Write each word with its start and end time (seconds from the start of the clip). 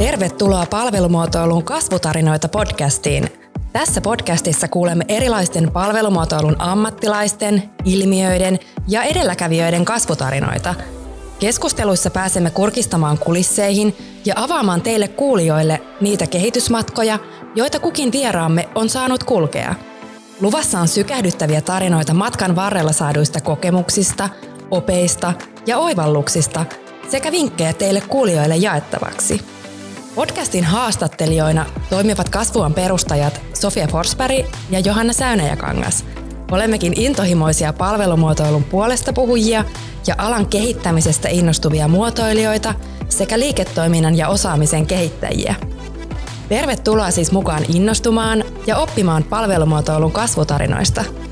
Tervetuloa 0.00 0.66
palvelumuotoilun 0.66 1.64
kasvutarinoita 1.64 2.48
podcastiin. 2.48 3.28
Tässä 3.72 4.00
podcastissa 4.00 4.68
kuulemme 4.68 5.04
erilaisten 5.08 5.70
palvelumuotoilun 5.72 6.56
ammattilaisten, 6.58 7.62
ilmiöiden 7.84 8.58
ja 8.88 9.02
edelläkävijöiden 9.02 9.84
kasvutarinoita. 9.84 10.74
Keskusteluissa 11.38 12.10
pääsemme 12.10 12.50
kurkistamaan 12.50 13.18
kulisseihin 13.18 13.96
ja 14.24 14.34
avaamaan 14.36 14.80
teille 14.80 15.08
kuulijoille 15.08 15.80
niitä 16.00 16.26
kehitysmatkoja, 16.26 17.18
joita 17.54 17.80
kukin 17.80 18.12
vieraamme 18.12 18.68
on 18.74 18.88
saanut 18.88 19.24
kulkea. 19.24 19.74
Luvassa 20.40 20.80
on 20.80 20.88
sykähdyttäviä 20.88 21.60
tarinoita 21.60 22.14
matkan 22.14 22.56
varrella 22.56 22.92
saaduista 22.92 23.40
kokemuksista, 23.40 24.28
opeista 24.70 25.32
ja 25.66 25.78
oivalluksista 25.78 26.64
sekä 27.08 27.32
vinkkejä 27.32 27.72
teille 27.72 28.00
kuulijoille 28.00 28.56
jaettavaksi. 28.56 29.59
Podcastin 30.14 30.64
haastattelijoina 30.64 31.66
toimivat 31.90 32.28
kasvuan 32.28 32.74
perustajat 32.74 33.40
Sofia 33.54 33.88
Forsberg 33.88 34.46
ja 34.70 34.80
Johanna 34.80 35.12
Säynäjäkangas. 35.12 36.04
Olemmekin 36.50 36.92
intohimoisia 36.96 37.72
palvelumuotoilun 37.72 38.64
puolesta 38.64 39.12
puhujia 39.12 39.64
ja 40.06 40.14
alan 40.18 40.46
kehittämisestä 40.46 41.28
innostuvia 41.28 41.88
muotoilijoita 41.88 42.74
sekä 43.08 43.38
liiketoiminnan 43.38 44.16
ja 44.16 44.28
osaamisen 44.28 44.86
kehittäjiä. 44.86 45.54
Tervetuloa 46.48 47.10
siis 47.10 47.32
mukaan 47.32 47.64
innostumaan 47.74 48.44
ja 48.66 48.76
oppimaan 48.76 49.24
palvelumuotoilun 49.24 50.12
kasvutarinoista– 50.12 51.04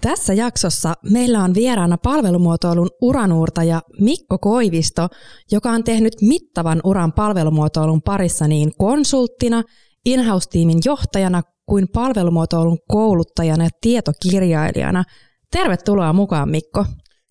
Tässä 0.00 0.34
jaksossa 0.34 0.94
meillä 1.10 1.42
on 1.44 1.54
vieraana 1.54 1.98
palvelumuotoilun 1.98 2.90
uranuurtaja 3.02 3.82
Mikko 4.00 4.38
Koivisto, 4.38 5.08
joka 5.52 5.70
on 5.70 5.84
tehnyt 5.84 6.12
mittavan 6.22 6.80
uran 6.84 7.12
palvelumuotoilun 7.12 8.02
parissa 8.02 8.48
niin 8.48 8.72
konsulttina, 8.78 9.62
in-house-tiimin 10.04 10.78
johtajana 10.84 11.42
kuin 11.66 11.86
palvelumuotoilun 11.94 12.78
kouluttajana 12.88 13.64
ja 13.64 13.70
tietokirjailijana. 13.80 15.04
Tervetuloa 15.50 16.12
mukaan 16.12 16.50
Mikko. 16.50 16.84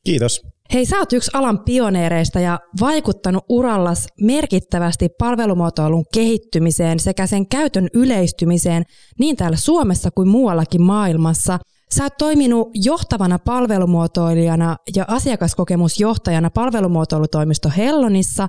Kiitos. 0.04 0.42
Hei, 0.74 0.86
sä 0.86 0.98
oot 0.98 1.14
yksi 1.14 1.32
alan 1.34 1.60
pioneereista 1.60 2.40
ja 2.40 2.60
vaikuttanut 2.80 3.46
urallas 3.50 4.08
merkittävästi 4.22 5.10
palvelumuotoilun 5.20 6.06
kehittymiseen 6.14 7.00
sekä 7.00 7.28
sen 7.28 7.48
käytön 7.48 7.88
yleistymiseen 7.94 8.84
niin 9.20 9.36
täällä 9.36 9.58
Suomessa 9.58 10.12
kuin 10.12 10.28
muuallakin 10.28 10.82
maailmassa– 10.82 11.60
Sä 11.96 12.04
oot 12.04 12.18
toiminut 12.18 12.70
johtavana 12.74 13.40
palvelumuotoilijana 13.40 14.78
ja 14.96 15.06
asiakaskokemusjohtajana 15.08 16.50
palvelumuotoilutoimisto 16.50 17.72
Hellonissa 17.78 18.48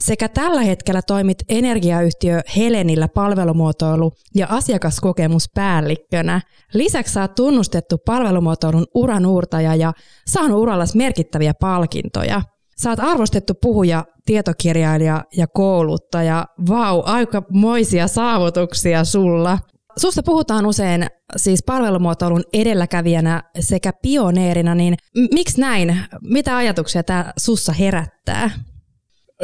sekä 0.00 0.28
tällä 0.28 0.60
hetkellä 0.60 1.02
toimit 1.02 1.38
energiayhtiö 1.48 2.40
Helenillä 2.56 3.08
palvelumuotoilu- 3.08 4.12
ja 4.34 4.46
asiakaskokemuspäällikkönä. 4.50 6.40
Lisäksi 6.74 7.12
sä 7.12 7.20
oot 7.20 7.34
tunnustettu 7.34 7.98
palvelumuotoilun 7.98 8.86
uranuurtaja 8.94 9.74
ja 9.74 9.92
saanut 10.26 10.58
urallas 10.58 10.94
merkittäviä 10.94 11.54
palkintoja. 11.60 12.42
Sä 12.82 12.90
oot 12.90 13.00
arvostettu 13.00 13.52
puhuja, 13.62 14.04
tietokirjailija 14.24 15.24
ja 15.36 15.46
kouluttaja. 15.46 16.46
Vau, 16.68 17.02
aika 17.04 17.42
moisia 17.50 18.08
saavutuksia 18.08 19.04
sulla. 19.04 19.58
Susta 20.00 20.22
puhutaan 20.22 20.66
usein 20.66 21.06
siis 21.36 21.62
palvelumuotoilun 21.62 22.44
edelläkävijänä 22.52 23.42
sekä 23.60 23.92
pioneerina, 24.02 24.74
niin 24.74 24.94
miksi 25.34 25.60
näin? 25.60 26.00
Mitä 26.22 26.56
ajatuksia 26.56 27.02
tämä 27.02 27.32
sussa 27.36 27.72
herättää? 27.72 28.50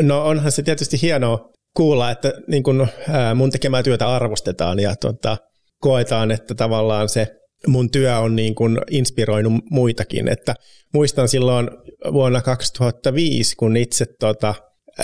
No 0.00 0.26
onhan 0.26 0.52
se 0.52 0.62
tietysti 0.62 1.02
hienoa 1.02 1.50
kuulla, 1.76 2.10
että 2.10 2.32
niin 2.48 2.62
kun, 2.62 2.88
mun 3.34 3.50
tekemää 3.50 3.82
työtä 3.82 4.08
arvostetaan 4.08 4.78
ja 4.78 4.96
tota, 4.96 5.36
koetaan, 5.80 6.30
että 6.30 6.54
tavallaan 6.54 7.08
se 7.08 7.26
mun 7.66 7.90
työ 7.90 8.18
on 8.18 8.36
niin 8.36 8.54
kun 8.54 8.80
inspiroinut 8.90 9.52
muitakin. 9.70 10.28
Että 10.28 10.54
muistan 10.94 11.28
silloin 11.28 11.70
vuonna 12.12 12.42
2005, 12.42 13.56
kun 13.56 13.76
itse 13.76 14.06
tota, 14.20 14.54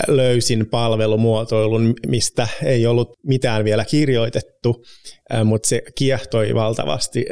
löysin 0.07 0.69
palvelumuotoilun, 0.69 1.93
mistä 2.07 2.47
ei 2.63 2.87
ollut 2.87 3.13
mitään 3.23 3.63
vielä 3.63 3.85
kirjoitettu, 3.85 4.83
mutta 5.45 5.69
se 5.69 5.81
kiehtoi 5.95 6.55
valtavasti 6.55 7.25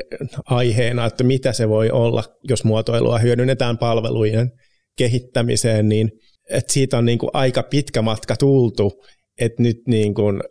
aiheena, 0.46 1.06
että 1.06 1.24
mitä 1.24 1.54
se 1.54 1.70
voi 1.70 1.90
olla, 1.90 2.24
jos 2.50 2.64
muotoilua 2.64 3.20
hyödynnetään 3.20 3.78
palvelujen 3.78 4.52
kehittämiseen, 4.98 5.90
niin 5.90 6.12
että 6.50 6.74
siitä 6.74 6.98
on 6.98 7.06
niin 7.06 7.18
kuin 7.18 7.30
aika 7.34 7.64
pitkä 7.64 8.02
matka 8.02 8.36
tultu, 8.36 9.04
että 9.40 9.64
nyt 9.64 9.78
niin 9.88 10.14
kuin 10.14 10.42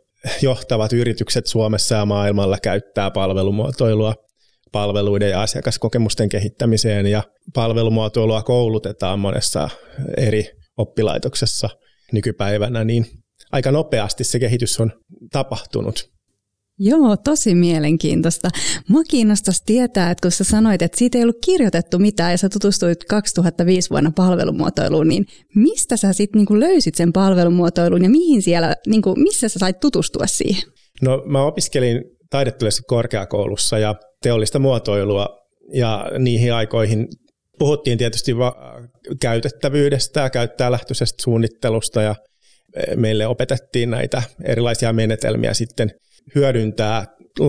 johtavat 0.42 0.92
yritykset 0.92 1.47
Suomessa 1.47 1.94
ja 1.94 2.06
maailmalla 2.06 2.59
käyttää 2.62 3.10
palvelumuotoilua 3.10 4.15
palveluiden 4.72 5.31
ja 5.31 5.42
asiakaskokemusten 5.42 6.28
kehittämiseen 6.28 7.06
ja 7.06 7.22
palvelumuotoilua 7.54 8.42
koulutetaan 8.42 9.19
monessa 9.19 9.69
eri 10.16 10.50
oppilaitoksessa– 10.77 11.71
nykypäivänä, 12.12 12.84
niin 12.84 13.06
aika 13.53 13.71
nopeasti 13.71 14.25
se 14.25 14.38
kehitys 14.38 14.81
on 14.81 14.93
tapahtunut. 15.32 16.10
Joo, 16.82 17.16
tosi 17.16 17.54
mielenkiintoista. 17.54 18.48
Mua 18.88 19.03
kiinnostaisi 19.04 19.62
tietää, 19.66 20.10
että 20.10 20.22
kun 20.22 20.31
sä 20.31 20.44
sanoit, 20.44 20.82
että 20.82 20.98
siitä 20.98 21.19
ei 21.19 21.25
ollut 21.25 21.38
kirjoitettu 21.44 21.98
mitään 21.98 22.31
ja 22.31 22.38
sä 22.38 22.48
tutustuit 22.48 23.04
2005 23.04 23.91
vuonna 23.91 24.12
palvelumuotoiluun, 24.16 25.09
niin 25.09 25.26
mistä 25.54 25.97
sä 25.97 26.12
sitten 26.12 26.38
niinku 26.38 26.60
löysit 26.60 26.94
sen 26.94 27.12
palvelumuotoilun 27.12 28.03
ja 28.03 28.10
mihin 28.10 28.42
siellä, 28.42 28.77
niinku, 28.87 29.15
missä 29.16 29.48
sä 29.48 29.59
sait 29.59 29.81
tutustua 29.81 30.27
siihen? 30.27 30.72
No 31.03 31.22
mä 31.27 31.44
opiskelin 31.44 32.04
taidettuessa 32.31 32.82
korkeakoulussa 32.87 33.78
ja 33.78 33.94
teollista 34.22 34.59
muotoilua 34.59 35.28
ja 35.72 36.10
niihin 36.19 36.54
aikoihin 36.54 37.09
puhuttiin 37.60 37.98
tietysti 37.98 38.38
va- 38.38 38.81
käytettävyydestä 39.21 40.21
ja 40.21 40.31
käyttäjälähtöisestä 40.31 41.22
suunnittelusta 41.22 42.03
ja 42.03 42.15
e, 42.76 42.97
meille 42.97 43.26
opetettiin 43.26 43.91
näitä 43.91 44.22
erilaisia 44.44 44.93
menetelmiä 44.93 45.54
sitten 45.54 45.91
hyödyntää 46.34 47.06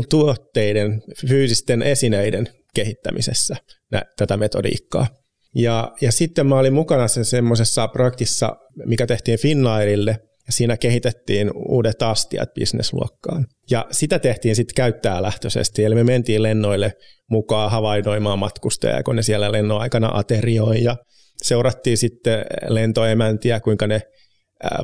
tuotteiden, 0.09 1.01
fyysisten 1.27 1.81
esineiden 1.81 2.49
kehittämisessä 2.75 3.55
nä- 3.91 4.05
tätä 4.17 4.37
metodiikkaa. 4.37 5.07
Ja, 5.55 5.91
ja 6.01 6.11
sitten 6.11 6.47
mä 6.47 6.59
olin 6.59 6.73
mukana 6.73 7.07
sen 7.07 7.25
semmoisessa 7.25 7.87
projektissa, 7.87 8.55
mikä 8.85 9.07
tehtiin 9.07 9.39
Finnairille, 9.39 10.19
ja 10.47 10.53
siinä 10.53 10.77
kehitettiin 10.77 11.51
uudet 11.55 12.01
astiat 12.01 12.53
bisnesluokkaan. 12.53 13.45
Ja 13.69 13.85
sitä 13.91 14.19
tehtiin 14.19 14.55
sitten 14.55 14.75
käyttäjälähtöisesti, 14.75 15.83
eli 15.83 15.95
me 15.95 16.03
mentiin 16.03 16.43
lennoille 16.43 16.93
mukaan 17.29 17.71
havainnoimaan 17.71 18.39
matkustajia, 18.39 19.03
kun 19.03 19.15
ne 19.15 19.21
siellä 19.21 19.51
lennon 19.51 19.81
aikana 19.81 20.09
aterioi, 20.13 20.83
ja 20.83 20.97
seurattiin 21.43 21.97
sitten 21.97 22.45
lentoemäntiä, 22.67 23.59
kuinka 23.59 23.87
ne 23.87 24.01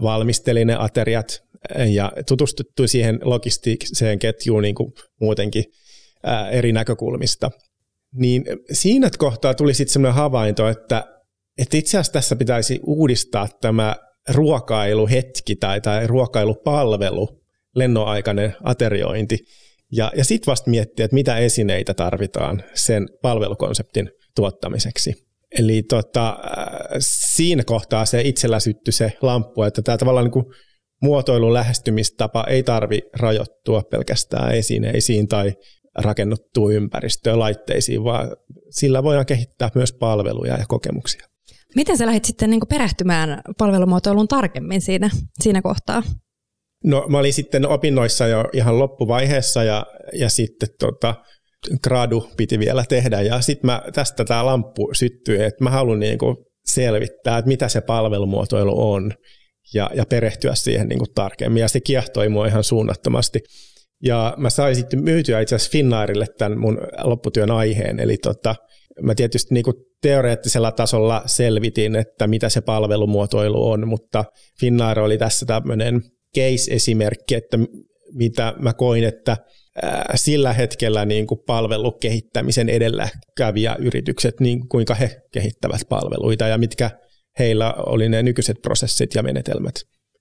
valmisteli 0.02 0.66
ne 0.66 0.76
ateriat, 0.80 1.44
ja 1.92 2.12
tutustuttiin 2.28 2.90
siihen 2.90 3.20
logistiseen 3.24 4.20
ketjuun 4.20 4.62
niin 4.62 4.76
kuin 4.76 4.94
muutenkin 5.22 5.64
eri 6.52 6.72
näkökulmista. 6.72 7.52
Niin 8.14 8.44
siinä 8.72 9.10
kohtaa 9.18 9.54
tuli 9.54 9.74
sitten 9.74 9.94
sellainen 9.94 10.16
havainto, 10.16 10.68
että, 10.68 11.04
että 11.58 11.78
itse 11.78 11.98
asiassa 11.98 12.14
tässä 12.14 12.36
pitäisi 12.36 12.80
uudistaa 12.84 13.48
tämä 13.62 13.96
ruokailuhetki 14.30 15.56
tai, 15.56 15.82
tai 15.82 16.08
ruokailupalvelu, 16.08 17.42
lennoaikainen 17.76 18.56
ateriointi, 18.64 19.40
ja, 19.92 20.12
ja 20.16 20.26
sitten 20.26 20.52
vasta 20.52 20.70
miettiä, 20.70 21.06
että 21.06 21.16
mitä 21.16 21.38
esineitä 21.38 21.94
tarvitaan 21.94 22.64
sen 22.74 23.08
palvelukonseptin 23.22 24.12
tuottamiseksi. 24.36 25.14
Eli 25.60 25.84
tota, 25.84 26.38
siinä 27.00 27.64
kohtaa 27.64 28.06
se 28.06 28.22
itsellä 28.22 28.60
syttyi 28.60 28.92
se 28.92 29.14
lamppu, 29.22 29.64
että 29.64 29.82
tämä 29.82 29.98
tavallaan 29.98 30.32
niin 30.36 30.54
muotoilun 31.02 31.54
lähestymistapa 31.54 32.44
ei 32.44 32.64
tarvi 32.64 33.02
rajoittua 33.14 33.82
pelkästään 33.82 34.56
esineisiin 34.56 35.28
tai 35.28 35.54
rakennuttuun 35.96 36.74
ympäristöön, 36.74 37.40
laitteisiin, 37.40 38.04
vaan 38.04 38.36
sillä 38.70 39.04
voidaan 39.04 39.26
kehittää 39.26 39.70
myös 39.76 39.94
palveluja 39.94 40.58
ja 40.58 40.66
kokemuksia. 40.68 41.28
Miten 41.76 41.98
sä 41.98 42.06
lähdit 42.06 42.26
sitten 42.26 42.50
niin 42.50 42.62
perehtymään 42.70 43.42
palvelumuotoiluun 43.58 44.28
tarkemmin 44.28 44.82
siinä, 44.82 45.10
siinä 45.42 45.62
kohtaa? 45.62 46.04
No 46.84 47.06
mä 47.10 47.18
olin 47.18 47.34
sitten 47.34 47.68
opinnoissa 47.68 48.28
jo 48.28 48.46
ihan 48.54 48.80
loppuvaiheessa 48.80 49.64
ja, 49.64 49.86
ja 50.14 50.30
sitten 50.30 50.70
tota, 50.80 51.16
gradu 51.84 52.30
piti 52.38 52.60
vielä 52.60 52.86
tehdä 52.90 53.22
ja 53.22 53.42
sitten 53.42 53.72
tästä 53.94 54.26
tämä 54.26 54.46
lamppu 54.46 54.90
syttyi, 54.94 55.44
että 55.44 55.64
mä 55.64 55.70
haluan 55.70 56.00
niinku 56.00 56.46
selvittää, 56.66 57.38
että 57.38 57.48
mitä 57.48 57.70
se 57.70 57.82
palvelumuotoilu 57.82 58.92
on 58.92 59.14
ja, 59.74 59.90
ja 59.94 60.06
perehtyä 60.06 60.56
siihen 60.56 60.88
niinku 60.88 61.06
tarkemmin 61.16 61.62
ja 61.62 61.68
se 61.68 61.80
kiehtoi 61.80 62.30
mua 62.30 62.48
ihan 62.48 62.64
suunnattomasti. 62.64 63.40
Ja 64.04 64.34
mä 64.38 64.50
sain 64.50 64.76
sitten 64.76 65.04
myytyä 65.04 65.40
itse 65.40 65.56
asiassa 65.56 65.72
Finnairille 65.72 66.26
tämän 66.38 66.60
mun 66.60 66.78
lopputyön 67.04 67.52
aiheen. 67.52 68.00
Eli 68.00 68.18
tota, 68.18 68.56
mä 69.02 69.16
tietysti 69.16 69.54
niin 69.54 69.64
kuin 69.64 69.76
teoreettisella 70.02 70.72
tasolla 70.72 71.22
selvitin, 71.26 71.96
että 71.96 72.28
mitä 72.28 72.50
se 72.50 72.62
palvelumuotoilu 72.62 73.70
on, 73.70 73.88
mutta 73.88 74.26
Finnair 74.60 75.00
oli 75.00 75.18
tässä 75.18 75.46
tämmöinen 75.46 76.02
case-esimerkki, 76.38 77.36
että 77.36 77.58
mitä 78.14 78.54
mä 78.60 78.74
koin, 78.74 79.04
että 79.04 79.38
sillä 80.16 80.54
hetkellä 80.54 81.06
niin 81.06 81.28
kuin 81.28 81.40
palvelukehittämisen 81.48 82.70
edelläkävijä 82.70 83.76
yritykset, 83.80 84.40
niin 84.40 84.70
kuinka 84.70 84.96
he 84.96 85.22
kehittävät 85.34 85.82
palveluita 85.90 86.48
ja 86.48 86.58
mitkä 86.58 86.92
heillä 87.40 87.74
oli 87.74 88.10
ne 88.10 88.24
nykyiset 88.24 88.58
prosessit 88.62 89.16
ja 89.16 89.24
menetelmät 89.24 89.76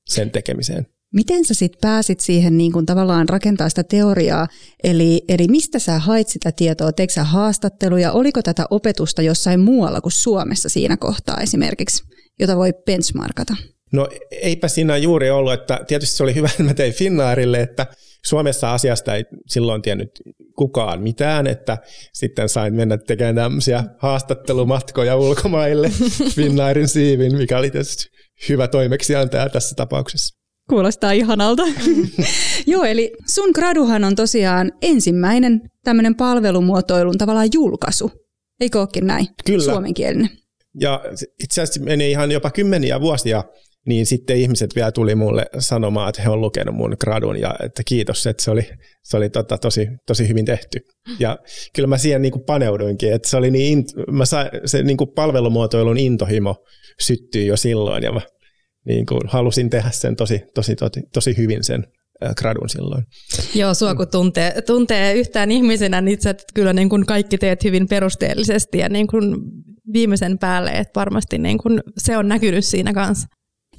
sen 0.06 0.30
tekemiseen. 0.30 0.86
Miten 1.14 1.44
sä 1.44 1.54
sitten 1.54 1.78
pääsit 1.80 2.20
siihen 2.20 2.58
niin 2.58 2.72
kun 2.72 2.86
tavallaan 2.86 3.28
rakentaa 3.28 3.68
sitä 3.68 3.84
teoriaa, 3.84 4.46
eli, 4.84 5.22
eli 5.28 5.48
mistä 5.48 5.78
sä 5.78 5.98
hait 5.98 6.28
sitä 6.28 6.52
tietoa, 6.52 6.92
teikö 6.92 7.12
sä 7.12 7.24
haastatteluja, 7.24 8.12
oliko 8.12 8.42
tätä 8.42 8.66
opetusta 8.70 9.22
jossain 9.22 9.60
muualla 9.60 10.00
kuin 10.00 10.12
Suomessa 10.12 10.68
siinä 10.68 10.96
kohtaa 10.96 11.40
esimerkiksi, 11.40 12.04
jota 12.40 12.56
voi 12.56 12.72
benchmarkata? 12.86 13.56
No 13.92 14.08
eipä 14.30 14.68
siinä 14.68 14.96
juuri 14.96 15.30
ollut, 15.30 15.52
että 15.52 15.80
tietysti 15.86 16.16
se 16.16 16.22
oli 16.22 16.34
hyvä, 16.34 16.48
että 16.50 16.62
mä 16.62 16.74
tein 16.74 16.92
Finnairille, 16.92 17.60
että 17.60 17.86
Suomessa 18.26 18.74
asiasta 18.74 19.14
ei 19.14 19.24
silloin 19.46 19.82
tiennyt 19.82 20.10
kukaan 20.56 21.02
mitään, 21.02 21.46
että 21.46 21.78
sitten 22.12 22.48
sain 22.48 22.74
mennä 22.74 22.98
tekemään 22.98 23.34
tämmöisiä 23.34 23.84
haastattelumatkoja 23.98 25.16
ulkomaille 25.16 25.90
Finnairin 26.36 26.88
siivin, 26.88 27.36
mikä 27.36 27.58
oli 27.58 27.70
tietysti 27.70 28.04
hyvä 28.48 28.68
toimeksiantaja 28.68 29.48
tässä 29.48 29.74
tapauksessa. 29.76 30.45
Kuulostaa 30.70 31.12
ihanalta. 31.12 31.62
Joo, 32.66 32.84
eli 32.84 33.12
sun 33.26 33.50
graduhan 33.54 34.04
on 34.04 34.16
tosiaan 34.16 34.72
ensimmäinen 34.82 35.60
tämmöinen 35.84 36.14
palvelumuotoilun 36.14 37.18
tavallaan 37.18 37.48
julkaisu. 37.54 38.10
Eikö 38.60 38.78
olekin 38.78 39.06
näin? 39.06 39.26
Kyllä. 39.46 39.64
Suomenkielinen. 39.64 40.30
Ja 40.80 41.04
itse 41.44 41.62
asiassa 41.62 41.84
meni 41.84 42.10
ihan 42.10 42.32
jopa 42.32 42.50
kymmeniä 42.50 43.00
vuosia, 43.00 43.44
niin 43.86 44.06
sitten 44.06 44.36
ihmiset 44.36 44.76
vielä 44.76 44.92
tuli 44.92 45.14
mulle 45.14 45.46
sanomaan, 45.58 46.08
että 46.08 46.22
he 46.22 46.28
on 46.28 46.40
lukenut 46.40 46.74
mun 46.74 46.96
gradun 47.00 47.40
ja 47.40 47.54
että 47.62 47.82
kiitos, 47.86 48.26
että 48.26 48.42
se 48.42 48.50
oli, 48.50 48.68
se 49.02 49.16
oli 49.16 49.30
tota 49.30 49.58
tosi, 49.58 49.88
tosi 50.06 50.28
hyvin 50.28 50.44
tehty. 50.44 50.80
Ja 51.18 51.38
kyllä 51.74 51.86
mä 51.86 51.98
siihen 51.98 52.22
niin 52.22 52.32
kuin 52.32 52.44
paneuduinkin, 52.44 53.12
että 53.12 53.28
se 53.28 53.36
oli 53.36 53.50
niin, 53.50 53.84
mä 54.10 54.24
sain, 54.24 54.48
se 54.64 54.82
niin 54.82 54.96
kuin 54.96 55.10
palvelumuotoilun 55.14 55.98
intohimo 55.98 56.64
syttyi 57.00 57.46
jo 57.46 57.56
silloin 57.56 58.02
ja 58.02 58.12
mä 58.12 58.20
niin 58.86 59.06
kuin 59.06 59.20
halusin 59.26 59.70
tehdä 59.70 59.90
sen 59.90 60.16
tosi, 60.16 60.42
tosi, 60.54 60.76
tosi, 60.76 61.02
tosi 61.12 61.36
hyvin 61.36 61.64
sen 61.64 61.86
gradun 62.36 62.68
silloin. 62.68 63.04
Joo, 63.54 63.74
sua 63.74 63.94
kun 63.94 64.08
tuntee, 64.08 64.62
tuntee 64.62 65.14
yhtään 65.14 65.50
ihmisenä, 65.50 66.00
niin 66.00 66.22
sä 66.22 66.34
kyllä 66.54 66.72
niin 66.72 66.88
kuin 66.88 67.06
kaikki 67.06 67.38
teet 67.38 67.64
hyvin 67.64 67.88
perusteellisesti 67.88 68.78
ja 68.78 68.88
niin 68.88 69.06
kuin 69.06 69.36
viimeisen 69.92 70.38
päälle, 70.38 70.70
että 70.70 71.00
varmasti 71.00 71.38
niin 71.38 71.58
kuin 71.58 71.80
se 71.98 72.16
on 72.16 72.28
näkynyt 72.28 72.64
siinä 72.64 72.92
kanssa. 72.92 73.28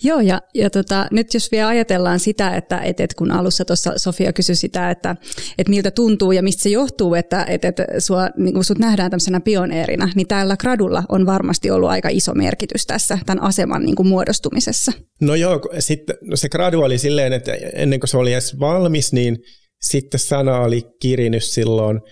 Joo, 0.04 0.20
ja, 0.20 0.42
ja 0.54 0.70
tota, 0.70 1.08
nyt 1.12 1.34
jos 1.34 1.52
vielä 1.52 1.68
ajatellaan 1.68 2.20
sitä, 2.20 2.56
että 2.56 2.78
et, 2.78 3.00
et 3.00 3.14
kun 3.14 3.32
alussa 3.32 3.66
tuossa 3.66 3.94
Sofia 3.98 4.34
kysyi 4.34 4.56
sitä, 4.56 4.92
että 4.92 5.16
et 5.58 5.70
miltä 5.70 5.92
tuntuu 5.92 6.32
ja 6.32 6.44
mistä 6.44 6.64
se 6.64 6.70
johtuu, 6.70 7.16
että 7.16 7.46
et, 7.50 7.66
et 7.66 7.76
sua, 8.00 8.30
niin 8.38 8.54
kun 8.54 8.64
sut 8.64 8.80
nähdään 8.80 9.12
tämmöisenä 9.12 9.40
pioneerina, 9.40 10.10
niin 10.16 10.28
täällä 10.28 10.58
gradulla 10.58 11.04
on 11.10 11.26
varmasti 11.26 11.72
ollut 11.72 11.90
aika 11.90 12.10
iso 12.10 12.34
merkitys 12.34 12.86
tässä 12.86 13.20
tämän 13.26 13.44
aseman 13.44 13.84
niin 13.84 13.96
kuin 13.96 14.08
muodostumisessa. 14.08 14.92
No 15.22 15.36
joo, 15.36 15.62
sitten 15.80 16.16
no 16.22 16.36
se 16.36 16.50
gradu 16.50 16.82
oli 16.82 16.98
silleen, 16.98 17.34
että 17.34 17.54
ennen 17.74 18.00
kuin 18.00 18.10
se 18.10 18.18
oli 18.18 18.34
edes 18.34 18.60
valmis, 18.60 19.14
niin 19.14 19.38
sitten 19.82 20.20
sana 20.20 20.60
oli 20.60 20.84
kirinyt 21.02 21.44
silloin– 21.44 22.02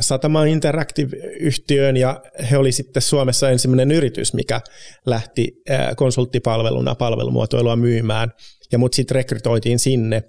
Satama 0.00 0.44
Interactive-yhtiöön 0.44 1.96
ja 1.96 2.20
he 2.50 2.58
oli 2.58 2.72
sitten 2.72 3.02
Suomessa 3.02 3.50
ensimmäinen 3.50 3.90
yritys, 3.90 4.34
mikä 4.34 4.60
lähti 5.06 5.62
konsulttipalveluna 5.96 6.94
palvelumuotoilua 6.94 7.76
myymään 7.76 8.32
ja 8.72 8.78
mut 8.78 8.94
sitten 8.94 9.14
rekrytoitiin 9.14 9.78
sinne. 9.78 10.22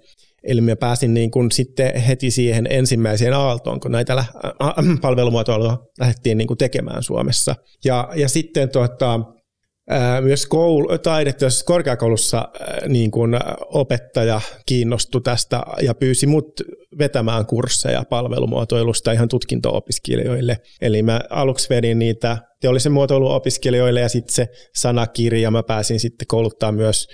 Eli 0.44 0.60
mä 0.60 0.76
pääsin 0.76 1.14
niin 1.14 1.30
kun 1.30 1.52
sitten 1.52 2.00
heti 2.00 2.30
siihen 2.30 2.66
ensimmäiseen 2.70 3.34
aaltoon, 3.34 3.80
kun 3.80 3.92
näitä 3.92 4.24
palvelumuotoilua 5.02 5.86
lähdettiin 6.00 6.38
niin 6.38 6.48
kun 6.48 6.56
tekemään 6.56 7.02
Suomessa. 7.02 7.56
Ja, 7.84 8.08
ja 8.16 8.28
sitten 8.28 8.68
tuota, 8.68 9.20
myös 10.20 10.46
koulu, 10.46 10.98
taidetta, 10.98 11.46
korkeakoulussa 11.64 12.48
niin 12.88 13.10
kuin 13.10 13.38
opettaja 13.60 14.40
kiinnostui 14.66 15.20
tästä 15.20 15.62
ja 15.82 15.94
pyysi 15.94 16.26
mut 16.26 16.60
vetämään 16.98 17.46
kursseja 17.46 18.04
palvelumuotoilusta 18.10 19.12
ihan 19.12 19.28
tutkinto-opiskelijoille. 19.28 20.58
Eli 20.80 21.02
mä 21.02 21.20
aluksi 21.30 21.68
vedin 21.68 21.98
niitä 21.98 22.38
teollisen 22.60 22.92
muotoiluopiskelijoille 22.92 24.00
ja 24.00 24.08
sitten 24.08 24.34
se 24.34 24.48
sanakirja 24.74 25.50
mä 25.50 25.62
pääsin 25.62 26.00
sitten 26.00 26.26
kouluttaa 26.26 26.72
myös 26.72 27.08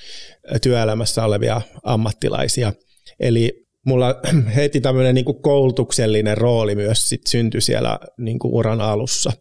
työelämässä 0.63 1.25
olevia 1.25 1.61
ammattilaisia. 1.83 2.73
Eli 3.21 3.67
mulla 3.87 4.21
heti 4.57 4.81
tämmöinen 4.81 5.15
niin 5.15 5.43
koulutuksellinen 5.43 6.39
rooli 6.39 6.75
myös 6.75 7.09
sit 7.09 7.27
syntyi 7.27 7.61
siellä 7.61 7.99
niin 8.19 8.39
uran 8.45 8.81
alussa. 8.81 9.33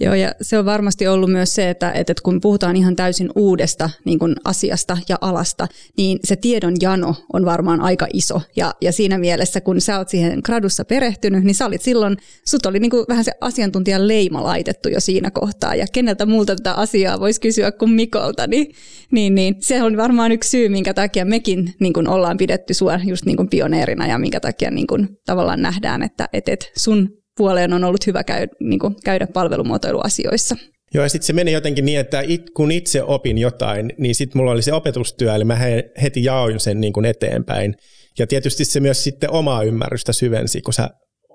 Joo, 0.00 0.14
ja 0.14 0.32
se 0.42 0.58
on 0.58 0.64
varmasti 0.64 1.08
ollut 1.08 1.32
myös 1.32 1.54
se, 1.54 1.70
että, 1.70 1.92
että 1.92 2.14
kun 2.22 2.40
puhutaan 2.40 2.76
ihan 2.76 2.96
täysin 2.96 3.30
uudesta 3.36 3.90
niin 4.04 4.18
kuin 4.18 4.36
asiasta 4.44 4.98
ja 5.08 5.18
alasta, 5.20 5.66
niin 5.96 6.18
se 6.24 6.36
tiedon 6.36 6.74
jano 6.80 7.14
on 7.32 7.44
varmaan 7.44 7.80
aika 7.80 8.06
iso. 8.12 8.40
Ja, 8.56 8.74
ja 8.80 8.92
siinä 8.92 9.18
mielessä, 9.18 9.60
kun 9.60 9.80
sä 9.80 9.98
oot 9.98 10.08
siihen 10.08 10.40
gradussa 10.44 10.84
perehtynyt, 10.84 11.44
niin 11.44 11.54
sä 11.54 11.66
olit 11.66 11.82
silloin, 11.82 12.16
sut 12.46 12.66
oli 12.66 12.78
niin 12.78 12.90
kuin 12.90 13.04
vähän 13.08 13.24
se 13.24 13.32
asiantuntijan 13.40 14.08
leima 14.08 14.44
laitettu 14.44 14.88
jo 14.88 15.00
siinä 15.00 15.30
kohtaa. 15.30 15.74
Ja 15.74 15.86
keneltä 15.92 16.26
muulta 16.26 16.56
tätä 16.56 16.74
asiaa 16.74 17.20
voisi 17.20 17.40
kysyä 17.40 17.72
kuin 17.72 17.90
Mikolta, 17.90 18.46
niin, 18.46 18.74
niin, 19.10 19.34
niin 19.34 19.56
se 19.60 19.82
on 19.82 19.96
varmaan 19.96 20.32
yksi 20.32 20.50
syy, 20.50 20.68
minkä 20.68 20.94
takia 20.94 21.24
mekin 21.24 21.74
niin 21.80 21.92
kuin 21.92 22.08
ollaan 22.08 22.36
pidetty 22.36 22.74
sua 22.74 23.00
just 23.04 23.26
niin 23.26 23.36
kuin 23.36 23.48
pioneerina 23.48 24.06
ja 24.06 24.18
minkä 24.18 24.40
takia 24.40 24.70
niin 24.70 24.86
kuin 24.86 25.08
tavallaan 25.26 25.62
nähdään, 25.62 26.02
että 26.02 26.28
et, 26.32 26.48
et 26.48 26.72
sun 26.76 27.19
puoleen 27.36 27.72
on 27.72 27.84
ollut 27.84 28.06
hyvä 28.06 28.24
käydä, 28.24 28.52
niin 28.60 28.78
kuin, 28.78 28.94
käydä 29.04 29.26
palvelumuotoiluasioissa. 29.26 30.56
Joo, 30.94 31.04
ja 31.04 31.08
sitten 31.08 31.26
se 31.26 31.32
meni 31.32 31.52
jotenkin 31.52 31.84
niin, 31.84 32.00
että 32.00 32.22
it, 32.26 32.50
kun 32.56 32.72
itse 32.72 33.02
opin 33.02 33.38
jotain, 33.38 33.92
niin 33.98 34.14
sitten 34.14 34.38
mulla 34.38 34.50
oli 34.50 34.62
se 34.62 34.72
opetustyö, 34.72 35.34
eli 35.34 35.44
mä 35.44 35.58
heti 36.02 36.24
jaoin 36.24 36.60
sen 36.60 36.80
niin 36.80 36.92
kuin 36.92 37.06
eteenpäin. 37.06 37.74
Ja 38.18 38.26
tietysti 38.26 38.64
se 38.64 38.80
myös 38.80 39.04
sitten 39.04 39.30
omaa 39.30 39.62
ymmärrystä 39.62 40.12
syvensi, 40.12 40.62
kun 40.62 40.74
sä 40.74 40.90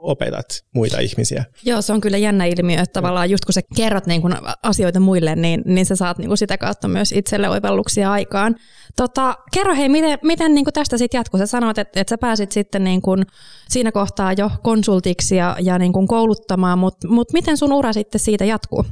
opetat 0.05 0.45
muita 0.75 0.99
ihmisiä. 0.99 1.45
Joo, 1.65 1.81
se 1.81 1.93
on 1.93 2.01
kyllä 2.01 2.17
jännä 2.17 2.45
ilmiö, 2.45 2.81
että 2.81 2.93
tavallaan 2.93 3.29
just 3.29 3.45
kun 3.45 3.53
sä 3.53 3.61
kerrot 3.75 4.05
niin 4.05 4.21
kun 4.21 4.35
asioita 4.63 4.99
muille, 4.99 5.35
niin, 5.35 5.61
niin 5.65 5.85
sä 5.85 5.95
saat 5.95 6.17
niin 6.17 6.27
kun 6.27 6.37
sitä 6.37 6.57
kautta 6.57 6.87
myös 6.87 7.11
itselle 7.11 7.49
oivalluksia 7.49 8.11
aikaan. 8.11 8.55
Tota, 8.95 9.37
kerro 9.53 9.75
hei, 9.75 9.89
miten, 9.89 10.19
miten 10.23 10.55
niin 10.55 10.65
tästä 10.73 10.97
sitten 10.97 11.17
jatkuu? 11.17 11.37
Sä 11.37 11.45
sanoit, 11.45 11.77
että, 11.77 12.01
että 12.01 12.09
sä 12.09 12.17
pääsit 12.17 12.51
sitten 12.51 12.83
niin 12.83 13.01
kun 13.01 13.25
siinä 13.69 13.91
kohtaa 13.91 14.33
jo 14.33 14.51
konsultiksi 14.63 15.35
ja, 15.35 15.57
ja 15.59 15.79
niin 15.79 15.93
kun 15.93 16.07
kouluttamaan, 16.07 16.79
mutta 16.79 17.07
mut 17.07 17.33
miten 17.33 17.57
sun 17.57 17.73
ura 17.73 17.93
sitten 17.93 18.19
siitä 18.19 18.45
jatkuu? 18.45 18.85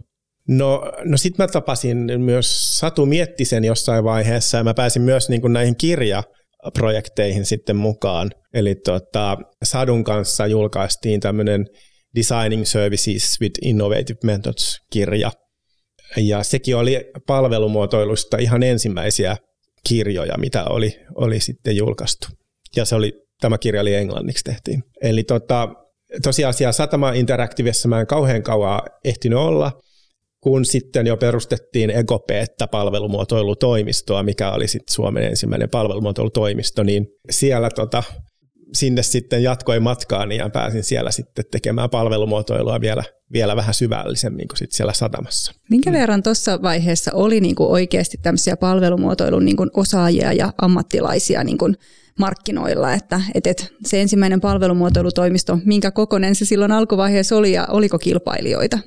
No, 0.48 0.92
no 1.06 1.18
sitten 1.18 1.44
mä 1.44 1.48
tapasin 1.48 1.98
myös 2.18 2.80
Satu 2.80 3.06
Miettisen 3.06 3.64
jossain 3.64 4.04
vaiheessa 4.04 4.58
ja 4.58 4.64
mä 4.64 4.74
pääsin 4.74 5.02
myös 5.02 5.30
niin 5.30 5.42
kuin 5.42 5.54
näihin 5.54 5.76
kirja 5.76 6.24
projekteihin 6.74 7.46
sitten 7.46 7.76
mukaan. 7.76 8.32
Eli 8.54 8.76
tota, 8.76 9.38
Sadun 9.64 10.04
kanssa 10.04 10.48
julkaistiin 10.48 11.20
tämmöinen 11.20 11.66
Designing 12.16 12.66
Services 12.66 13.42
with 13.42 13.60
Innovative 13.62 14.20
Methods-kirja. 14.24 15.32
Ja 16.18 16.44
sekin 16.44 16.76
oli 16.76 17.12
palvelumuotoilusta 17.28 18.38
ihan 18.38 18.64
ensimmäisiä 18.64 19.38
kirjoja, 19.88 20.38
mitä 20.38 20.64
oli, 20.66 21.00
oli 21.16 21.40
sitten 21.40 21.78
julkaistu. 21.78 22.28
Ja 22.76 22.86
se 22.86 22.96
oli, 22.96 23.14
tämä 23.42 23.58
kirja 23.58 23.82
oli 23.82 23.94
englanniksi 23.94 24.44
tehtiin. 24.44 24.84
Eli 25.02 25.24
tota, 25.24 25.70
tosiasiassa 26.24 26.84
Satama 26.84 27.12
Interactivessa 27.12 27.88
mä 27.88 28.00
en 28.00 28.08
kauhean 28.08 28.44
kauan 28.44 28.82
ehtinyt 29.04 29.40
olla– 29.40 29.72
kun 30.44 30.66
sitten 30.66 31.08
jo 31.08 31.18
perustettiin 31.18 31.90
Egopeetta 31.90 32.68
palvelumuotoilutoimistoa, 32.68 34.24
mikä 34.24 34.52
oli 34.52 34.68
sitten 34.68 34.94
Suomen 34.94 35.24
ensimmäinen 35.24 35.70
palvelumuotoilutoimisto, 35.70 36.84
niin 36.84 37.08
siellä 37.30 37.70
tota, 37.70 38.04
sinne 38.74 39.04
sitten 39.04 39.44
jatkoin 39.44 39.84
matkaani 39.84 40.38
ja 40.38 40.50
pääsin 40.50 40.84
siellä 40.84 41.12
sitten 41.12 41.46
tekemään 41.52 41.90
palvelumuotoilua 41.90 42.82
vielä, 42.82 43.04
vielä 43.34 43.56
vähän 43.56 43.74
syvällisemmin 43.74 44.48
kuin 44.48 44.58
sitten 44.58 44.78
siellä 44.78 44.94
satamassa. 44.94 45.54
Minkä 45.70 45.92
verran 45.92 46.24
tuossa 46.24 46.62
vaiheessa 46.62 47.12
oli 47.14 47.40
niin 47.40 47.56
kuin 47.56 47.70
oikeasti 47.70 48.18
tämmöisiä 48.22 48.58
palvelumuotoilun 48.58 49.46
niin 49.46 49.58
kuin 49.58 49.70
osaajia 49.74 50.34
ja 50.34 50.54
ammattilaisia 50.62 51.44
niin 51.44 51.58
kuin 51.58 51.76
markkinoilla, 52.20 52.94
että, 52.94 53.22
että 53.34 53.66
se 53.86 54.02
ensimmäinen 54.02 54.42
palvelumuotoilutoimisto, 54.42 55.60
minkä 55.66 55.92
kokonen 55.92 56.36
se 56.36 56.46
silloin 56.46 56.72
alkuvaiheessa 56.72 57.36
oli 57.36 57.52
ja 57.52 57.68
oliko 57.70 58.00
kilpailijoita? 58.00 58.80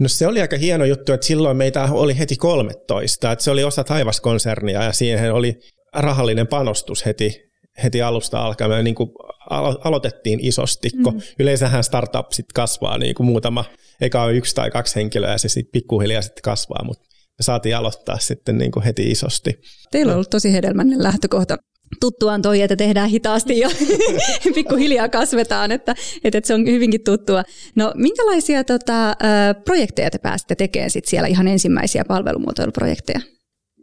No 0.00 0.08
se 0.08 0.26
oli 0.26 0.40
aika 0.40 0.56
hieno 0.56 0.84
juttu, 0.84 1.12
että 1.12 1.26
silloin 1.26 1.56
meitä 1.56 1.88
oli 1.90 2.18
heti 2.18 2.36
13, 2.36 3.32
että 3.32 3.42
se 3.42 3.50
oli 3.50 3.64
osa 3.64 3.84
taivaskonsernia 3.84 4.82
ja 4.82 4.92
siihen 4.92 5.32
oli 5.32 5.58
rahallinen 5.94 6.46
panostus 6.46 7.06
heti, 7.06 7.50
heti 7.82 8.02
alusta 8.02 8.46
alkaen. 8.46 8.70
Me 8.70 8.82
niin 8.82 8.94
kuin 8.94 9.10
alo- 9.50 9.80
aloitettiin 9.84 10.40
isosti, 10.42 10.90
kun 11.02 11.14
mm. 11.14 11.20
yleensähän 11.38 11.84
startup 11.84 12.32
sit 12.32 12.52
kasvaa 12.54 12.98
niin 12.98 13.14
kuin 13.14 13.26
muutama, 13.26 13.64
eikä 14.00 14.22
ole 14.22 14.34
yksi 14.34 14.54
tai 14.54 14.70
kaksi 14.70 14.96
henkilöä 14.96 15.32
ja 15.32 15.38
se 15.38 15.48
sitten 15.48 15.72
pikkuhiljaa 15.72 16.22
sitten 16.22 16.42
kasvaa, 16.42 16.84
mutta 16.84 17.04
me 17.38 17.42
saatiin 17.42 17.76
aloittaa 17.76 18.18
sitten 18.18 18.58
niin 18.58 18.70
kuin 18.70 18.82
heti 18.82 19.10
isosti. 19.10 19.60
Teillä 19.90 20.10
on 20.10 20.14
ollut 20.14 20.30
tosi 20.30 20.52
hedelmällinen 20.52 21.02
lähtökohta 21.02 21.56
tuttuaan 22.00 22.42
toi, 22.42 22.62
että 22.62 22.76
tehdään 22.76 23.10
hitaasti 23.10 23.58
ja 23.58 23.68
pikkuhiljaa 24.54 25.08
kasvetaan, 25.08 25.72
että, 25.72 25.94
että 26.24 26.40
se 26.44 26.54
on 26.54 26.66
hyvinkin 26.66 27.04
tuttua. 27.04 27.42
No 27.74 27.92
minkälaisia 27.96 28.64
tota, 28.64 29.16
projekteja 29.64 30.10
te 30.10 30.18
pääsitte 30.18 30.54
tekemään 30.54 30.90
sit 30.90 31.04
siellä 31.04 31.28
ihan 31.28 31.48
ensimmäisiä 31.48 32.04
palvelumuotoiluprojekteja? 32.08 33.20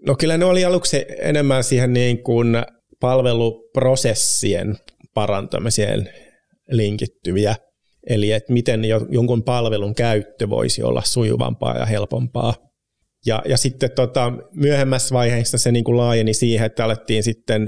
No 0.07 0.15
kyllä 0.15 0.37
ne 0.37 0.45
oli 0.45 0.65
aluksi 0.65 1.05
enemmän 1.19 1.63
siihen 1.63 1.93
niin 1.93 2.23
kuin 2.23 2.47
palveluprosessien 2.99 4.75
parantamiseen 5.13 6.09
linkittyviä. 6.71 7.55
Eli 8.09 8.31
että 8.31 8.53
miten 8.53 8.81
jonkun 9.09 9.43
palvelun 9.43 9.95
käyttö 9.95 10.49
voisi 10.49 10.83
olla 10.83 11.01
sujuvampaa 11.05 11.77
ja 11.77 11.85
helpompaa. 11.85 12.55
Ja, 13.25 13.41
ja 13.45 13.57
sitten 13.57 13.91
tota, 13.91 14.33
myöhemmässä 14.55 15.13
vaiheessa 15.13 15.57
se 15.57 15.71
niin 15.71 15.83
kuin 15.83 15.97
laajeni 15.97 16.33
siihen, 16.33 16.65
että 16.65 16.85
alettiin 16.85 17.23
sitten 17.23 17.67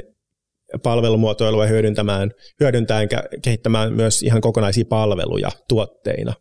palvelumuotoilua 0.84 1.66
hyödyntämään, 1.66 2.32
hyödyntäen 2.60 3.10
kehittämään 3.42 3.94
myös 3.94 4.24
ihan 4.24 4.42
kokonaisia 4.42 4.86
palveluja 4.90 5.50
tuotteina. 5.70 6.34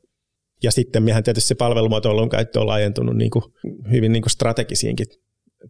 Ja 0.63 0.71
sitten 0.71 1.03
mehän 1.03 1.23
tietysti 1.23 1.49
se 1.49 1.55
palvelumuotoilun 1.55 2.29
käyttö 2.29 2.61
on 2.61 2.67
laajentunut 2.67 3.17
niin 3.17 3.31
kuin 3.31 3.45
hyvin 3.91 4.13
niin 4.13 4.23
kuin 4.23 4.31
strategisiinkin 4.31 5.07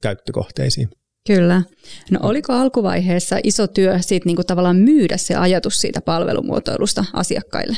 käyttökohteisiin. 0.03 0.89
Kyllä. 1.27 1.63
No 2.11 2.21
oliko 2.23 2.53
alkuvaiheessa 2.53 3.37
iso 3.43 3.67
työ 3.67 3.99
siitä 4.01 4.27
niin 4.27 4.37
kuin 4.37 4.47
tavallaan 4.47 4.77
myydä 4.77 5.17
se 5.17 5.35
ajatus 5.35 5.81
siitä 5.81 6.01
palvelumuotoilusta 6.01 7.05
asiakkaille? 7.13 7.77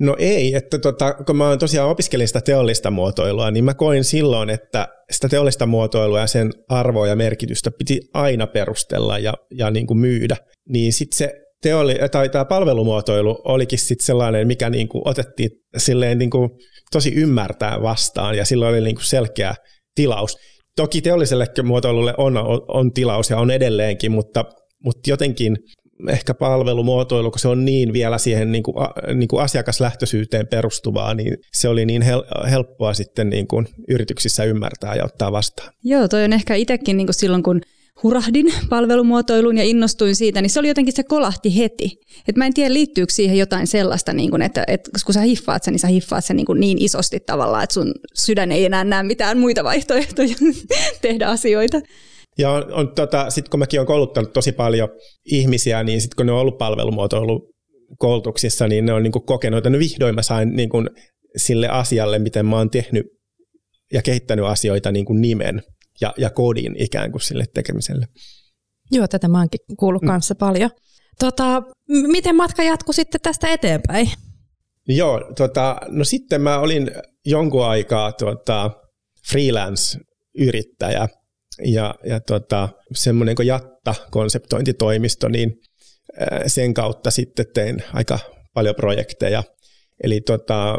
No 0.00 0.16
ei, 0.18 0.54
että 0.54 0.78
tota, 0.78 1.14
kun 1.14 1.36
mä 1.36 1.56
tosiaan 1.56 1.90
opiskelin 1.90 2.26
sitä 2.26 2.40
teollista 2.40 2.90
muotoilua, 2.90 3.50
niin 3.50 3.64
mä 3.64 3.74
koin 3.74 4.04
silloin, 4.04 4.50
että 4.50 4.88
sitä 5.12 5.28
teollista 5.28 5.66
muotoilua 5.66 6.20
ja 6.20 6.26
sen 6.26 6.52
arvoa 6.68 7.06
ja 7.06 7.16
merkitystä 7.16 7.70
piti 7.70 8.00
aina 8.14 8.46
perustella 8.46 9.18
ja, 9.18 9.34
ja 9.54 9.70
niin 9.70 9.86
kuin 9.86 9.98
myydä. 9.98 10.36
Niin 10.68 10.92
sitten 10.92 11.16
se 11.16 11.32
teolli, 11.62 11.94
tai 12.12 12.28
tämä 12.28 12.44
palvelumuotoilu 12.44 13.42
olikin 13.44 13.78
sitten 13.78 14.06
sellainen, 14.06 14.46
mikä 14.46 14.70
niin 14.70 14.88
kuin 14.88 15.08
otettiin 15.08 15.50
silleen 15.76 16.18
niin 16.18 16.30
kuin 16.30 16.50
tosi 16.92 17.14
ymmärtää 17.14 17.82
vastaan 17.82 18.36
ja 18.36 18.44
silloin 18.44 18.74
oli 18.74 18.80
niin 18.80 18.94
kuin 18.94 19.04
selkeä 19.04 19.54
tilaus. 19.94 20.36
Toki 20.76 21.02
teolliselle 21.02 21.46
muotoilulle 21.62 22.14
on, 22.18 22.36
on, 22.36 22.60
on 22.68 22.92
tilaus 22.92 23.30
ja 23.30 23.38
on 23.38 23.50
edelleenkin, 23.50 24.12
mutta, 24.12 24.44
mutta 24.84 25.10
jotenkin 25.10 25.56
ehkä 26.08 26.34
palvelumuotoilu, 26.34 27.30
kun 27.30 27.38
se 27.38 27.48
on 27.48 27.64
niin 27.64 27.92
vielä 27.92 28.18
siihen 28.18 28.52
niin 28.52 28.62
kuin, 28.62 28.76
niin 29.14 29.28
kuin 29.28 29.42
asiakaslähtöisyyteen 29.42 30.46
perustuvaa, 30.46 31.14
niin 31.14 31.36
se 31.52 31.68
oli 31.68 31.86
niin 31.86 32.02
hel- 32.02 32.50
helppoa 32.50 32.94
sitten 32.94 33.30
niin 33.30 33.46
kuin 33.46 33.66
yrityksissä 33.88 34.44
ymmärtää 34.44 34.94
ja 34.94 35.04
ottaa 35.04 35.32
vastaan. 35.32 35.72
Joo, 35.84 36.08
toi 36.08 36.24
on 36.24 36.32
ehkä 36.32 36.54
itsekin 36.54 36.96
niin 36.96 37.06
kuin 37.06 37.14
silloin, 37.14 37.42
kun 37.42 37.60
hurahdin 38.02 38.46
palvelumuotoiluun 38.68 39.58
ja 39.58 39.64
innostuin 39.64 40.16
siitä, 40.16 40.42
niin 40.42 40.50
se 40.50 40.60
oli 40.60 40.68
jotenkin, 40.68 40.94
se 40.94 41.02
kolahti 41.02 41.58
heti. 41.58 42.00
Et 42.28 42.36
mä 42.36 42.46
en 42.46 42.54
tiedä, 42.54 42.74
liittyykö 42.74 43.12
siihen 43.12 43.38
jotain 43.38 43.66
sellaista, 43.66 44.12
niin 44.12 44.30
kun, 44.30 44.42
että, 44.42 44.64
että 44.66 44.90
kun 45.04 45.14
sä 45.14 45.20
hiffaat 45.20 45.62
sen, 45.62 45.72
niin 45.72 45.80
sä 45.80 45.88
hiffaat 45.88 46.24
sen 46.24 46.36
niin, 46.36 46.46
niin 46.58 46.82
isosti 46.82 47.20
tavallaan, 47.20 47.64
että 47.64 47.74
sun 47.74 47.94
sydän 48.14 48.52
ei 48.52 48.64
enää 48.64 48.84
näe 48.84 49.02
mitään 49.02 49.38
muita 49.38 49.64
vaihtoehtoja 49.64 50.34
tehdä 51.02 51.26
asioita. 51.26 51.80
Ja 52.38 52.50
on, 52.50 52.72
on 52.72 52.94
tota, 52.94 53.30
sitten 53.30 53.50
kun 53.50 53.60
mäkin 53.60 53.80
olen 53.80 53.86
kouluttanut 53.86 54.32
tosi 54.32 54.52
paljon 54.52 54.88
ihmisiä, 55.24 55.82
niin 55.82 56.00
sitten 56.00 56.16
kun 56.16 56.26
ne 56.26 56.32
on 56.32 56.38
ollut 56.38 56.58
palvelumuotoilu 56.58 57.54
koulutuksissa, 57.98 58.68
niin 58.68 58.86
ne 58.86 58.92
on 58.92 59.02
niin 59.02 59.12
kuin 59.12 59.26
kokenut, 59.26 59.58
että 59.58 59.70
no 59.70 59.78
vihdoin 59.78 60.14
mä 60.14 60.22
sain 60.22 60.56
niin 60.56 60.68
kuin 60.68 60.90
sille 61.36 61.68
asialle, 61.68 62.18
miten 62.18 62.46
mä 62.46 62.56
oon 62.56 62.70
tehnyt 62.70 63.06
ja 63.92 64.02
kehittänyt 64.02 64.44
asioita 64.44 64.92
niin 64.92 65.04
kuin 65.04 65.20
nimen 65.20 65.62
ja, 66.00 66.14
ja 66.18 66.30
kodin 66.30 66.74
ikään 66.78 67.12
kuin 67.12 67.22
sille 67.22 67.44
tekemiselle. 67.54 68.06
Joo, 68.90 69.08
tätä 69.08 69.28
mä 69.28 69.38
oonkin 69.38 69.60
kuullut 69.78 70.02
mm. 70.02 70.06
kanssa 70.06 70.34
paljon. 70.34 70.70
Tota, 71.18 71.62
miten 71.88 72.36
matka 72.36 72.62
jatkui 72.62 72.94
sitten 72.94 73.20
tästä 73.20 73.48
eteenpäin? 73.48 74.08
Joo, 74.88 75.32
tota, 75.36 75.76
no 75.88 76.04
sitten 76.04 76.40
mä 76.40 76.58
olin 76.58 76.90
jonkun 77.24 77.64
aikaa 77.64 78.12
tota, 78.12 78.70
freelance-yrittäjä 79.30 81.08
ja, 81.64 81.94
ja 82.06 82.20
tota, 82.20 82.68
semmoinen 82.94 83.34
kuin 83.34 83.46
Jatta-konseptointitoimisto, 83.46 85.28
niin 85.28 85.52
sen 86.46 86.74
kautta 86.74 87.10
sitten 87.10 87.46
tein 87.54 87.82
aika 87.92 88.18
paljon 88.54 88.74
projekteja. 88.74 89.42
Eli 90.02 90.20
tota, 90.20 90.78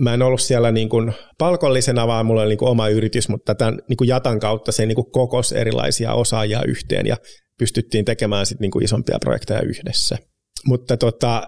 mä 0.00 0.14
en 0.14 0.22
ollut 0.22 0.40
siellä 0.40 0.72
niin 0.72 0.88
kuin 0.88 1.12
palkollisena, 1.38 2.06
vaan 2.06 2.26
mulla 2.26 2.42
oli 2.42 2.48
niin 2.48 2.58
kuin 2.58 2.68
oma 2.68 2.88
yritys, 2.88 3.28
mutta 3.28 3.54
tämän 3.54 3.78
niin 3.88 3.96
kuin 3.96 4.08
Jatan 4.08 4.40
kautta 4.40 4.72
se 4.72 4.86
niin 4.86 4.96
kuin 4.96 5.10
kokos 5.10 5.52
erilaisia 5.52 6.14
osaajia 6.14 6.62
yhteen 6.68 7.06
ja 7.06 7.16
pystyttiin 7.58 8.04
tekemään 8.04 8.46
sitten 8.46 8.64
niin 8.64 8.70
kuin 8.70 8.84
isompia 8.84 9.18
projekteja 9.20 9.60
yhdessä. 9.60 10.18
Mutta 10.66 10.96
tota, 10.96 11.42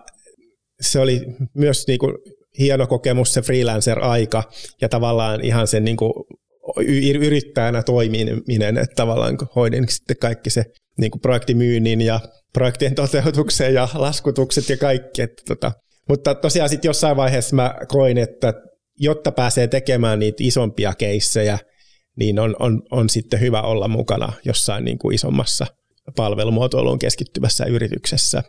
se 0.81 0.99
oli 0.99 1.21
myös 1.55 1.87
niin 1.87 1.99
kuin 1.99 2.15
hieno 2.59 2.87
kokemus 2.87 3.35
se 3.35 3.43
freelancer-aika 3.43 4.43
ja 4.81 4.89
tavallaan 4.89 5.45
ihan 5.45 5.67
sen 5.67 5.85
niin 5.85 5.97
kuin 5.97 6.13
yrittäjänä 7.21 7.83
toimiminen, 7.83 8.76
että 8.76 8.95
tavallaan 8.95 9.38
hoidin 9.57 9.88
sitten 9.88 10.16
kaikki 10.16 10.50
se 10.50 10.64
niin 10.99 11.11
kuin 11.11 11.21
projektimyynnin 11.21 12.00
ja 12.00 12.21
projektien 12.52 12.95
toteutuksen 12.95 13.75
ja 13.75 13.88
laskutukset 13.95 14.69
ja 14.69 14.76
kaikki. 14.76 15.23
Että 15.23 15.42
tota. 15.49 15.73
Mutta 16.09 16.35
tosiaan 16.35 16.69
sitten 16.69 16.88
jossain 16.88 17.16
vaiheessa 17.16 17.57
mä 17.57 17.75
koin, 17.88 18.19
että 18.19 18.54
jotta 18.99 19.33
pääsee 19.33 19.66
tekemään 19.66 20.19
niitä 20.19 20.38
isompia 20.40 20.92
keissejä, 20.99 21.59
niin 22.16 22.38
on, 22.38 22.57
on, 22.59 22.83
on 22.90 23.09
sitten 23.09 23.40
hyvä 23.40 23.62
olla 23.62 23.88
mukana 23.88 24.33
jossain 24.45 24.85
niin 24.85 24.99
kuin 24.99 25.14
isommassa 25.14 25.66
palvelumuotoiluun 26.16 26.99
keskittyvässä 26.99 27.64
yrityksessä. 27.64 28.42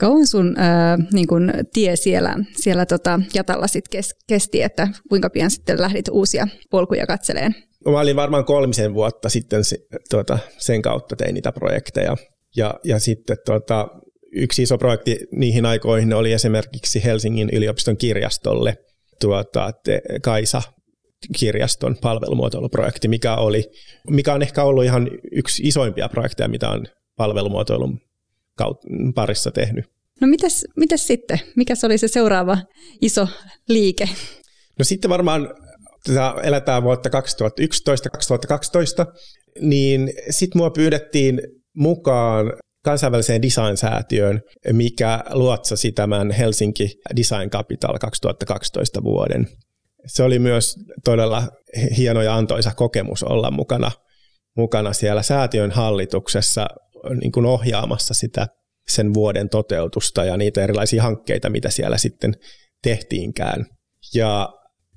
Kauan 0.00 0.26
sun 0.26 0.54
ää, 0.58 0.98
niin 1.12 1.26
kun 1.26 1.52
tie 1.72 1.96
siellä, 1.96 2.34
siellä 2.56 2.86
tota, 2.86 3.20
Jatalla 3.34 3.66
sit 3.66 3.88
kes, 3.88 4.14
kesti, 4.28 4.62
että 4.62 4.88
kuinka 5.08 5.30
pian 5.30 5.50
sitten 5.50 5.80
lähdit 5.80 6.08
uusia 6.08 6.48
polkuja 6.70 7.06
katseleen? 7.06 7.54
Mä 7.90 8.00
olin 8.00 8.16
varmaan 8.16 8.44
kolmisen 8.44 8.94
vuotta 8.94 9.28
sitten 9.28 9.62
tuota, 10.10 10.38
sen 10.58 10.82
kautta 10.82 11.16
tein 11.16 11.34
niitä 11.34 11.52
projekteja. 11.52 12.16
Ja, 12.56 12.74
ja 12.84 12.98
sitten 12.98 13.36
tuota, 13.46 13.88
yksi 14.32 14.62
iso 14.62 14.78
projekti 14.78 15.18
niihin 15.32 15.66
aikoihin 15.66 16.14
oli 16.14 16.32
esimerkiksi 16.32 17.04
Helsingin 17.04 17.50
yliopiston 17.52 17.96
kirjastolle 17.96 18.76
tuota, 19.20 19.70
te, 19.84 20.02
Kaisa 20.22 20.62
kirjaston 21.38 21.96
palvelumuotoiluprojekti, 22.02 23.08
mikä, 23.08 23.36
oli, 23.36 23.64
mikä 24.10 24.34
on 24.34 24.42
ehkä 24.42 24.64
ollut 24.64 24.84
ihan 24.84 25.10
yksi 25.32 25.62
isoimpia 25.62 26.08
projekteja, 26.08 26.48
mitä 26.48 26.70
on 26.70 26.86
palvelumuotoilun 27.16 28.00
parissa 29.14 29.50
tehnyt. 29.50 29.84
No 30.20 30.26
mitäs, 30.26 30.64
mitäs 30.76 31.06
sitten? 31.06 31.40
Mikä 31.56 31.74
se 31.74 31.86
oli 31.86 31.98
se 31.98 32.08
seuraava 32.08 32.58
iso 33.00 33.28
liike? 33.68 34.08
No 34.78 34.84
sitten 34.84 35.10
varmaan 35.10 35.54
tätä 36.04 36.34
eletään 36.42 36.82
vuotta 36.82 37.08
2011-2012, 37.08 37.12
niin 39.60 40.12
sitten 40.30 40.58
mua 40.58 40.70
pyydettiin 40.70 41.40
mukaan 41.76 42.52
kansainväliseen 42.84 43.42
design-säätiöön, 43.42 44.40
mikä 44.72 45.24
luotsasi 45.30 45.92
tämän 45.92 46.30
Helsinki 46.30 46.94
Design 47.16 47.50
Capital 47.50 47.98
2012 47.98 49.02
vuoden. 49.02 49.48
Se 50.06 50.22
oli 50.22 50.38
myös 50.38 50.76
todella 51.04 51.48
hieno 51.96 52.22
ja 52.22 52.36
antoisa 52.36 52.72
kokemus 52.76 53.22
olla 53.22 53.50
mukana, 53.50 53.90
mukana 54.56 54.92
siellä 54.92 55.22
säätiön 55.22 55.70
hallituksessa 55.70 56.66
niin 57.20 57.32
kuin 57.32 57.46
ohjaamassa 57.46 58.14
sitä 58.14 58.46
sen 58.88 59.14
vuoden 59.14 59.48
toteutusta 59.48 60.24
ja 60.24 60.36
niitä 60.36 60.62
erilaisia 60.62 61.02
hankkeita, 61.02 61.50
mitä 61.50 61.70
siellä 61.70 61.98
sitten 61.98 62.34
tehtiinkään. 62.82 63.66
Ja 64.14 64.48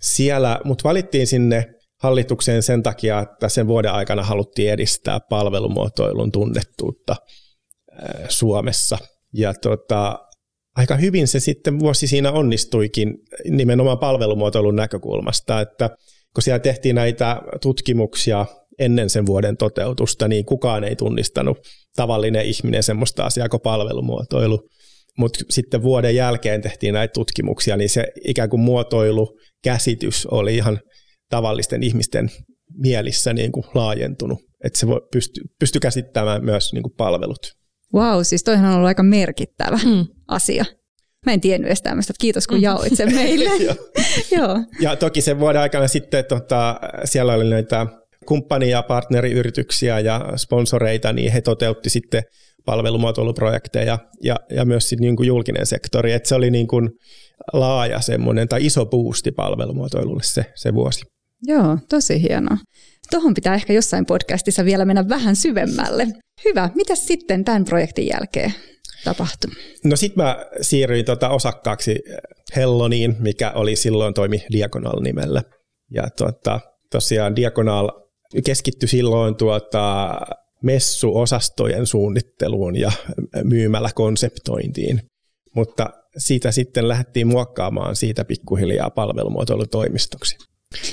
siellä, 0.02 0.60
mut 0.64 0.84
valittiin 0.84 1.28
sinne 1.28 1.66
hallitukseen 2.04 2.64
sen 2.64 2.84
takia, 2.84 3.20
että 3.20 3.50
sen 3.50 3.68
vuoden 3.68 3.92
aikana 3.92 4.24
haluttiin 4.24 4.72
edistää 4.72 5.20
palvelumuotoilun 5.20 6.32
tunnettuutta 6.32 7.16
Suomessa. 8.30 8.98
Ja 9.34 9.54
tota, 9.54 10.20
aika 10.76 10.96
hyvin 10.96 11.28
se 11.28 11.40
sitten 11.40 11.80
vuosi 11.80 12.08
siinä 12.08 12.32
onnistuikin 12.32 13.14
nimenomaan 13.50 14.00
palvelumuotoilun 14.00 14.76
näkökulmasta, 14.76 15.62
että 15.62 15.90
kun 16.34 16.44
siellä 16.44 16.60
tehtiin 16.60 16.96
näitä 16.96 17.42
tutkimuksia 17.62 18.46
ennen 18.80 19.10
sen 19.10 19.26
vuoden 19.26 19.58
toteutusta, 19.58 20.28
niin 20.28 20.46
kukaan 20.46 20.84
ei 20.84 20.96
tunnistanut 20.96 21.58
tavallinen 21.96 22.46
ihminen 22.46 22.84
semmoista 22.84 23.26
asiaa 23.26 23.50
kuin 23.50 23.62
palvelumuotoilu. 23.62 24.70
Mutta 25.18 25.40
sitten 25.50 25.82
vuoden 25.82 26.16
jälkeen 26.16 26.62
tehtiin 26.62 26.94
näitä 26.94 27.12
tutkimuksia, 27.14 27.78
niin 27.78 27.90
se 27.90 28.06
ikään 28.26 28.50
kuin 28.50 28.62
muotoilukäsitys 28.62 30.26
oli 30.26 30.56
ihan 30.56 30.80
tavallisten 31.30 31.84
ihmisten 31.84 32.32
mielissä 32.74 33.34
niin 33.34 33.52
kuin 33.52 33.64
laajentunut, 33.74 34.40
että 34.64 34.80
se 34.80 34.88
voi 34.88 35.02
pysty, 35.12 35.42
pysty 35.60 35.80
käsittämään 35.80 36.46
myös 36.46 36.74
niin 36.74 36.84
kuin 36.84 36.94
palvelut. 36.98 37.60
Vau, 37.94 38.16
wow, 38.16 38.24
siis 38.24 38.44
toihan 38.44 38.66
on 38.66 38.76
ollut 38.76 38.88
aika 38.88 39.04
merkittävä 39.04 39.80
mm. 39.86 40.06
asia. 40.28 40.66
Mä 41.26 41.34
en 41.34 41.42
tiennyt 41.42 41.68
edes 41.68 41.82
tämmöistä, 41.82 42.12
että 42.12 42.22
kiitos 42.22 42.48
kun 42.48 42.58
mm. 42.58 42.64
jaoit 42.64 42.96
sen 42.96 43.16
meille. 43.16 43.50
Joo. 44.38 44.60
Ja 44.80 44.96
toki 44.96 45.22
sen 45.22 45.40
vuoden 45.40 45.62
aikana 45.62 45.88
sitten 45.88 46.26
tota, 46.26 46.80
siellä 47.06 47.34
oli 47.34 47.50
näitä 47.50 47.88
kumppani- 48.26 48.70
ja 48.70 48.84
partneriyrityksiä 48.84 50.00
ja 50.00 50.34
sponsoreita, 50.36 51.14
niin 51.14 51.32
he 51.32 51.42
toteutti 51.42 51.90
sitten 51.90 52.24
palvelumuotoiluprojekteja 52.66 53.98
ja, 54.24 54.36
ja 54.50 54.66
myös 54.66 54.90
sitten 54.90 55.06
niin 55.06 55.16
kuin 55.16 55.28
julkinen 55.28 55.66
sektori. 55.66 56.12
että 56.12 56.30
se 56.30 56.36
oli 56.36 56.52
niin 56.52 56.68
kuin 56.68 56.90
laaja 57.54 58.02
semmoinen 58.02 58.48
tai 58.48 58.66
iso 58.66 58.86
boosti 58.86 59.32
palvelumuotoilulle 59.32 60.24
se, 60.24 60.46
se 60.56 60.74
vuosi. 60.74 61.02
Joo, 61.44 61.78
tosi 61.90 62.22
hienoa. 62.22 62.58
Tuohon 63.12 63.34
pitää 63.34 63.56
ehkä 63.56 63.74
jossain 63.74 64.06
podcastissa 64.06 64.66
vielä 64.66 64.86
mennä 64.86 65.10
vähän 65.10 65.36
syvemmälle. 65.36 66.08
Hyvä. 66.46 66.70
Mitä 66.76 66.96
sitten 66.96 67.46
tämän 67.46 67.66
projektin 67.66 68.08
jälkeen 68.08 68.54
tapahtui? 69.04 69.52
No 69.84 69.96
sitten 69.96 70.24
mä 70.24 70.46
siirryin 70.62 71.06
tota 71.06 71.30
osakkaaksi 71.30 72.00
Helloniin, 72.56 73.16
mikä 73.20 73.52
oli 73.52 73.76
silloin 73.76 74.14
toimi 74.14 74.44
Diagonal 74.52 75.02
nimellä. 75.02 75.42
Ja 75.94 76.04
tuota, 76.18 76.60
tosiaan 76.92 77.36
Diagonal 77.36 77.90
keskittyi 78.46 78.90
silloin 78.90 79.36
tuota, 79.36 80.12
messuosastojen 80.64 81.86
suunnitteluun 81.86 82.76
ja 82.76 82.92
myymällä 83.44 83.90
konseptointiin. 83.96 85.02
Mutta 85.56 85.90
siitä 86.18 86.52
sitten 86.52 86.88
lähdettiin 86.88 87.28
muokkaamaan 87.28 87.96
siitä 87.96 88.26
pikkuhiljaa 88.26 88.90
palvelumuotoilutoimistoksi. 88.90 90.38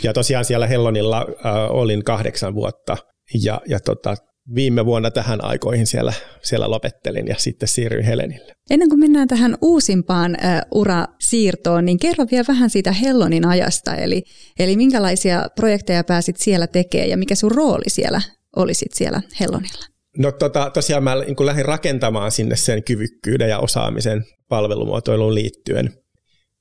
Ja 0.03 0.13
tosiaan 0.13 0.45
siellä 0.45 0.67
Hellonilla 0.67 1.19
äh, 1.19 1.71
olin 1.71 2.05
kahdeksan 2.05 2.55
vuotta 2.55 2.97
ja, 3.43 3.61
ja 3.69 3.81
tota, 3.81 4.17
viime 4.55 4.87
vuonna 4.87 5.11
tähän 5.11 5.45
aikoihin 5.45 5.87
siellä, 5.87 6.13
siellä 6.43 6.71
lopettelin 6.71 7.27
ja 7.27 7.35
sitten 7.39 7.69
siirryin 7.69 8.05
Helenille. 8.05 8.53
Ennen 8.71 8.89
kuin 8.89 9.01
mennään 9.01 9.29
tähän 9.29 9.57
uusimpaan 9.63 10.31
uh, 10.33 10.81
urasiirtoon, 10.81 11.85
niin 11.85 11.99
kerro 11.99 12.27
vielä 12.31 12.45
vähän 12.49 12.71
siitä 12.71 12.93
Hellonin 12.93 13.47
ajasta, 13.47 13.95
eli, 13.95 14.23
eli 14.59 14.77
minkälaisia 14.77 15.47
projekteja 15.57 16.05
pääsit 16.05 16.37
siellä 16.37 16.67
tekemään 16.67 17.11
ja 17.11 17.17
mikä 17.17 17.35
sun 17.35 17.53
rooli 17.53 17.91
siellä 17.91 18.21
olisit 18.57 18.93
siellä 18.93 19.23
Hellonilla? 19.41 19.87
No 20.19 20.33
tota, 20.33 20.71
tosiaan 20.71 21.03
mä 21.03 21.15
niin 21.15 21.47
lähdin 21.47 21.65
rakentamaan 21.65 22.31
sinne 22.31 22.57
sen 22.57 22.85
kyvykkyyden 22.85 23.49
ja 23.49 23.59
osaamisen 23.59 24.25
palvelumuotoiluun 24.49 25.35
liittyen. 25.35 25.93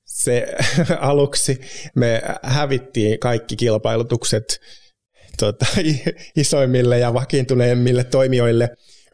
Se 0.06 0.56
aluksi 1.00 1.62
me 1.96 2.22
hävittiin 2.44 3.20
kaikki 3.20 3.56
kilpailutukset 3.56 4.60
tota, 5.40 5.66
isoimmille 6.38 7.00
ja 7.00 7.14
vakiintuneimmille 7.14 8.04
toimijoille, 8.04 8.70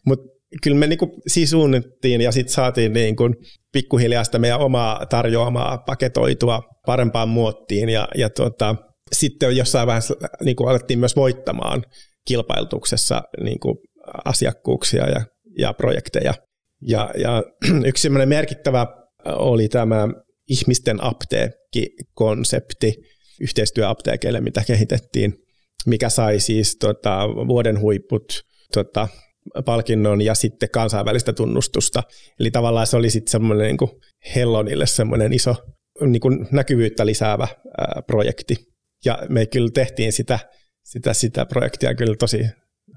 mutta 0.06 0.32
kyllä 0.64 0.78
me 0.78 0.88
niinku 0.88 1.22
sisuunnittiin 1.28 2.22
ja 2.22 2.32
sitten 2.32 2.54
saatiin 2.54 2.94
niinku 2.94 3.24
pikkuhiljaa 3.72 4.24
sitä 4.24 4.40
meidän 4.40 4.60
omaa 4.60 5.06
tarjoamaa 5.06 5.78
paketoitua 5.78 6.62
parempaan 6.86 7.30
muottiin 7.30 7.90
ja, 7.90 8.08
ja 8.16 8.30
tota, 8.30 8.76
sitten 9.12 9.58
jossain 9.58 9.88
vaiheessa 9.88 10.14
niinku 10.44 10.68
alettiin 10.68 11.00
myös 11.00 11.16
voittamaan 11.16 11.84
kilpailutuksessa 12.28 13.22
niinku 13.44 13.84
asiakkuuksia 14.26 15.10
ja, 15.10 15.26
ja 15.58 15.74
projekteja. 15.74 16.34
Ja, 16.88 17.10
ja 17.18 17.44
yksi 17.90 18.10
merkittävä 18.10 18.88
oli 19.26 19.68
tämä 19.68 20.08
ihmisten 20.50 21.04
apteekkikonsepti 21.04 22.96
yhteistyöapteekeille, 23.42 24.42
mitä 24.42 24.64
kehitettiin 24.68 25.34
mikä 25.86 26.10
sai 26.10 26.40
siis 26.40 26.76
tota, 26.80 27.28
vuoden 27.28 27.80
huiput 27.80 28.42
tota, 28.74 29.08
palkinnon 29.66 30.22
ja 30.22 30.36
sitten 30.36 30.70
kansainvälistä 30.70 31.34
tunnustusta. 31.34 32.04
Eli 32.40 32.52
tavallaan 32.52 32.88
se 32.88 32.98
oli 32.98 33.10
sitten 33.10 33.32
semmoinen 33.32 33.68
niin 33.68 34.02
Hellonille 34.36 34.88
semmoinen 34.88 35.34
iso 35.34 35.56
niin 36.06 36.22
kuin 36.22 36.48
näkyvyyttä 36.52 37.06
lisäävä 37.06 37.48
ää, 37.78 38.02
projekti. 38.08 38.56
Ja 39.06 39.20
me 39.30 39.46
kyllä 39.46 39.70
tehtiin 39.74 40.14
sitä, 40.14 40.40
sitä, 40.84 41.14
sitä 41.14 41.46
projektia 41.46 41.96
kyllä 41.96 42.16
tosi 42.16 42.46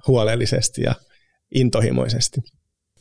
huolellisesti 0.07 0.83
ja 0.83 0.95
intohimoisesti. 1.55 2.41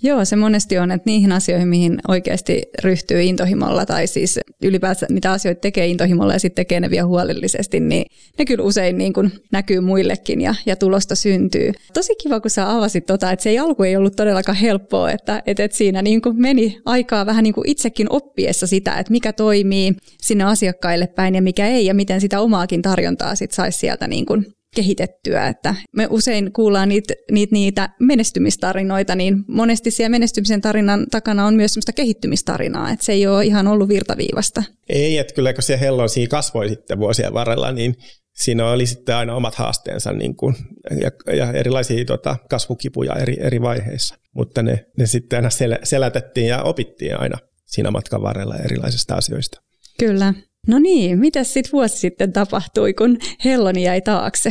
Joo, 0.05 0.25
se 0.25 0.35
monesti 0.35 0.77
on, 0.77 0.91
että 0.91 1.09
niihin 1.09 1.31
asioihin, 1.31 1.67
mihin 1.67 1.99
oikeasti 2.07 2.61
ryhtyy 2.83 3.21
intohimolla 3.21 3.85
tai 3.85 4.07
siis 4.07 4.39
ylipäätään 4.63 5.13
mitä 5.13 5.31
asioita 5.31 5.61
tekee 5.61 5.87
intohimolla 5.87 6.33
ja 6.33 6.39
sitten 6.39 6.55
tekee 6.55 6.79
ne 6.79 6.89
vielä 6.89 7.05
huolellisesti, 7.05 7.79
niin 7.79 8.05
ne 8.39 8.45
kyllä 8.45 8.63
usein 8.63 8.97
niin 8.97 9.13
kuin 9.13 9.31
näkyy 9.51 9.79
muillekin 9.79 10.41
ja, 10.41 10.55
ja 10.65 10.75
tulosta 10.75 11.15
syntyy. 11.15 11.71
Tosi 11.93 12.15
kiva, 12.15 12.39
kun 12.39 12.51
sä 12.51 12.71
avasit 12.71 13.05
tota, 13.05 13.31
että 13.31 13.43
se 13.43 13.59
alku 13.59 13.83
ei 13.83 13.95
ollut 13.95 14.15
todellakaan 14.15 14.57
helppoa, 14.57 15.11
että, 15.11 15.43
että, 15.45 15.63
että 15.63 15.77
siinä 15.77 16.01
niin 16.01 16.21
kuin 16.21 16.41
meni 16.41 16.77
aikaa 16.85 17.25
vähän 17.25 17.43
niin 17.43 17.53
kuin 17.53 17.69
itsekin 17.69 18.07
oppiessa 18.09 18.67
sitä, 18.67 18.97
että 18.97 19.11
mikä 19.11 19.33
toimii 19.33 19.93
sinne 20.21 20.43
asiakkaille 20.43 21.07
päin 21.07 21.35
ja 21.35 21.41
mikä 21.41 21.67
ei 21.67 21.85
ja 21.85 21.93
miten 21.93 22.21
sitä 22.21 22.39
omaakin 22.39 22.81
tarjontaa 22.81 23.35
sitten 23.35 23.55
saisi 23.55 23.79
sieltä 23.79 24.07
niin 24.07 24.25
kuin 24.25 24.45
kehitettyä. 24.75 25.47
Että 25.47 25.75
me 25.91 26.07
usein 26.09 26.53
kuullaan 26.53 26.89
niitä, 26.89 27.13
niitä, 27.31 27.53
niitä 27.53 27.89
menestymistarinoita, 27.99 29.15
niin 29.15 29.43
monesti 29.47 29.91
siellä 29.91 30.09
menestymisen 30.09 30.61
tarinan 30.61 31.05
takana 31.11 31.45
on 31.45 31.55
myös 31.55 31.73
sellaista 31.73 31.93
kehittymistarinaa, 31.93 32.91
että 32.91 33.05
se 33.05 33.11
ei 33.11 33.27
ole 33.27 33.45
ihan 33.45 33.67
ollut 33.67 33.89
virtaviivasta. 33.89 34.63
Ei, 34.89 35.17
että 35.17 35.33
kyllä 35.33 35.53
kun 35.53 35.63
se 35.63 35.79
Hellon 35.79 36.09
siinä 36.09 36.29
kasvoi 36.29 36.69
sitten 36.69 36.99
vuosien 36.99 37.33
varrella, 37.33 37.71
niin 37.71 37.95
siinä 38.33 38.69
oli 38.69 38.85
sitten 38.85 39.15
aina 39.15 39.35
omat 39.35 39.55
haasteensa 39.55 40.13
niin 40.13 40.35
kuin, 40.35 40.55
ja, 41.01 41.33
ja 41.33 41.51
erilaisia 41.51 42.05
tota, 42.05 42.35
kasvukipuja 42.49 43.15
eri, 43.15 43.37
eri 43.39 43.61
vaiheissa. 43.61 44.15
Mutta 44.35 44.63
ne, 44.63 44.85
ne 44.97 45.05
sitten 45.05 45.37
aina 45.37 45.49
sel, 45.49 45.77
selätettiin 45.83 46.47
ja 46.47 46.63
opittiin 46.63 47.19
aina 47.19 47.37
siinä 47.65 47.91
matkan 47.91 48.21
varrella 48.21 48.57
erilaisista 48.57 49.15
asioista. 49.15 49.61
Kyllä. 49.99 50.33
No 50.67 50.79
niin, 50.79 51.19
mitä 51.19 51.43
sitten 51.43 51.71
vuosi 51.71 51.97
sitten 51.97 52.33
tapahtui, 52.33 52.93
kun 52.93 53.17
Helloni 53.45 53.83
jäi 53.83 54.01
taakse? 54.01 54.49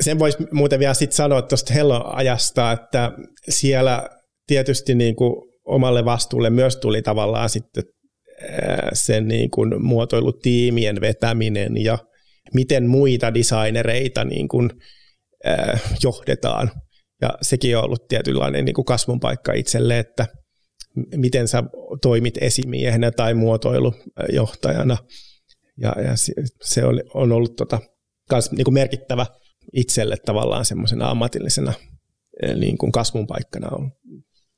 Sen 0.00 0.18
voisi 0.18 0.38
muuten 0.52 0.78
vielä 0.78 0.94
sitten 0.94 1.16
sanoa 1.16 1.42
tuosta 1.42 1.74
Hellon 1.74 2.14
ajasta, 2.14 2.72
että 2.72 3.12
siellä 3.48 4.08
tietysti 4.46 4.94
niin 4.94 5.16
kuin 5.16 5.34
omalle 5.64 6.04
vastuulle 6.04 6.50
myös 6.50 6.76
tuli 6.76 7.02
tavallaan 7.02 7.50
sitten 7.50 7.84
sen 8.92 9.28
niin 9.28 9.50
kuin 9.50 9.82
muotoilutiimien 9.82 11.00
vetäminen 11.00 11.84
ja 11.84 11.98
miten 12.54 12.86
muita 12.86 13.34
designereita 13.34 14.24
niin 14.24 14.48
kuin, 14.48 14.70
johdetaan. 16.02 16.70
Ja 17.22 17.30
sekin 17.42 17.76
on 17.76 17.84
ollut 17.84 18.08
tietynlainen 18.08 18.64
niin 18.64 18.74
kuin 18.74 18.84
kasvun 18.84 19.20
paikka 19.20 19.52
itselle, 19.52 19.98
että 19.98 20.26
miten 21.16 21.48
sä 21.48 21.62
toimit 22.02 22.34
esimiehenä 22.40 23.10
tai 23.10 23.34
muotoilujohtajana– 23.34 24.96
ja, 25.78 25.94
ja 26.02 26.12
se 26.62 26.84
on, 26.84 27.02
on 27.14 27.32
ollut 27.32 27.56
tota, 27.56 27.78
kans 28.28 28.50
niin 28.50 28.64
kuin 28.64 28.74
merkittävä 28.74 29.26
itselle 29.72 30.16
tavallaan 30.24 30.64
semmoisena 30.64 31.10
ammatillisena 31.10 31.72
eh, 32.42 32.54
niin 32.54 32.78
kuin 32.78 32.92
kasvun 32.92 33.26
paikkana 33.26 33.68
on 33.72 33.92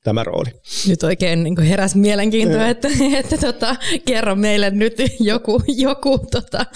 tämä 0.05 0.25
rooli. 0.25 0.51
Nyt 0.89 1.03
oikein 1.03 1.43
niin 1.43 1.63
heräsi 1.63 1.99
mielenkiintoa, 1.99 2.69
että, 2.69 2.89
että 3.21 3.37
tota, 3.39 3.77
kerro 4.05 4.37
meille 4.37 4.71
nyt 4.71 4.95
joku, 5.21 5.63
joku, 5.77 6.19
tota, 6.19 6.67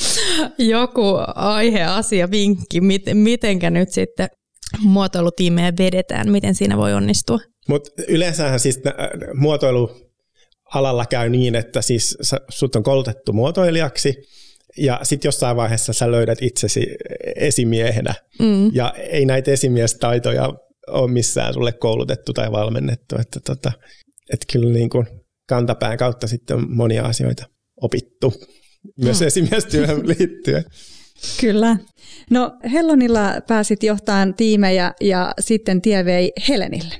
joku 0.58 1.18
aihe, 1.34 1.82
asia, 1.82 2.30
vinkki, 2.30 2.80
miten, 2.80 3.16
mitenkä 3.16 3.70
nyt 3.70 3.92
sitten 3.92 4.28
muotoilutiimejä 4.80 5.72
vedetään, 5.78 6.30
miten 6.30 6.54
siinä 6.54 6.76
voi 6.76 6.94
onnistua? 6.94 7.38
Mutta 7.68 7.90
yleensähän 8.08 8.60
siis 8.60 8.80
muotoilu 9.34 10.03
alalla 10.74 11.06
käy 11.06 11.28
niin, 11.28 11.54
että 11.54 11.82
siis 11.82 12.18
sut 12.48 12.76
on 12.76 12.82
koulutettu 12.82 13.32
muotoilijaksi 13.32 14.22
ja 14.76 15.00
sitten 15.02 15.28
jossain 15.28 15.56
vaiheessa 15.56 15.92
sä 15.92 16.10
löydät 16.10 16.42
itsesi 16.42 16.86
esimiehenä 17.36 18.14
mm. 18.38 18.74
ja 18.74 18.94
ei 18.98 19.26
näitä 19.26 19.50
esimiestaitoja 19.50 20.54
ole 20.86 21.10
missään 21.10 21.54
sulle 21.54 21.72
koulutettu 21.72 22.32
tai 22.32 22.52
valmennettu, 22.52 23.16
että 23.20 23.40
tota, 23.40 23.72
et 24.32 24.40
kyllä 24.52 24.72
niin 24.72 24.90
kuin 24.90 25.06
kantapään 25.48 25.98
kautta 25.98 26.26
sitten 26.26 26.56
on 26.56 26.66
monia 26.70 27.02
asioita 27.02 27.46
opittu 27.80 28.34
myös 28.96 29.20
mm. 29.20 29.26
esimiestyöhön 29.26 30.08
liittyen. 30.18 30.64
Kyllä. 31.40 31.76
No 32.30 32.52
Hellonilla 32.72 33.40
pääsit 33.48 33.82
johtamaan 33.82 34.34
tiimejä 34.34 34.92
ja 35.00 35.34
sitten 35.40 35.82
tie 35.82 36.04
vei 36.04 36.32
Helenille. 36.48 36.94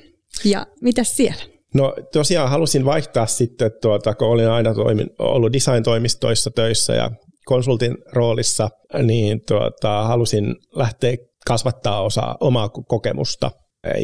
Ja 0.45 0.67
mitä 0.81 1.03
siellä? 1.03 1.54
No 1.75 1.93
tosiaan 2.13 2.49
halusin 2.49 2.85
vaihtaa 2.85 3.25
sitten, 3.25 3.71
tuota, 3.81 4.13
kun 4.13 4.27
olin 4.27 4.49
aina 4.49 4.73
toimin, 4.73 5.07
ollut 5.19 5.53
design-toimistoissa 5.53 6.51
töissä 6.55 6.93
ja 6.93 7.11
konsultin 7.45 7.97
roolissa, 8.13 8.69
niin 9.03 9.39
tuota, 9.47 10.03
halusin 10.03 10.55
lähteä 10.75 11.15
kasvattaa 11.47 12.01
osaa 12.01 12.37
omaa 12.39 12.69
kokemusta. 12.69 13.51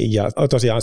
Ja 0.09 0.29
tosiaan 0.49 0.81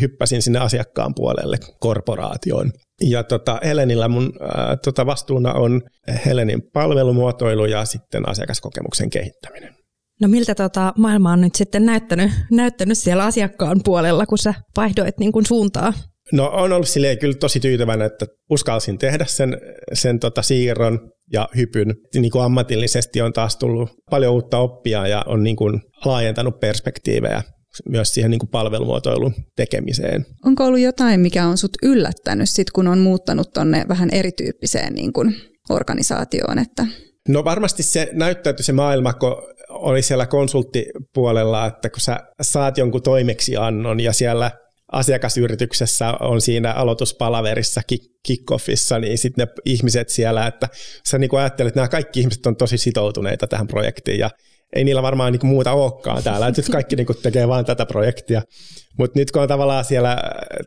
hyppäsin 0.00 0.42
sinne 0.42 0.58
asiakkaan 0.58 1.12
puolelle 1.16 1.56
korporaatioon. 1.80 2.72
Ja 3.02 3.24
tota, 3.24 3.60
Helenillä 3.64 4.08
mun 4.08 4.32
ää, 4.40 4.76
tota 4.84 5.06
vastuuna 5.06 5.52
on 5.52 5.82
Helenin 6.26 6.62
palvelumuotoilu 6.72 7.64
ja 7.64 7.84
sitten 7.84 8.28
asiakaskokemuksen 8.28 9.10
kehittäminen. 9.10 9.74
No 10.20 10.28
miltä 10.28 10.54
tota 10.54 10.92
maailma 10.98 11.32
on 11.32 11.40
nyt 11.40 11.54
sitten 11.54 11.86
näyttänyt, 11.86 12.30
näyttänyt 12.50 12.98
siellä 12.98 13.24
asiakkaan 13.24 13.80
puolella, 13.84 14.26
kun 14.26 14.38
sä 14.38 14.54
vaihdoit 14.76 15.18
niin 15.18 15.32
kuin 15.32 15.46
suuntaa? 15.46 15.92
No 16.32 16.50
on 16.52 16.72
ollut 16.72 16.88
silleen 16.88 17.18
kyllä 17.18 17.34
tosi 17.34 17.60
tyytyväinen, 17.60 18.06
että 18.06 18.26
uskalsin 18.50 18.98
tehdä 18.98 19.24
sen, 19.28 19.60
sen 19.92 20.20
tota 20.20 20.42
siirron 20.42 21.10
ja 21.32 21.48
hypyn. 21.56 21.94
Niin 22.14 22.30
kuin 22.30 22.44
ammatillisesti 22.44 23.20
on 23.20 23.32
taas 23.32 23.56
tullut 23.56 23.90
paljon 24.10 24.32
uutta 24.34 24.58
oppia 24.58 25.06
ja 25.06 25.24
on 25.26 25.42
niin 25.42 25.56
kuin 25.56 25.80
laajentanut 26.04 26.60
perspektiivejä 26.60 27.42
myös 27.88 28.14
siihen 28.14 28.30
niin 28.30 28.38
kuin 28.38 28.50
palvelumuotoilun 28.50 29.34
tekemiseen. 29.56 30.26
Onko 30.44 30.64
ollut 30.64 30.80
jotain, 30.80 31.20
mikä 31.20 31.46
on 31.46 31.58
sut 31.58 31.76
yllättänyt 31.82 32.50
sit, 32.50 32.70
kun 32.70 32.88
on 32.88 32.98
muuttanut 32.98 33.52
tonne 33.52 33.84
vähän 33.88 34.08
erityyppiseen 34.12 34.94
niin 34.94 35.12
kuin 35.12 35.36
organisaatioon? 35.70 36.58
Että... 36.58 36.86
No 37.28 37.44
varmasti 37.44 37.82
se 37.82 38.08
näyttäytyi 38.12 38.64
se 38.64 38.72
maailma, 38.72 39.12
kun 39.12 39.42
oli 39.68 40.02
siellä 40.02 40.26
konsulttipuolella, 40.26 41.66
että 41.66 41.90
kun 41.90 42.00
sä 42.00 42.18
saat 42.42 42.78
jonkun 42.78 43.02
toimeksiannon 43.02 44.00
ja 44.00 44.12
siellä 44.12 44.50
asiakasyrityksessä 44.92 46.12
on 46.20 46.40
siinä 46.40 46.72
aloituspalaverissa, 46.72 47.80
kickoffissa, 48.26 48.98
niin 48.98 49.18
sitten 49.18 49.46
ne 49.46 49.52
ihmiset 49.64 50.08
siellä, 50.08 50.46
että 50.46 50.68
sä 51.08 51.18
niin 51.18 51.38
ajattelet, 51.38 51.68
että 51.68 51.80
nämä 51.80 51.88
kaikki 51.88 52.20
ihmiset 52.20 52.46
on 52.46 52.56
tosi 52.56 52.78
sitoutuneita 52.78 53.46
tähän 53.46 53.66
projektiin 53.66 54.18
ja 54.18 54.30
ei 54.76 54.84
niillä 54.84 55.02
varmaan 55.02 55.32
niin 55.32 55.46
muuta 55.46 55.72
olekaan 55.72 56.22
täällä, 56.22 56.46
että 56.46 56.62
nyt 56.62 56.70
kaikki 56.70 56.96
niin 56.96 57.06
tekee 57.22 57.48
vain 57.48 57.64
tätä 57.64 57.86
projektia. 57.86 58.42
Mutta 58.98 59.18
nyt 59.18 59.30
kun 59.30 59.42
on 59.42 59.48
tavallaan 59.48 59.84
siellä 59.84 60.18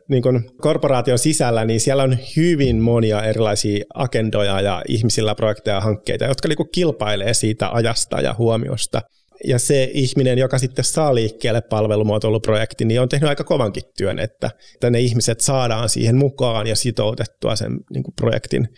niin 0.08 0.22
korporaation 0.60 1.18
sisällä, 1.18 1.64
niin 1.64 1.80
siellä 1.80 2.02
on 2.02 2.18
hyvin 2.36 2.76
monia 2.76 3.22
erilaisia 3.22 3.84
agendoja 3.94 4.60
ja 4.60 4.82
ihmisillä 4.88 5.34
projekteja 5.34 5.76
ja 5.76 5.80
hankkeita, 5.80 6.24
jotka 6.24 6.48
niin 6.48 6.70
kilpailee 6.74 7.34
siitä 7.34 7.70
ajasta 7.70 8.20
ja 8.20 8.34
huomiosta. 8.38 9.00
Ja 9.44 9.58
se 9.58 9.90
ihminen, 9.94 10.38
joka 10.38 10.58
sitten 10.58 10.84
saa 10.84 11.14
liikkeelle 11.14 11.60
palvelumuotoiluprojekti, 11.60 12.84
niin 12.84 13.00
on 13.00 13.08
tehnyt 13.08 13.28
aika 13.28 13.44
kovankin 13.44 13.82
työn, 13.96 14.18
että, 14.18 14.50
että 14.74 14.90
ne 14.90 15.00
ihmiset 15.00 15.40
saadaan 15.40 15.88
siihen 15.88 16.16
mukaan 16.16 16.66
ja 16.66 16.76
sitoutettua 16.76 17.56
sen 17.56 17.72
niin 17.92 18.04
projektin 18.20 18.68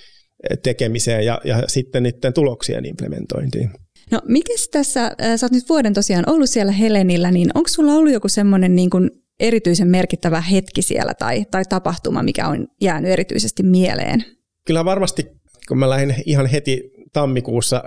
tekemiseen 0.62 1.26
ja, 1.26 1.40
ja 1.44 1.62
sitten 1.68 2.02
niiden 2.02 2.32
tuloksien 2.32 2.84
implementointiin. 2.84 3.70
No 4.10 4.20
mikä 4.28 4.52
tässä, 4.72 5.04
äh, 5.04 5.36
sä 5.36 5.46
oot 5.46 5.52
nyt 5.52 5.68
vuoden 5.68 5.94
tosiaan 5.94 6.30
ollut 6.30 6.50
siellä 6.50 6.72
Helenillä, 6.72 7.30
niin 7.30 7.50
onko 7.54 7.68
sulla 7.68 7.92
ollut 7.92 8.12
joku 8.12 8.28
semmoinen 8.28 8.76
niin 8.76 8.90
kuin 8.90 9.10
erityisen 9.40 9.88
merkittävä 9.88 10.40
hetki 10.40 10.82
siellä 10.82 11.14
tai, 11.14 11.44
tai 11.50 11.62
tapahtuma, 11.68 12.22
mikä 12.22 12.48
on 12.48 12.66
jäänyt 12.80 13.10
erityisesti 13.10 13.62
mieleen? 13.62 14.24
Kyllä 14.66 14.84
varmasti, 14.84 15.26
kun 15.68 15.78
mä 15.78 15.90
lähdin 15.90 16.14
ihan 16.26 16.46
heti 16.46 16.90
tammikuussa 17.12 17.82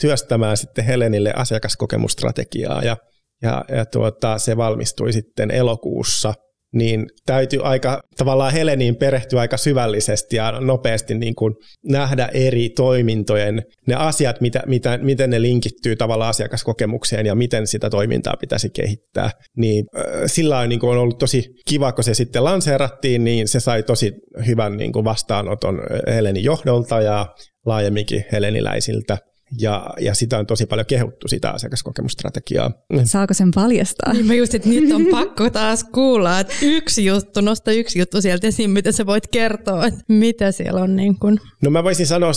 työstämään 0.00 0.56
sitten 0.56 0.84
Helenille 0.84 1.32
asiakaskokemustrategiaa 1.36 2.82
ja, 2.82 2.96
ja, 3.42 3.64
ja 3.68 3.86
tuota, 3.86 4.38
se 4.38 4.56
valmistui 4.56 5.12
sitten 5.12 5.50
elokuussa– 5.50 6.34
niin 6.74 7.06
täytyy 7.26 7.60
aika 7.62 8.00
tavallaan 8.16 8.52
Heleniin 8.52 8.96
perehtyä 8.96 9.40
aika 9.40 9.56
syvällisesti 9.56 10.36
ja 10.36 10.60
nopeasti 10.60 11.14
niin 11.14 11.34
kuin 11.34 11.54
nähdä 11.84 12.28
eri 12.34 12.68
toimintojen, 12.68 13.62
ne 13.86 13.94
asiat, 13.94 14.40
mitä, 14.40 14.62
mitä, 14.66 14.98
miten 15.02 15.30
ne 15.30 15.42
linkittyy 15.42 15.96
tavallaan 15.96 16.30
asiakaskokemukseen 16.30 17.26
ja 17.26 17.34
miten 17.34 17.66
sitä 17.66 17.90
toimintaa 17.90 18.34
pitäisi 18.40 18.70
kehittää. 18.70 19.30
Niin 19.56 19.84
sillä 20.26 20.58
on, 20.58 20.68
niin 20.68 20.80
kuin 20.80 20.90
on 20.90 20.98
ollut 20.98 21.18
tosi 21.18 21.44
kiva, 21.68 21.92
kun 21.92 22.04
se 22.04 22.14
sitten 22.14 22.44
lanseerattiin, 22.44 23.24
niin 23.24 23.48
se 23.48 23.60
sai 23.60 23.82
tosi 23.82 24.12
hyvän 24.46 24.76
niin 24.76 24.92
kuin 24.92 25.04
vastaanoton 25.04 25.80
Helenin 26.06 26.44
johdolta 26.44 27.00
ja 27.00 27.26
laajemminkin 27.66 28.24
heleniläisiltä. 28.32 29.18
Ja, 29.58 29.90
ja 30.00 30.14
sitä 30.14 30.38
on 30.38 30.46
tosi 30.46 30.66
paljon 30.66 30.86
kehuttu, 30.86 31.28
sitä 31.28 31.50
asiakaskokemustrategiaa. 31.50 32.70
Saako 33.04 33.34
sen 33.34 33.50
paljastaa? 33.54 34.12
Niin 34.12 34.26
mä 34.26 34.34
just, 34.34 34.54
että 34.54 34.68
nyt 34.68 34.92
on 34.92 35.06
pakko 35.10 35.50
taas 35.50 35.84
kuulla, 35.84 36.40
että 36.40 36.54
yksi 36.62 37.04
juttu, 37.04 37.40
nosta 37.40 37.72
yksi 37.72 37.98
juttu 37.98 38.20
sieltä 38.20 38.46
esiin, 38.46 38.70
mitä 38.70 38.92
sä 38.92 39.06
voit 39.06 39.26
kertoa, 39.26 39.86
että 39.86 40.00
mitä 40.08 40.52
siellä 40.52 40.80
on. 40.80 40.96
Niin 40.96 41.18
kun. 41.18 41.40
No 41.62 41.70
mä 41.70 41.84
voisin 41.84 42.06
sanoa 42.06 42.32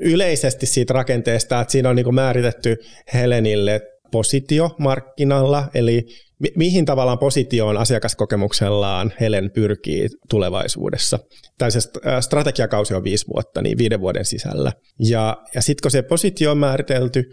yleisesti 0.00 0.66
siitä 0.66 0.94
rakenteesta, 0.94 1.60
että 1.60 1.72
siinä 1.72 1.90
on 1.90 1.96
niin 1.96 2.14
määritetty 2.14 2.76
Helenille 3.14 3.80
positio 4.12 4.76
markkinalla, 4.78 5.68
eli 5.74 6.06
mi- 6.38 6.52
mihin 6.56 6.84
tavallaan 6.84 7.18
positioon 7.18 7.76
asiakaskokemuksellaan 7.76 9.12
Helen 9.20 9.50
pyrkii 9.50 10.08
tulevaisuudessa. 10.30 11.18
Tai 11.58 11.70
se 11.70 11.80
strategiakausi 12.20 12.94
on 12.94 13.04
viisi 13.04 13.26
vuotta, 13.34 13.62
niin 13.62 13.78
viiden 13.78 14.00
vuoden 14.00 14.24
sisällä. 14.24 14.72
Ja, 14.98 15.36
ja 15.54 15.62
sitten 15.62 15.82
kun 15.82 15.90
se 15.90 16.02
positio 16.02 16.50
on 16.50 16.58
määritelty, 16.58 17.24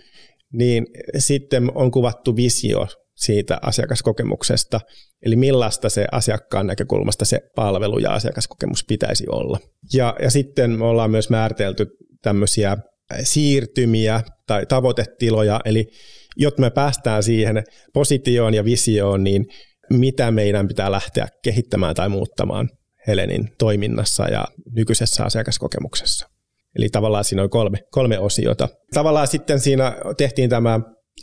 niin 0.54 0.86
sitten 1.18 1.72
on 1.76 1.92
kuvattu 1.92 2.36
visio 2.36 2.88
siitä 3.16 3.60
asiakaskokemuksesta, 3.62 4.80
eli 5.26 5.36
millaista 5.36 5.90
se 5.90 6.06
asiakkaan 6.12 6.68
näkökulmasta 6.68 7.26
se 7.26 7.40
palvelu 7.56 8.00
ja 8.00 8.14
asiakaskokemus 8.14 8.86
pitäisi 8.88 9.26
olla. 9.30 9.60
Ja, 9.94 10.16
ja 10.22 10.32
sitten 10.32 10.72
me 10.72 10.86
ollaan 10.86 11.12
myös 11.12 11.30
määritelty 11.30 11.88
tämmöisiä 12.22 12.78
siirtymiä 13.24 14.22
tai 14.48 14.66
tavoitetiloja, 14.66 15.62
eli 15.66 15.88
jotta 16.36 16.62
me 16.62 16.70
päästään 16.70 17.24
siihen 17.24 17.64
positioon 17.94 18.54
ja 18.54 18.66
visioon, 18.66 19.24
niin 19.24 19.46
mitä 19.90 20.32
meidän 20.32 20.68
pitää 20.68 20.92
lähteä 20.92 21.28
kehittämään 21.44 21.96
tai 21.96 22.10
muuttamaan 22.10 22.70
Helenin 23.08 23.50
toiminnassa 23.58 24.28
ja 24.28 24.46
nykyisessä 24.76 25.24
asiakaskokemuksessa. 25.24 26.28
Eli 26.76 26.90
tavallaan 26.90 27.24
siinä 27.24 27.44
on 27.44 27.50
kolme, 27.50 27.78
kolme 27.92 28.20
osiota. 28.20 28.70
Tavallaan 28.94 29.28
sitten 29.28 29.60
siinä 29.60 29.96
tehtiin 30.18 30.50
tämä 30.50 30.80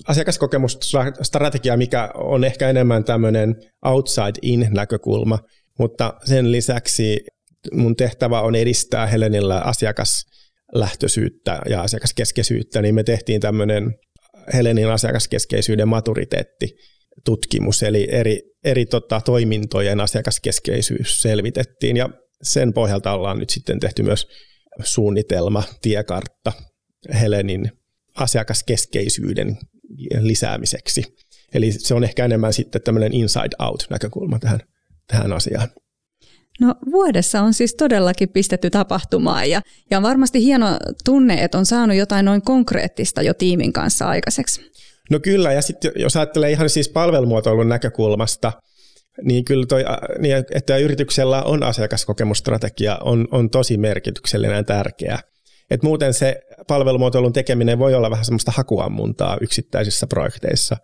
asiakaskokemusstrategia, 0.09 1.77
mikä 1.77 2.11
on 2.15 2.45
ehkä 2.45 2.69
enemmän 2.69 3.05
tämmöinen 3.05 3.55
outside-in 3.85 4.69
näkökulma, 4.71 5.39
mutta 5.79 6.15
sen 6.25 6.53
lisäksi 6.53 7.21
mun 7.73 7.97
tehtävä 7.97 8.41
on 8.41 8.55
edistää 8.55 9.07
Helenillä 9.07 9.61
asiakaslähtöisyyttä 9.61 11.61
ja 11.69 11.83
asiakaskeskeisyyttä, 11.83 12.83
niin 12.83 12.95
me 12.95 13.03
tehtiin 13.03 13.41
tämmöinen 13.41 13.95
Helenin 14.55 14.89
asiakaskeskeisyyden 14.89 15.89
maturiteetti 15.89 16.77
tutkimus, 17.25 17.83
eli 17.83 18.09
eri, 18.11 18.43
eri 18.65 18.87
tota, 18.87 19.21
toimintojen 19.21 20.01
asiakaskeskeisyys 20.01 21.23
selvitettiin, 21.23 21.97
ja 21.97 22.09
sen 22.43 22.73
pohjalta 22.73 23.13
ollaan 23.13 23.39
nyt 23.39 23.51
sitten 23.51 23.81
tehty 23.81 24.03
myös 24.03 24.29
suunnitelma, 24.83 25.63
tiekartta 25.83 26.53
Helenin 27.21 27.73
asiakaskeskeisyyden 28.15 29.59
lisäämiseksi. 30.21 31.05
Eli 31.55 31.73
se 31.73 31.95
on 31.95 32.05
ehkä 32.05 32.25
enemmän 32.25 32.53
sitten 32.53 32.83
tämmöinen 32.83 33.13
inside 33.13 33.65
out 33.67 33.87
näkökulma 33.91 34.39
tähän, 34.39 34.61
tähän 35.07 35.33
asiaan. 35.33 35.69
No 36.61 36.75
vuodessa 36.91 37.43
on 37.43 37.55
siis 37.55 37.75
todellakin 37.75 38.29
pistetty 38.29 38.71
tapahtumaan 38.71 39.51
ja, 39.51 39.61
ja 39.91 39.97
on 39.97 40.03
varmasti 40.03 40.45
hieno 40.45 40.67
tunne, 41.05 41.45
että 41.45 41.59
on 41.59 41.67
saanut 41.67 41.97
jotain 41.97 42.25
noin 42.25 42.43
konkreettista 42.43 43.23
jo 43.23 43.35
tiimin 43.35 43.73
kanssa 43.73 44.09
aikaiseksi. 44.09 44.71
No 45.11 45.21
kyllä, 45.21 45.53
ja 45.53 45.63
sitten 45.63 45.93
jos 45.97 46.17
ajattelee 46.17 46.51
ihan 46.51 46.71
siis 46.71 46.89
palvelumuotoilun 46.89 47.69
näkökulmasta, 47.69 48.53
niin 49.23 49.45
kyllä 49.45 49.67
toi, 49.67 49.85
niin 50.19 50.37
että 50.55 50.77
yrityksellä 50.77 51.43
on 51.43 51.63
asiakaskokemusstrategia 51.63 52.99
on, 53.05 53.29
on 53.31 53.51
tosi 53.51 53.77
merkityksellinen 53.77 54.57
ja 54.57 54.65
tärkeä. 54.65 55.19
Et 55.71 55.83
muuten 55.83 56.15
se 56.15 56.41
palvelumuotoilun 56.69 57.33
tekeminen 57.33 57.79
voi 57.79 57.95
olla 57.95 58.11
vähän 58.11 58.25
semmoista 58.25 58.53
hakuammuntaa 58.55 59.39
yksittäisissä 59.41 60.07
projekteissa, 60.07 60.77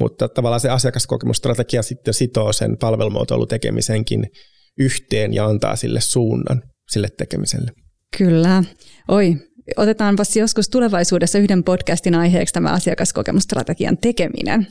mutta 0.00 0.28
tavallaan 0.28 0.60
se 0.60 0.68
asiakaskokemusstrategia 0.68 1.82
sitten 1.82 2.14
sitoo 2.14 2.52
sen 2.52 2.76
palvelumuotoilun 2.78 3.48
tekemisenkin 3.48 4.26
yhteen 4.80 5.34
ja 5.34 5.46
antaa 5.46 5.76
sille 5.76 6.00
suunnan 6.00 6.62
sille 6.90 7.08
tekemiselle. 7.16 7.70
Kyllä. 8.18 8.64
Oi, 9.08 9.36
otetaanpas 9.76 10.36
joskus 10.36 10.68
tulevaisuudessa 10.68 11.38
yhden 11.38 11.64
podcastin 11.64 12.14
aiheeksi 12.14 12.54
tämä 12.54 12.72
asiakaskokemusstrategian 12.72 13.98
tekeminen. 13.98 14.66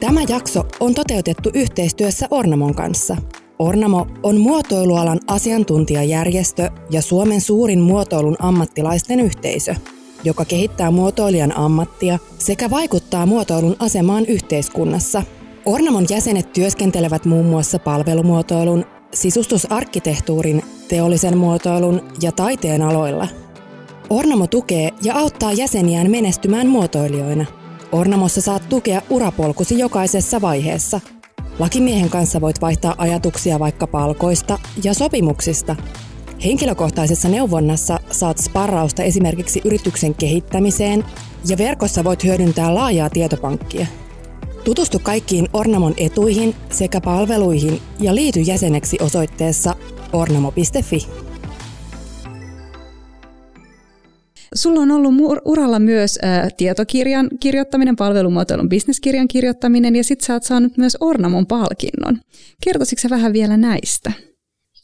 Tämä 0.00 0.20
jakso 0.28 0.66
on 0.80 0.94
toteutettu 0.94 1.50
yhteistyössä 1.54 2.26
Ornamon 2.30 2.74
kanssa. 2.74 3.16
Ornamo 3.58 4.06
on 4.22 4.36
muotoilualan 4.36 5.20
asiantuntijajärjestö 5.26 6.70
ja 6.90 7.02
Suomen 7.02 7.40
suurin 7.40 7.80
muotoilun 7.80 8.36
ammattilaisten 8.38 9.20
yhteisö– 9.20 9.74
joka 10.24 10.44
kehittää 10.44 10.90
muotoilijan 10.90 11.56
ammattia 11.56 12.18
sekä 12.38 12.70
vaikuttaa 12.70 13.26
muotoilun 13.26 13.76
asemaan 13.78 14.26
yhteiskunnassa. 14.26 15.22
Ornamon 15.64 16.06
jäsenet 16.10 16.52
työskentelevät 16.52 17.24
muun 17.24 17.46
muassa 17.46 17.78
palvelumuotoilun, 17.78 18.84
sisustusarkkitehtuurin, 19.14 20.62
teollisen 20.88 21.38
muotoilun 21.38 22.00
ja 22.22 22.32
taiteen 22.32 22.82
aloilla. 22.82 23.28
Ornamo 24.10 24.46
tukee 24.46 24.90
ja 25.02 25.14
auttaa 25.14 25.52
jäseniään 25.52 26.10
menestymään 26.10 26.66
muotoilijoina. 26.66 27.46
Ornamossa 27.92 28.40
saat 28.40 28.68
tukea 28.68 29.02
urapolkusi 29.10 29.78
jokaisessa 29.78 30.40
vaiheessa. 30.40 31.00
Lakimiehen 31.58 32.10
kanssa 32.10 32.40
voit 32.40 32.60
vaihtaa 32.60 32.94
ajatuksia 32.98 33.58
vaikka 33.58 33.86
palkoista 33.86 34.58
ja 34.84 34.94
sopimuksista– 34.94 35.76
Henkilökohtaisessa 36.44 37.28
neuvonnassa 37.28 37.99
saat 38.12 38.38
sparrausta 38.38 39.02
esimerkiksi 39.02 39.60
yrityksen 39.64 40.14
kehittämiseen 40.14 41.04
ja 41.48 41.58
verkossa 41.58 42.04
voit 42.04 42.24
hyödyntää 42.24 42.74
laajaa 42.74 43.10
tietopankkia. 43.10 43.86
Tutustu 44.64 44.98
kaikkiin 45.02 45.48
Ornamon 45.52 45.94
etuihin 45.96 46.54
sekä 46.70 47.00
palveluihin 47.00 47.80
ja 48.00 48.14
liity 48.14 48.40
jäseneksi 48.40 48.96
osoitteessa 49.00 49.74
ornamo.fi. 50.12 51.06
Sulla 54.54 54.80
on 54.80 54.90
ollut 54.90 55.14
uralla 55.44 55.78
myös 55.78 56.18
ä, 56.18 56.50
tietokirjan 56.56 57.28
kirjoittaminen, 57.40 57.96
palvelumuotoilun 57.96 58.68
bisneskirjan 58.68 59.28
kirjoittaminen 59.28 59.96
ja 59.96 60.04
sitten 60.04 60.26
sä 60.26 60.32
oot 60.32 60.42
saanut 60.42 60.76
myös 60.76 60.96
Ornamon 61.00 61.46
palkinnon. 61.46 62.20
Kertoisitko 62.64 63.08
vähän 63.10 63.32
vielä 63.32 63.56
näistä? 63.56 64.12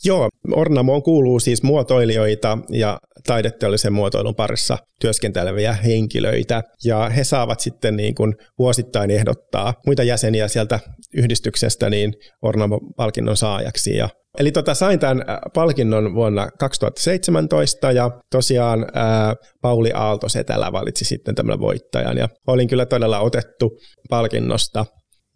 Joo, 0.05 0.29
Ornamoon 0.53 1.03
kuuluu 1.03 1.41
siis 1.41 1.63
muotoilijoita 1.63 2.59
ja 2.69 2.99
taideteollisen 3.27 3.93
muotoilun 3.93 4.35
parissa 4.35 4.79
työskenteleviä 5.01 5.73
henkilöitä. 5.73 6.63
Ja 6.85 7.09
he 7.09 7.25
saavat 7.25 7.61
sitten 7.61 7.97
niin 7.97 8.15
kuin 8.15 8.35
vuosittain 8.59 9.11
ehdottaa 9.11 9.75
muita 9.87 10.03
jäseniä 10.03 10.49
sieltä 10.49 10.81
yhdistyksestä 11.15 11.91
niin 11.91 12.13
Ornamo-palkinnon 12.43 13.37
saajaksi. 13.37 13.97
Ja 13.97 14.09
Eli 14.39 14.53
tota, 14.53 14.75
sain 14.75 14.99
tämän 14.99 15.23
palkinnon 15.55 16.15
vuonna 16.15 16.49
2017 16.59 17.93
ja 17.93 18.11
tosiaan 18.31 18.87
ää, 18.95 19.35
Pauli 19.63 19.93
Aalto 19.95 20.29
Setälä 20.29 20.73
valitsi 20.73 21.05
sitten 21.05 21.35
tämän 21.35 21.61
voittajan 21.61 22.19
ja 22.19 22.29
olin 22.47 22.69
kyllä 22.69 22.87
todella 22.87 23.21
otettu 23.21 23.71
palkinnosta. 24.11 24.87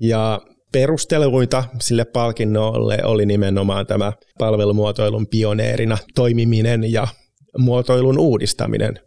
Ja 0.00 0.40
perusteluita 0.72 1.64
sille 1.80 2.04
palkinnolle 2.04 2.98
oli 3.04 3.26
nimenomaan 3.26 3.86
tämä 3.86 4.12
palvelumuotoilun 4.38 5.26
pioneerina 5.30 5.98
toimiminen 6.14 6.92
ja 6.92 7.08
muotoilun 7.58 8.18
uudistaminen 8.18 9.00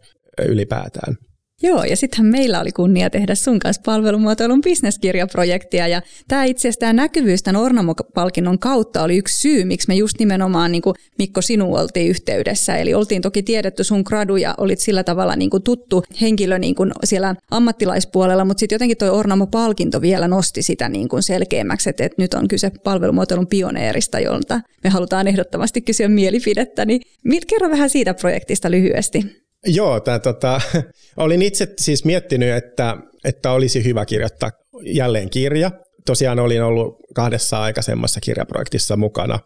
ylipäätään. 0.48 1.16
Joo, 1.64 1.84
ja 1.84 1.96
sittenhän 1.96 2.26
meillä 2.26 2.60
oli 2.60 2.72
kunnia 2.72 3.10
tehdä 3.10 3.34
sun 3.34 3.58
kanssa 3.58 3.82
palvelumuotoilun 3.84 4.60
bisneskirjaprojektia, 4.60 5.88
ja 5.88 6.02
tämä 6.28 6.44
itse 6.44 6.60
asiassa 6.60 6.80
tämä 6.80 6.92
näkyvyys 6.92 7.42
tämän 7.42 7.62
Ornamo-palkinnon 7.62 8.58
kautta 8.58 9.02
oli 9.02 9.16
yksi 9.16 9.40
syy, 9.40 9.64
miksi 9.64 9.88
me 9.88 9.94
just 9.94 10.18
nimenomaan 10.18 10.72
niin 10.72 10.82
kuin 10.82 10.94
Mikko 11.18 11.42
sinun 11.42 11.80
oltiin 11.80 12.10
yhteydessä, 12.10 12.76
eli 12.76 12.94
oltiin 12.94 13.22
toki 13.22 13.42
tiedetty 13.42 13.84
sun 13.84 14.02
gradu 14.06 14.36
ja 14.36 14.54
olit 14.58 14.78
sillä 14.78 15.04
tavalla 15.04 15.36
niin 15.36 15.50
kuin 15.50 15.62
tuttu 15.62 16.04
henkilö 16.20 16.58
niin 16.58 16.74
kuin 16.74 16.92
siellä 17.04 17.34
ammattilaispuolella, 17.50 18.44
mutta 18.44 18.60
sitten 18.60 18.74
jotenkin 18.74 18.98
tuo 18.98 19.08
Ornamo-palkinto 19.08 20.00
vielä 20.00 20.28
nosti 20.28 20.62
sitä 20.62 20.88
niin 20.88 21.08
kuin 21.08 21.22
selkeämmäksi, 21.22 21.90
että, 21.90 22.04
että 22.04 22.22
nyt 22.22 22.34
on 22.34 22.48
kyse 22.48 22.70
palvelumuotoilun 22.70 23.46
pioneerista, 23.46 24.20
jolta 24.20 24.60
me 24.84 24.90
halutaan 24.90 25.28
ehdottomasti 25.28 25.80
kysyä 25.80 26.08
mielipidettä, 26.08 26.84
niin 26.84 27.00
kerro 27.46 27.70
vähän 27.70 27.90
siitä 27.90 28.14
projektista 28.14 28.70
lyhyesti. 28.70 29.43
Joo, 29.66 30.00
tää, 30.00 30.18
tota, 30.18 30.60
olin 31.16 31.42
itse 31.42 31.68
siis 31.78 32.04
miettinyt, 32.04 32.54
että, 32.54 32.96
että 33.24 33.50
olisi 33.52 33.84
hyvä 33.84 34.06
kirjoittaa 34.06 34.50
jälleen 34.82 35.30
kirja. 35.30 35.70
Tosiaan 36.06 36.38
olin 36.38 36.62
ollut 36.62 36.96
kahdessa 37.14 37.62
aikaisemmassa 37.62 38.20
kirjaprojektissa 38.20 38.96
mukana, 38.96 39.38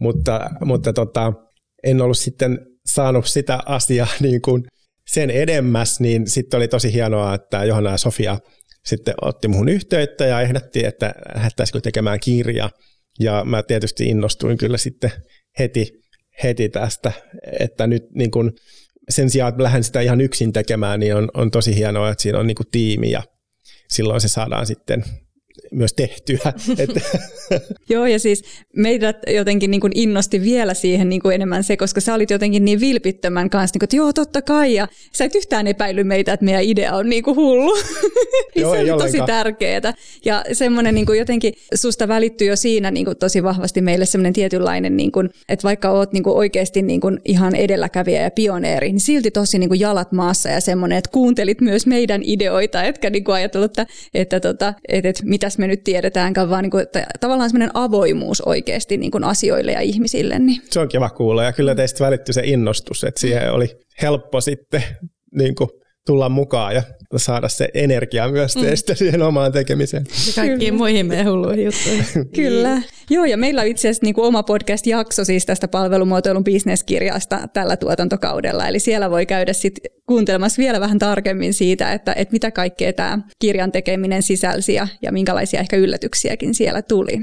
mutta, 0.00 0.50
mutta 0.64 0.92
tota, 0.92 1.32
en 1.84 2.00
ollut 2.00 2.18
sitten 2.18 2.58
saanut 2.86 3.26
sitä 3.26 3.58
asiaa 3.66 4.08
niin 4.20 4.42
kuin 4.42 4.64
sen 5.08 5.30
edemmäs, 5.30 6.00
niin 6.00 6.30
sitten 6.30 6.58
oli 6.58 6.68
tosi 6.68 6.92
hienoa, 6.92 7.34
että 7.34 7.64
Johanna 7.64 7.90
ja 7.90 7.98
Sofia 7.98 8.38
sitten 8.84 9.14
otti 9.22 9.48
muhun 9.48 9.68
yhteyttä 9.68 10.26
ja 10.26 10.40
ehdotti, 10.40 10.84
että 10.84 11.14
lähdettäisikö 11.34 11.80
tekemään 11.80 12.20
kirja. 12.20 12.70
Ja 13.20 13.44
mä 13.44 13.62
tietysti 13.62 14.06
innostuin 14.06 14.58
kyllä 14.58 14.78
sitten 14.78 15.10
heti, 15.58 15.92
heti 16.42 16.68
tästä, 16.68 17.12
että 17.60 17.86
nyt 17.86 18.02
niin 18.14 18.30
kuin 18.30 18.52
sen 19.08 19.30
sijaan, 19.30 19.48
että 19.48 19.62
lähden 19.62 19.84
sitä 19.84 20.00
ihan 20.00 20.20
yksin 20.20 20.52
tekemään, 20.52 21.00
niin 21.00 21.16
on, 21.16 21.28
on 21.34 21.50
tosi 21.50 21.74
hienoa, 21.74 22.10
että 22.10 22.22
siinä 22.22 22.38
on 22.38 22.46
niin 22.46 22.54
kuin 22.54 22.66
tiimi 22.70 23.10
ja 23.10 23.22
silloin 23.88 24.20
se 24.20 24.28
saadaan 24.28 24.66
sitten 24.66 25.04
myös 25.78 25.92
tehtyä. 25.92 26.52
Joo, 27.90 28.06
ja 28.06 28.18
siis 28.18 28.44
meidät 28.76 29.16
jotenkin 29.26 29.70
niin 29.70 29.80
kuin 29.80 29.92
innosti 29.94 30.40
vielä 30.40 30.74
siihen 30.74 31.08
niin 31.08 31.22
kuin 31.22 31.34
enemmän 31.34 31.64
se, 31.64 31.76
koska 31.76 32.00
sä 32.00 32.14
olit 32.14 32.30
jotenkin 32.30 32.64
niin 32.64 32.80
vilpittömän 32.80 33.50
kanssa, 33.50 33.74
niin 33.74 33.80
kuin, 33.80 33.86
että 33.86 33.96
joo, 33.96 34.12
totta 34.12 34.42
kai, 34.42 34.74
ja 34.74 34.88
sä 35.12 35.24
et 35.24 35.34
yhtään 35.34 35.66
epäily 35.66 36.04
meitä, 36.04 36.32
että 36.32 36.44
meidän 36.44 36.62
idea 36.62 36.94
on 36.94 37.08
niin 37.08 37.22
kuin 37.22 37.36
hullu. 37.36 37.76
joo, 38.56 38.74
se 38.74 38.80
oli 38.80 39.02
tosi 39.02 39.18
tärkeää. 39.26 39.94
Ja 40.24 40.44
semmoinen 40.52 40.94
niin 40.94 41.06
kuin 41.06 41.18
jotenkin, 41.18 41.54
susta 41.74 42.08
välittyy 42.08 42.48
jo 42.48 42.56
siinä 42.56 42.90
niin 42.90 43.04
kuin 43.04 43.16
tosi 43.16 43.42
vahvasti 43.42 43.80
meille 43.80 44.06
semmoinen 44.06 44.32
tietynlainen, 44.32 44.96
niin 44.96 45.12
kuin, 45.12 45.30
että 45.48 45.64
vaikka 45.64 45.90
oot 45.90 46.12
niin 46.12 46.22
kuin 46.22 46.36
oikeasti 46.36 46.82
niin 46.82 47.00
kuin 47.00 47.20
ihan 47.24 47.54
edelläkävijä 47.54 48.22
ja 48.22 48.30
pioneeri, 48.30 48.88
niin 48.88 49.00
silti 49.00 49.30
tosi 49.30 49.58
niin 49.58 49.68
kuin 49.68 49.80
jalat 49.80 50.12
maassa 50.12 50.48
ja 50.48 50.60
semmoinen, 50.60 50.98
että 50.98 51.10
kuuntelit 51.10 51.60
myös 51.60 51.86
meidän 51.86 52.20
ideoita, 52.24 52.82
etkä 52.82 53.10
niin 53.10 53.24
kuin 53.24 53.34
ajatellut, 53.34 53.70
että, 53.70 53.86
että, 54.14 54.40
tota, 54.40 54.74
että, 54.88 55.08
että 55.08 55.22
mitäs 55.26 55.58
me 55.58 55.67
nyt 55.68 55.84
tiedetäänkään, 55.84 56.50
vaan 56.50 56.62
niin 56.62 56.70
kuin, 56.70 56.82
että 56.82 57.06
tavallaan 57.20 57.50
semmoinen 57.50 57.70
avoimuus 57.74 58.40
oikeasti 58.40 58.96
niin 58.96 59.10
kuin 59.10 59.24
asioille 59.24 59.72
ja 59.72 59.80
ihmisille. 59.80 60.38
Niin. 60.38 60.62
Se 60.70 60.80
on 60.80 60.88
kiva 60.88 61.10
kuulla 61.10 61.44
ja 61.44 61.52
kyllä 61.52 61.74
teistä 61.74 62.04
välittyi 62.04 62.32
se 62.32 62.42
innostus, 62.44 63.04
että 63.04 63.20
siihen 63.20 63.52
oli 63.52 63.76
helppo 64.02 64.40
sitten 64.40 64.82
niin 65.34 65.54
kuin 65.54 65.70
tulla 66.08 66.28
mukaan 66.28 66.74
ja 66.74 66.82
saada 67.16 67.48
se 67.48 67.68
energia 67.74 68.28
myös 68.28 68.56
mm. 68.56 68.62
teistä 68.62 68.92
mm. 68.92 68.96
siihen 68.96 69.22
omaan 69.22 69.52
tekemiseen. 69.52 70.04
Ja 70.26 70.32
kaikkiin 70.34 70.74
muihin 70.74 71.06
meidän 71.06 71.26
hulluihin 71.26 71.64
juttuihin. 71.64 72.04
Kyllä. 72.36 72.82
Joo, 73.10 73.24
ja 73.24 73.36
meillä 73.36 73.60
on 73.60 73.66
itse 73.66 73.88
asiassa 73.88 74.04
niin 74.04 74.14
kuin 74.14 74.26
oma 74.26 74.42
podcast-jakso 74.42 75.24
siis 75.24 75.46
tästä 75.46 75.68
palvelumuotoilun 75.68 76.44
bisneskirjasta 76.44 77.48
tällä 77.52 77.76
tuotantokaudella. 77.76 78.68
Eli 78.68 78.78
siellä 78.78 79.10
voi 79.10 79.26
käydä 79.26 79.52
sitten 79.52 79.90
kuuntelemassa 80.06 80.58
vielä 80.58 80.80
vähän 80.80 80.98
tarkemmin 80.98 81.54
siitä, 81.54 81.92
että, 81.92 82.12
että 82.12 82.32
mitä 82.32 82.50
kaikkea 82.50 82.92
tämä 82.92 83.18
kirjan 83.38 83.72
tekeminen 83.72 84.22
sisälsi 84.22 84.74
ja, 84.74 84.88
ja 85.02 85.12
minkälaisia 85.12 85.60
ehkä 85.60 85.76
yllätyksiäkin 85.76 86.54
siellä 86.54 86.82
tuli. 86.82 87.18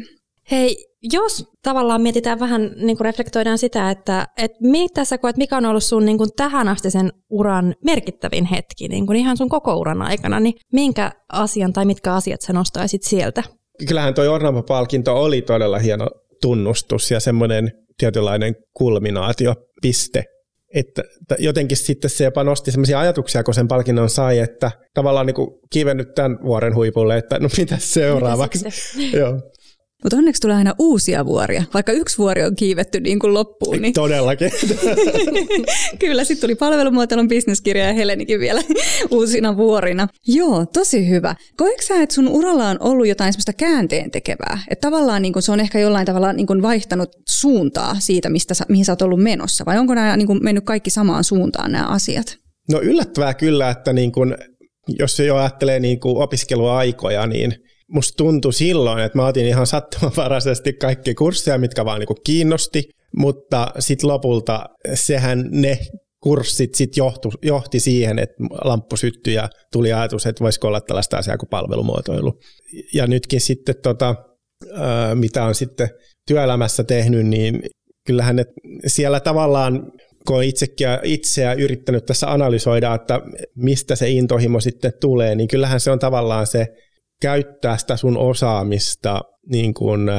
Hei, 0.52 0.86
jos 1.14 1.46
tavallaan 1.64 2.02
mietitään 2.02 2.40
vähän, 2.40 2.72
niin 2.76 2.98
kuin 2.98 3.06
reflektoidaan 3.06 3.58
sitä, 3.58 3.92
että, 3.92 4.28
että 4.38 4.58
mitä 4.62 5.06
sä 5.06 5.18
koet, 5.18 5.38
mikä 5.38 5.58
on 5.58 5.66
ollut 5.66 5.84
sun 5.84 6.06
niin 6.06 6.18
kuin 6.18 6.30
tähän 6.36 6.68
asti 6.68 6.92
sen 6.92 7.12
uran 7.30 7.76
merkittävin 7.84 8.46
hetki, 8.46 8.88
niin 8.88 9.06
kuin 9.06 9.18
ihan 9.18 9.38
sun 9.38 9.50
koko 9.50 9.76
uran 9.76 10.02
aikana, 10.02 10.40
niin 10.40 10.54
minkä 10.74 11.12
asian 11.30 11.74
tai 11.74 11.86
mitkä 11.86 12.14
asiat 12.14 12.42
sä 12.42 12.54
nostaisit 12.54 13.04
sieltä? 13.04 13.44
Kyllähän 13.88 14.14
tuo 14.14 14.24
Ornamo-palkinto 14.24 15.24
oli 15.24 15.42
todella 15.42 15.80
hieno 15.80 16.08
tunnustus 16.42 17.12
ja 17.12 17.20
semmoinen 17.20 17.72
tietynlainen 17.98 18.56
kulminaatiopiste 18.74 20.24
että 20.76 21.04
jotenkin 21.40 21.78
sitten 21.78 22.10
se 22.10 22.24
jopa 22.24 22.44
nosti 22.44 22.72
sellaisia 22.72 23.00
ajatuksia, 23.00 23.44
kun 23.44 23.54
sen 23.54 23.68
palkinnon 23.68 24.10
sai, 24.10 24.40
että 24.40 24.72
tavallaan 24.94 25.26
niin 25.26 25.36
kivennyt 25.70 26.14
tämän 26.16 26.38
vuoren 26.44 26.76
huipulle, 26.76 27.18
että 27.18 27.40
no 27.40 27.50
mitä 27.58 27.78
seuraavaksi. 27.80 28.66
Mitä 28.98 29.18
Joo. 29.20 29.42
Mutta 30.04 30.18
onneksi 30.18 30.42
tulee 30.42 30.56
aina 30.56 30.74
uusia 30.80 31.26
vuoria, 31.26 31.64
vaikka 31.74 31.92
yksi 31.92 32.18
vuori 32.18 32.44
on 32.44 32.56
kiivetty 32.56 33.00
niin 33.00 33.20
kuin 33.20 33.34
loppuun. 33.34 33.82
Niin... 33.82 33.94
Todellakin. 33.94 34.52
Kyllä, 36.00 36.24
sitten 36.24 36.42
tuli 36.42 36.56
palvelumuotoilun 36.56 37.28
bisneskirja 37.28 37.86
ja 37.86 37.94
Helenikin 37.94 38.40
vielä 38.40 38.62
uusina 39.12 39.58
vuorina. 39.58 40.08
Joo, 40.28 40.66
tosi 40.66 41.10
hyvä. 41.10 41.36
Koetko 41.58 41.82
sä, 41.82 42.02
että 42.02 42.16
sun 42.16 42.28
uralla 42.28 42.70
on 42.70 42.78
ollut 42.80 43.08
jotain 43.08 43.34
semmoista 43.34 43.54
käänteen 43.54 44.12
tekevää? 44.12 44.60
Että 44.70 44.88
tavallaan 44.88 45.22
niin 45.22 45.34
kuin 45.34 45.44
se 45.44 45.52
on 45.52 45.60
ehkä 45.60 45.80
jollain 45.80 46.06
tavalla 46.06 46.34
niin 46.34 46.48
kuin 46.48 46.62
vaihtanut 46.62 47.10
suuntaa 47.30 47.96
siitä, 48.00 48.30
mistä 48.30 48.54
sä, 48.54 48.66
mihin 48.70 48.86
sä 48.86 48.92
oot 48.92 49.02
ollut 49.02 49.24
menossa? 49.24 49.66
Vai 49.66 49.78
onko 49.78 49.94
nämä 49.94 50.18
niin 50.18 50.28
kuin 50.28 50.44
mennyt 50.44 50.66
kaikki 50.66 50.90
samaan 50.90 51.24
suuntaan 51.24 51.72
nämä 51.72 51.88
asiat? 51.88 52.38
No 52.72 52.82
yllättävää 52.82 53.34
kyllä, 53.34 53.70
että 53.70 53.94
niin 53.94 54.12
kuin, 54.12 54.36
jos 55.00 55.18
se 55.18 55.26
jo 55.26 55.36
ajattelee 55.36 55.80
niin 55.80 56.00
kuin 56.00 56.18
opiskeluaikoja, 56.18 57.28
niin– 57.28 57.56
musta 57.92 58.18
tuntui 58.18 58.54
silloin, 58.54 59.04
että 59.04 59.18
mä 59.18 59.28
otin 59.28 59.46
ihan 59.46 59.68
sattumanvaraisesti 59.68 60.74
kaikki 60.74 61.16
kursseja, 61.16 61.58
mitkä 61.58 61.86
vaan 61.86 62.00
niinku 62.00 62.16
kiinnosti, 62.26 62.84
mutta 63.18 63.72
sitten 63.80 64.08
lopulta 64.08 64.66
sehän 64.94 65.46
ne 65.52 65.80
kurssit 66.24 66.76
sit 66.76 66.98
johtu, 66.98 67.32
johti 67.42 67.80
siihen, 67.80 68.20
että 68.20 68.36
lamppu 68.64 68.98
syttyi 68.98 69.34
ja 69.34 69.50
tuli 69.72 69.94
ajatus, 69.94 70.26
että 70.26 70.44
voisiko 70.44 70.68
olla 70.68 70.82
tällaista 70.82 71.18
asiaa 71.18 71.38
kuin 71.38 71.50
palvelumuotoilu. 71.50 72.40
Ja 72.94 73.08
nytkin 73.08 73.42
sitten, 73.42 73.76
tota, 73.84 74.16
mitä 75.16 75.44
on 75.44 75.56
sitten 75.56 75.90
työelämässä 76.28 76.84
tehnyt, 76.84 77.28
niin 77.28 77.60
kyllähän 78.08 78.46
siellä 78.88 79.20
tavallaan, 79.20 79.92
kun 80.28 80.44
itsekin 80.44 80.88
itseä 81.04 81.54
yrittänyt 81.54 82.06
tässä 82.06 82.32
analysoida, 82.32 82.94
että 82.96 83.22
mistä 83.56 83.96
se 83.96 84.10
intohimo 84.10 84.60
sitten 84.60 84.92
tulee, 85.02 85.36
niin 85.36 85.48
kyllähän 85.48 85.80
se 85.80 85.92
on 85.92 86.00
tavallaan 86.00 86.48
se 86.48 86.68
käyttää 87.22 87.78
sitä 87.78 87.98
sun 87.98 88.18
osaamista 88.18 89.22
niin 89.52 89.74
kuin, 89.74 90.10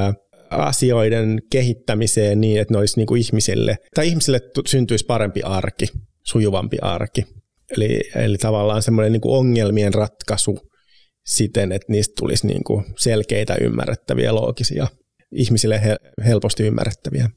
asioiden 0.50 1.38
kehittämiseen 1.50 2.40
niin, 2.40 2.60
että 2.60 2.74
ne 2.74 2.78
olisi 2.78 2.96
niin 2.96 3.06
kuin 3.06 3.20
ihmisille, 3.20 3.78
tai 3.94 4.08
ihmisille 4.08 4.40
syntyisi 4.66 5.06
parempi 5.06 5.42
arki, 5.42 5.86
sujuvampi 6.22 6.76
arki. 6.82 7.26
Eli, 7.76 8.00
eli 8.14 8.38
tavallaan 8.38 8.82
semmoinen 8.82 9.12
niin 9.12 9.20
kuin 9.20 9.38
ongelmien 9.38 9.94
ratkaisu 9.94 10.58
siten, 11.26 11.72
että 11.72 11.92
niistä 11.92 12.12
tulisi 12.18 12.46
niin 12.46 12.64
kuin 12.64 12.84
selkeitä, 12.98 13.56
ymmärrettäviä, 13.60 14.34
loogisia, 14.34 14.86
ihmisille 15.32 15.82
he, 15.82 15.96
helposti 16.24 16.62
ymmärrettäviä. 16.62 17.28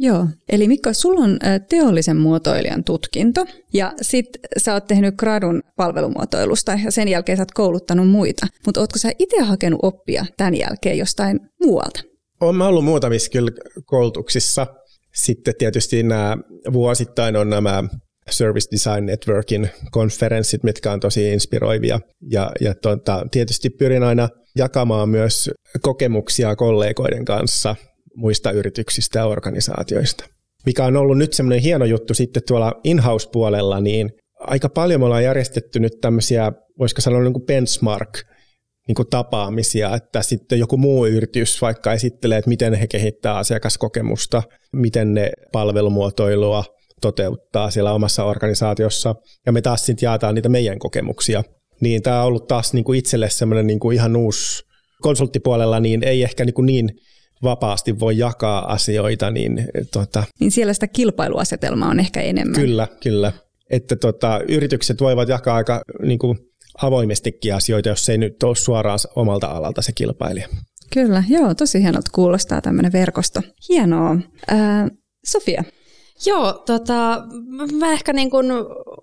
Joo, 0.00 0.26
eli 0.48 0.68
Mikko, 0.68 0.92
sulla 0.92 1.20
on 1.20 1.38
teollisen 1.68 2.16
muotoilijan 2.16 2.84
tutkinto 2.84 3.46
ja 3.72 3.92
sitten 4.02 4.40
sä 4.58 4.74
oot 4.74 4.86
tehnyt 4.86 5.14
gradun 5.16 5.62
palvelumuotoilusta 5.76 6.72
ja 6.84 6.90
sen 6.90 7.08
jälkeen 7.08 7.36
sä 7.36 7.42
oot 7.42 7.52
kouluttanut 7.52 8.08
muita. 8.08 8.46
Mutta 8.66 8.80
ootko 8.80 8.98
sä 8.98 9.10
itse 9.18 9.42
hakenut 9.42 9.80
oppia 9.82 10.26
tämän 10.36 10.54
jälkeen 10.54 10.98
jostain 10.98 11.40
muualta? 11.64 12.00
Olen 12.40 12.54
mä 12.54 12.68
ollut 12.68 12.84
muutamissa 12.84 13.30
kyllä 13.30 13.50
koulutuksissa. 13.84 14.66
Sitten 15.14 15.54
tietysti 15.58 16.02
nämä 16.02 16.36
vuosittain 16.72 17.36
on 17.36 17.50
nämä 17.50 17.84
Service 18.30 18.68
Design 18.72 19.06
Networkin 19.06 19.70
konferenssit, 19.90 20.62
mitkä 20.62 20.92
on 20.92 21.00
tosi 21.00 21.32
inspiroivia. 21.32 22.00
Ja, 22.30 22.52
ja 22.60 22.74
tuota, 22.74 23.26
tietysti 23.30 23.70
pyrin 23.70 24.02
aina 24.02 24.28
jakamaan 24.56 25.08
myös 25.08 25.50
kokemuksia 25.80 26.56
kollegoiden 26.56 27.24
kanssa 27.24 27.76
muista 28.18 28.50
yrityksistä 28.50 29.18
ja 29.18 29.26
organisaatioista. 29.26 30.24
Mikä 30.66 30.84
on 30.84 30.96
ollut 30.96 31.18
nyt 31.18 31.32
semmoinen 31.32 31.62
hieno 31.62 31.84
juttu 31.84 32.14
sitten 32.14 32.42
tuolla 32.46 32.72
in-house-puolella, 32.84 33.80
niin 33.80 34.10
aika 34.40 34.68
paljon 34.68 35.00
me 35.00 35.04
ollaan 35.04 35.24
järjestetty 35.24 35.80
nyt 35.80 35.92
tämmöisiä, 36.00 36.52
voisiko 36.78 37.00
sanoa 37.00 37.22
niin 37.22 37.32
kuin 37.32 37.46
benchmark 37.46 38.18
niin 38.88 38.94
kuin 38.94 39.08
tapaamisia, 39.10 39.94
että 39.94 40.22
sitten 40.22 40.58
joku 40.58 40.76
muu 40.76 41.06
yritys 41.06 41.62
vaikka 41.62 41.92
esittelee, 41.92 42.38
että 42.38 42.48
miten 42.48 42.74
he 42.74 42.86
kehittää 42.86 43.36
asiakaskokemusta, 43.36 44.42
miten 44.72 45.14
ne 45.14 45.30
palvelumuotoilua 45.52 46.64
toteuttaa 47.00 47.70
siellä 47.70 47.92
omassa 47.92 48.24
organisaatiossa, 48.24 49.14
ja 49.46 49.52
me 49.52 49.60
taas 49.62 49.86
sitten 49.86 50.06
jaetaan 50.06 50.34
niitä 50.34 50.48
meidän 50.48 50.78
kokemuksia. 50.78 51.42
Niin 51.80 52.02
tämä 52.02 52.20
on 52.20 52.26
ollut 52.26 52.46
taas 52.46 52.72
niin 52.72 52.84
kuin 52.84 52.98
itselle 52.98 53.30
semmoinen 53.30 53.66
niin 53.66 53.80
kuin 53.80 53.94
ihan 53.94 54.16
uusi 54.16 54.62
konsulttipuolella, 55.02 55.80
niin 55.80 56.04
ei 56.04 56.22
ehkä 56.22 56.44
niin, 56.44 56.54
kuin 56.54 56.66
niin 56.66 56.88
vapaasti 57.42 58.00
voi 58.00 58.18
jakaa 58.18 58.72
asioita. 58.72 59.30
Niin, 59.30 59.68
tota, 59.92 60.24
niin 60.40 60.50
siellä 60.50 60.72
sitä 60.74 60.86
kilpailuasetelmaa 60.86 61.90
on 61.90 62.00
ehkä 62.00 62.20
enemmän. 62.20 62.60
Kyllä, 62.60 62.88
kyllä. 63.02 63.32
Että 63.70 63.96
tota, 63.96 64.40
yritykset 64.48 65.00
voivat 65.00 65.28
jakaa 65.28 65.56
aika 65.56 65.82
niin 66.02 66.18
kuin 66.18 66.38
avoimestikin 66.82 67.54
asioita, 67.54 67.88
jos 67.88 68.08
ei 68.08 68.18
nyt 68.18 68.42
ole 68.42 68.56
suoraan 68.56 68.98
omalta 69.16 69.46
alalta 69.46 69.82
se 69.82 69.92
kilpailija. 69.92 70.48
Kyllä, 70.92 71.24
joo, 71.28 71.54
tosi 71.54 71.82
hienolta 71.82 72.10
kuulostaa 72.14 72.60
tämmöinen 72.60 72.92
verkosto. 72.92 73.42
Hienoa. 73.68 74.16
Ää, 74.48 74.88
Sofia, 75.26 75.64
Joo, 76.26 76.52
tota, 76.66 77.22
mä 77.78 77.92
ehkä 77.92 78.12
niin 78.12 78.30
kun 78.30 78.46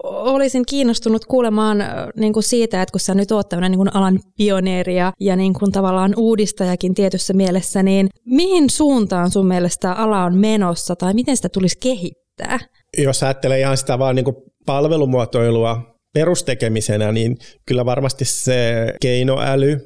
olisin 0.05 0.63
kiinnostunut 0.65 1.25
kuulemaan 1.25 1.83
niin 2.15 2.33
kun 2.33 2.43
siitä, 2.43 2.81
että 2.81 2.91
kun 2.91 2.99
sä 2.99 3.13
nyt 3.13 3.31
oot 3.31 3.49
tämmöinen 3.49 3.71
niin 3.71 3.95
alan 3.95 4.19
pioneeri 4.37 4.95
ja, 4.95 5.13
ja 5.19 5.35
niin 5.35 5.53
kun 5.53 5.71
tavallaan 5.71 6.13
uudistajakin 6.17 6.93
tietyssä 6.95 7.33
mielessä, 7.33 7.83
niin 7.83 8.09
mihin 8.25 8.69
suuntaan 8.69 9.31
sun 9.31 9.47
mielestä 9.47 9.91
ala 9.91 10.23
on 10.23 10.37
menossa 10.37 10.95
tai 10.95 11.13
miten 11.13 11.35
sitä 11.35 11.49
tulisi 11.49 11.77
kehittää? 11.79 12.59
Jos 12.97 13.23
ajattelee 13.23 13.59
ihan 13.59 13.77
sitä 13.77 13.99
vaan 13.99 14.15
niin 14.15 14.25
palvelumuotoilua 14.65 15.95
perustekemisenä, 16.13 17.11
niin 17.11 17.37
kyllä 17.65 17.85
varmasti 17.85 18.25
se 18.25 18.93
keinoäly, 19.01 19.79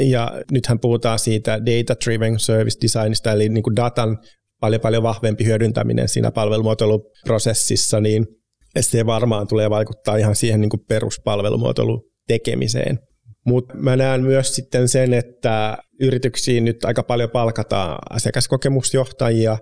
ja 0.00 0.32
nythän 0.50 0.78
puhutaan 0.78 1.18
siitä 1.18 1.58
data-driven 1.58 2.38
service 2.38 2.78
designista, 2.82 3.32
eli 3.32 3.48
niin 3.48 3.62
kuin 3.62 3.76
datan 3.76 4.18
paljon 4.62 4.80
paljon 4.80 5.02
vahvempi 5.02 5.44
hyödyntäminen 5.44 6.08
siinä 6.08 6.30
palvelumuotoiluprosessissa, 6.30 8.00
niin 8.00 8.26
se 8.80 9.06
varmaan 9.06 9.48
tulee 9.48 9.70
vaikuttaa 9.70 10.16
ihan 10.16 10.36
siihen 10.36 10.60
niin 10.60 10.70
kuin 10.70 10.84
peruspalvelumuotoilun 10.88 12.02
tekemiseen. 12.28 12.98
Mutta 13.46 13.74
mä 13.74 13.96
näen 13.96 14.22
myös 14.22 14.54
sitten 14.54 14.88
sen, 14.88 15.14
että 15.14 15.78
yrityksiin 16.00 16.64
nyt 16.64 16.84
aika 16.84 17.02
paljon 17.02 17.30
palkataan 17.30 17.98
asiakaskokemusjohtajia 18.10 19.58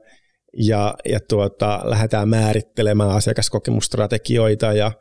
ja, 0.56 0.94
ja 1.08 1.20
tuota, 1.28 1.80
lähdetään 1.84 2.28
määrittelemään 2.28 3.10
asiakaskokemusstrategioita 3.10 4.72
ja 4.72 4.92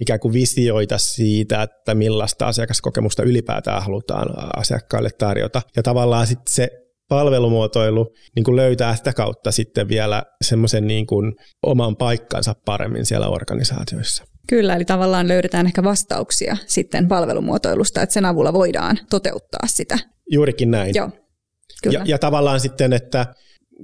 ikään 0.00 0.20
kuin 0.20 0.32
visioita 0.32 0.98
siitä, 0.98 1.62
että 1.62 1.94
millaista 1.94 2.46
asiakaskokemusta 2.46 3.22
ylipäätään 3.22 3.82
halutaan 3.82 4.28
asiakkaille 4.56 5.10
tarjota. 5.18 5.62
Ja 5.76 5.82
tavallaan 5.82 6.26
sitten 6.26 6.54
se 6.54 6.85
palvelumuotoilu 7.08 8.14
niin 8.36 8.44
kuin 8.44 8.56
löytää 8.56 8.96
sitä 8.96 9.12
kautta 9.12 9.52
sitten 9.52 9.88
vielä 9.88 10.22
semmoisen 10.44 10.86
niin 10.86 11.06
kuin 11.06 11.32
oman 11.66 11.96
paikkansa 11.96 12.54
paremmin 12.64 13.06
siellä 13.06 13.28
organisaatioissa. 13.28 14.24
Kyllä, 14.48 14.76
eli 14.76 14.84
tavallaan 14.84 15.28
löydetään 15.28 15.66
ehkä 15.66 15.84
vastauksia 15.84 16.56
sitten 16.66 17.08
palvelumuotoilusta, 17.08 18.02
että 18.02 18.12
sen 18.12 18.24
avulla 18.24 18.52
voidaan 18.52 18.98
toteuttaa 19.10 19.66
sitä. 19.66 19.98
Juurikin 20.30 20.70
näin. 20.70 20.94
Joo, 20.94 21.10
kyllä. 21.82 21.98
Ja, 21.98 22.04
ja 22.06 22.18
tavallaan 22.18 22.60
sitten, 22.60 22.92
että 22.92 23.26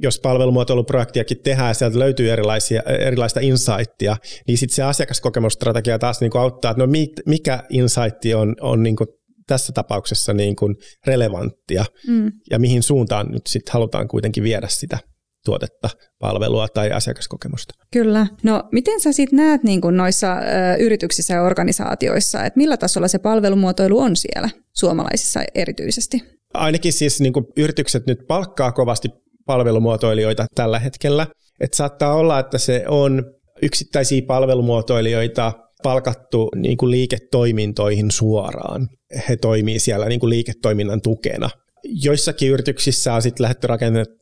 jos 0.03 0.21
palvelumuotoiluprojektiakin 0.21 1.43
tehdään 1.43 1.69
ja 1.69 1.75
sieltä 1.75 1.99
löytyy 1.99 2.31
erilaisia, 2.31 2.83
erilaista 2.83 3.41
insightia, 3.41 4.17
niin 4.47 4.59
sitten 4.59 4.75
se 4.75 4.83
asiakaskokemusstrategia 4.83 5.99
taas 5.99 6.21
niin 6.21 6.31
kuin 6.31 6.43
auttaa, 6.43 6.71
että 6.71 6.83
no 6.83 6.93
mikä 7.27 7.63
insightti 7.71 8.35
on, 8.35 8.57
on 8.61 8.83
niin 8.83 8.97
kuin 8.97 9.09
tässä 9.53 9.73
tapauksessa 9.73 10.33
niin 10.33 10.57
kuin 10.57 10.77
relevanttia 11.07 11.85
mm. 12.07 12.33
ja 12.51 12.59
mihin 12.59 12.83
suuntaan 12.83 13.27
nyt 13.31 13.47
sitten 13.47 13.73
halutaan 13.73 14.09
kuitenkin 14.09 14.43
viedä 14.43 14.69
sitä 14.69 14.99
tuotetta, 15.45 15.91
palvelua 16.19 16.69
tai 16.69 16.93
asiakaskokemusta. 16.93 17.75
Kyllä. 17.93 18.27
No 18.43 18.63
miten 18.73 19.01
sä 19.01 19.13
sitten 19.13 19.37
näet 19.37 19.63
niin 19.63 19.81
kuin 19.81 19.97
noissa 19.97 20.37
ö, 20.37 20.77
yrityksissä 20.81 21.35
ja 21.35 21.43
organisaatioissa, 21.43 22.45
että 22.45 22.57
millä 22.57 22.77
tasolla 22.77 23.09
se 23.09 23.19
palvelumuotoilu 23.19 23.99
on 23.99 24.17
siellä 24.17 24.51
suomalaisissa 24.75 25.41
erityisesti? 25.55 26.23
Ainakin 26.55 26.93
siis 26.93 27.21
niin 27.21 27.33
kuin 27.33 27.45
yritykset 27.57 28.07
nyt 28.07 28.19
palkkaa 28.29 28.73
kovasti 28.73 29.09
palvelumuotoilijoita 29.47 30.47
tällä 30.55 30.79
hetkellä. 30.79 31.27
Et 31.61 31.75
saattaa 31.75 32.15
olla, 32.15 32.39
että 32.39 32.59
se 32.59 32.85
on 32.89 33.25
yksittäisiä 33.63 34.23
palvelumuotoilijoita 34.27 35.53
palkattu 35.83 36.49
niin 36.57 36.77
kuin 36.77 36.91
liiketoimintoihin 36.91 38.11
suoraan. 38.11 38.89
He 39.29 39.37
toimii 39.37 39.79
siellä 39.79 40.07
niin 40.07 40.21
kuin 40.21 40.31
liiketoiminnan 40.31 41.03
tukena. 41.03 41.51
Joissakin 41.85 42.51
yrityksissä 42.51 43.15
on 43.15 43.23
sitten 43.23 43.43
lähdetty 43.43 43.67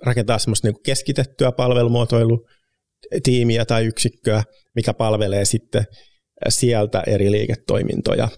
rakentaa 0.03 0.39
semmoista 0.39 0.69
niin 0.69 0.75
kuin 0.75 0.83
keskitettyä 0.83 1.53
palvelumuotoilutiimiä 1.53 3.65
tai 3.65 3.87
yksikköä, 3.87 4.43
mikä 4.75 4.95
palvelee 4.95 5.45
sitten 5.45 5.85
sieltä 6.49 7.03
eri 7.07 7.31
liiketoimintoja. 7.31 8.29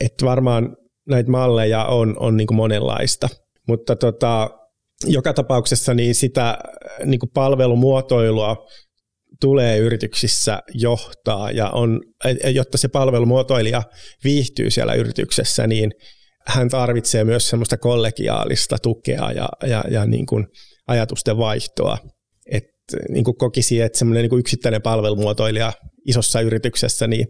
Et 0.00 0.14
varmaan 0.24 0.76
näitä 1.08 1.30
malleja 1.30 1.84
on, 1.84 2.16
on 2.18 2.36
niin 2.36 2.46
kuin 2.46 2.56
monenlaista, 2.56 3.28
mutta 3.68 3.96
tota, 3.96 4.50
joka 5.06 5.32
tapauksessa 5.32 5.94
niin 5.94 6.14
sitä 6.14 6.58
niin 7.04 7.20
kuin 7.20 7.30
palvelumuotoilua 7.34 8.66
tulee 9.42 9.78
yrityksissä 9.78 10.58
johtaa 10.74 11.50
ja 11.50 11.70
on, 11.70 12.00
jotta 12.54 12.78
se 12.78 12.88
palvelumuotoilija 12.88 13.82
viihtyy 14.24 14.70
siellä 14.70 14.94
yrityksessä, 14.94 15.66
niin 15.66 15.90
hän 16.46 16.68
tarvitsee 16.68 17.24
myös 17.24 17.48
semmoista 17.48 17.76
kollegiaalista 17.76 18.76
tukea 18.82 19.32
ja, 19.32 19.48
ja, 19.66 19.84
ja 19.90 20.06
niin 20.06 20.26
kuin 20.26 20.46
ajatusten 20.86 21.36
vaihtoa. 21.36 21.98
Et 22.50 22.64
niin 23.08 23.24
kuin 23.24 23.36
kokisi, 23.36 23.80
että 23.80 23.98
semmoinen 23.98 24.28
niin 24.30 24.38
yksittäinen 24.38 24.82
palvelumuotoilija 24.82 25.72
isossa 26.06 26.40
yrityksessä 26.40 27.06
niin 27.06 27.26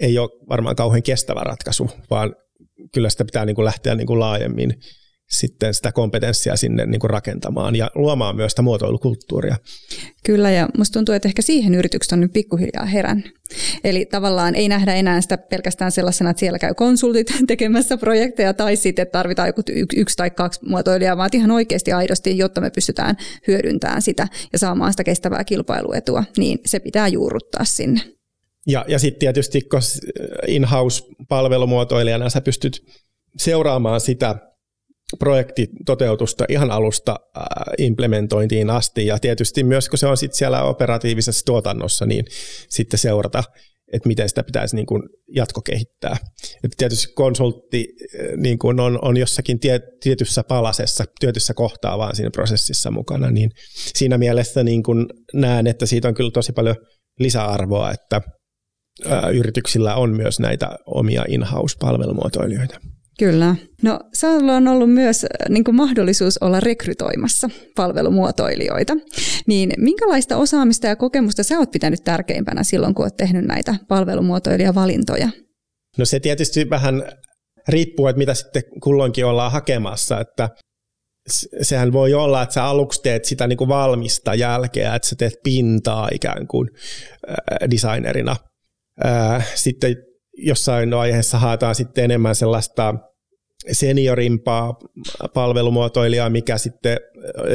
ei 0.00 0.18
ole 0.18 0.28
varmaan 0.48 0.76
kauhean 0.76 1.02
kestävä 1.02 1.40
ratkaisu, 1.40 1.90
vaan 2.10 2.34
kyllä 2.94 3.10
sitä 3.10 3.24
pitää 3.24 3.44
niin 3.44 3.56
kuin 3.56 3.64
lähteä 3.64 3.94
niin 3.94 4.06
kuin 4.06 4.20
laajemmin 4.20 4.74
sitten 5.28 5.74
sitä 5.74 5.92
kompetenssia 5.92 6.56
sinne 6.56 6.86
niin 6.86 7.00
kuin 7.00 7.10
rakentamaan 7.10 7.76
ja 7.76 7.90
luomaan 7.94 8.36
myös 8.36 8.52
sitä 8.52 8.62
muotoilukulttuuria. 8.62 9.56
Kyllä, 10.24 10.50
ja 10.50 10.68
musta 10.78 10.92
tuntuu, 10.92 11.14
että 11.14 11.28
ehkä 11.28 11.42
siihen 11.42 11.74
yritykset 11.74 12.12
on 12.12 12.20
nyt 12.20 12.32
pikkuhiljaa 12.32 12.84
herännyt. 12.84 13.34
Eli 13.84 14.06
tavallaan 14.06 14.54
ei 14.54 14.68
nähdä 14.68 14.94
enää 14.94 15.20
sitä 15.20 15.38
pelkästään 15.38 15.92
sellaisena, 15.92 16.30
että 16.30 16.40
siellä 16.40 16.58
käy 16.58 16.74
konsultit 16.74 17.34
tekemässä 17.46 17.96
projekteja 17.96 18.54
tai 18.54 18.76
sitten, 18.76 19.02
että 19.02 19.18
tarvitaan 19.18 19.48
joku 19.48 19.62
yksi 19.96 20.16
tai 20.16 20.30
kaksi 20.30 20.60
muotoilijaa, 20.66 21.16
vaan 21.16 21.30
ihan 21.32 21.50
oikeasti 21.50 21.92
aidosti, 21.92 22.38
jotta 22.38 22.60
me 22.60 22.70
pystytään 22.70 23.16
hyödyntämään 23.48 24.02
sitä 24.02 24.28
ja 24.52 24.58
saamaan 24.58 24.92
sitä 24.92 25.04
kestävää 25.04 25.44
kilpailuetua, 25.44 26.24
niin 26.36 26.58
se 26.66 26.80
pitää 26.80 27.08
juurruttaa 27.08 27.64
sinne. 27.64 28.00
Ja, 28.66 28.84
ja 28.88 28.98
sitten 28.98 29.20
tietysti, 29.20 29.60
kun 29.60 29.80
in-house-palvelumuotoilijana 30.46 32.30
sä 32.30 32.40
pystyt 32.40 32.84
seuraamaan 33.36 34.00
sitä 34.00 34.47
projektitoteutusta 35.18 36.44
ihan 36.48 36.70
alusta 36.70 37.16
äh, 37.36 37.44
implementointiin 37.78 38.70
asti 38.70 39.06
ja 39.06 39.18
tietysti 39.18 39.64
myös 39.64 39.88
kun 39.88 39.98
se 39.98 40.06
on 40.06 40.16
sit 40.16 40.34
siellä 40.34 40.62
operatiivisessa 40.62 41.44
tuotannossa, 41.44 42.06
niin 42.06 42.24
sitten 42.68 42.98
seurata, 42.98 43.44
että 43.92 44.08
miten 44.08 44.28
sitä 44.28 44.42
pitäisi 44.42 44.76
niin 44.76 44.86
kuin 44.86 45.02
jatkokehittää. 45.34 46.16
Et 46.64 46.70
tietysti 46.76 47.12
konsultti 47.14 47.86
äh, 47.88 48.36
niin 48.36 48.58
kuin 48.58 48.80
on, 48.80 48.98
on 49.02 49.16
jossakin 49.16 49.60
tie, 49.60 49.80
tietyssä 50.02 50.44
palasessa, 50.44 51.04
tietyssä 51.20 51.54
kohtaa 51.54 51.98
vaan 51.98 52.16
siinä 52.16 52.30
prosessissa 52.30 52.90
mukana, 52.90 53.30
niin 53.30 53.50
siinä 53.74 54.18
mielessä 54.18 54.64
niin 54.64 54.82
kuin 54.82 55.06
näen, 55.34 55.66
että 55.66 55.86
siitä 55.86 56.08
on 56.08 56.14
kyllä 56.14 56.30
tosi 56.30 56.52
paljon 56.52 56.76
lisäarvoa, 57.18 57.90
että 57.90 58.20
ää, 59.04 59.18
äh, 59.18 59.34
yrityksillä 59.34 59.94
on 59.94 60.16
myös 60.16 60.40
näitä 60.40 60.78
omia 60.86 61.24
in-house-palvelumuotoilijoita. 61.28 62.80
Kyllä. 63.18 63.56
No 63.82 64.00
sinulla 64.14 64.56
on 64.56 64.68
ollut 64.68 64.92
myös 64.92 65.24
äh, 65.24 65.30
niin 65.48 65.64
kuin 65.64 65.74
mahdollisuus 65.74 66.38
olla 66.38 66.60
rekrytoimassa 66.60 67.50
palvelumuotoilijoita. 67.76 68.96
Niin 69.46 69.72
minkälaista 69.76 70.36
osaamista 70.36 70.86
ja 70.86 70.96
kokemusta 70.96 71.42
sä 71.42 71.58
oot 71.58 71.70
pitänyt 71.70 72.04
tärkeimpänä 72.04 72.62
silloin, 72.62 72.94
kun 72.94 73.04
oot 73.04 73.16
tehnyt 73.16 73.44
näitä 73.44 73.74
palvelumuotoilijavalintoja? 73.88 75.28
No 75.98 76.04
se 76.04 76.20
tietysti 76.20 76.70
vähän 76.70 77.02
riippuu, 77.68 78.06
että 78.06 78.18
mitä 78.18 78.34
sitten 78.34 78.62
kulloinkin 78.82 79.26
ollaan 79.26 79.52
hakemassa, 79.52 80.20
että 80.20 80.48
sehän 81.62 81.92
voi 81.92 82.14
olla, 82.14 82.42
että 82.42 82.52
sä 82.52 82.64
aluksi 82.64 83.02
teet 83.02 83.24
sitä 83.24 83.46
niin 83.46 83.56
kuin 83.56 83.68
valmista 83.68 84.34
jälkeä, 84.34 84.94
että 84.94 85.08
sä 85.08 85.16
teet 85.18 85.34
pintaa 85.44 86.08
ikään 86.12 86.46
kuin 86.46 86.68
äh, 87.30 87.70
designerina. 87.70 88.36
Äh, 89.04 89.48
sitten 89.54 89.96
jossain 90.36 90.90
vaiheessa 90.90 91.38
haetaan 91.38 91.74
sitten 91.74 92.04
enemmän 92.04 92.34
sellaista 92.34 92.94
seniorimpaa 93.72 94.78
palvelumuotoilijaa, 95.34 96.30
mikä 96.30 96.58
sitten 96.58 96.96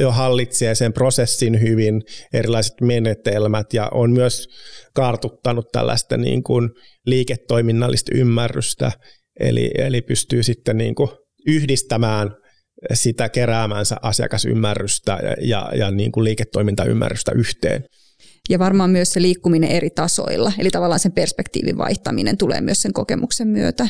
jo 0.01 0.11
hallitsee 0.11 0.75
sen 0.75 0.93
prosessin 0.93 1.61
hyvin, 1.61 2.01
erilaiset 2.33 2.81
menetelmät 2.81 3.73
ja 3.73 3.89
on 3.93 4.11
myös 4.11 4.47
kartuttanut 4.93 5.71
tällaista 5.71 6.17
niin 6.17 6.43
kuin 6.43 6.69
liiketoiminnallista 7.05 8.11
ymmärrystä, 8.15 8.91
eli, 9.39 9.71
eli 9.77 10.01
pystyy 10.01 10.43
sitten 10.43 10.77
niin 10.77 10.95
kuin 10.95 11.09
yhdistämään 11.47 12.31
sitä 12.93 13.29
keräämänsä 13.29 13.97
asiakasymmärrystä 14.01 15.19
ja, 15.23 15.35
ja, 15.41 15.71
ja 15.77 15.91
niin 15.91 16.11
kuin 16.11 16.23
liiketoimintaymmärrystä 16.23 17.31
yhteen. 17.35 17.83
Ja 18.49 18.59
varmaan 18.59 18.89
myös 18.89 19.13
se 19.13 19.21
liikkuminen 19.21 19.71
eri 19.71 19.89
tasoilla, 19.89 20.51
eli 20.59 20.69
tavallaan 20.69 20.99
sen 20.99 21.11
perspektiivin 21.11 21.77
vaihtaminen 21.77 22.37
tulee 22.37 22.61
myös 22.61 22.81
sen 22.81 22.93
kokemuksen 22.93 23.47
myötä. 23.47 23.87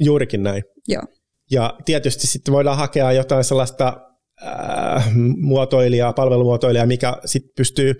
Juurikin 0.00 0.42
näin. 0.42 0.62
Joo. 0.88 1.02
Ja 1.50 1.74
tietysti 1.84 2.26
sitten 2.26 2.54
voidaan 2.54 2.76
hakea 2.76 3.12
jotain 3.12 3.44
sellaista 3.44 4.00
äh, 4.46 5.12
muotoilijaa, 5.36 6.12
palvelumuotoilijaa, 6.12 6.86
mikä 6.86 7.16
sitten 7.24 7.52
pystyy 7.56 7.94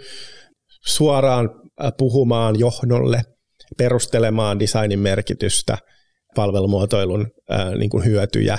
suoraan 0.86 1.50
äh, 1.84 1.92
puhumaan 1.98 2.58
johdolle, 2.58 3.22
perustelemaan 3.78 4.58
designin 4.58 4.98
merkitystä, 4.98 5.78
palvelumuotoilun 6.34 7.26
äh, 7.52 7.72
niin 7.74 7.90
kuin 7.90 8.04
hyötyjä 8.04 8.58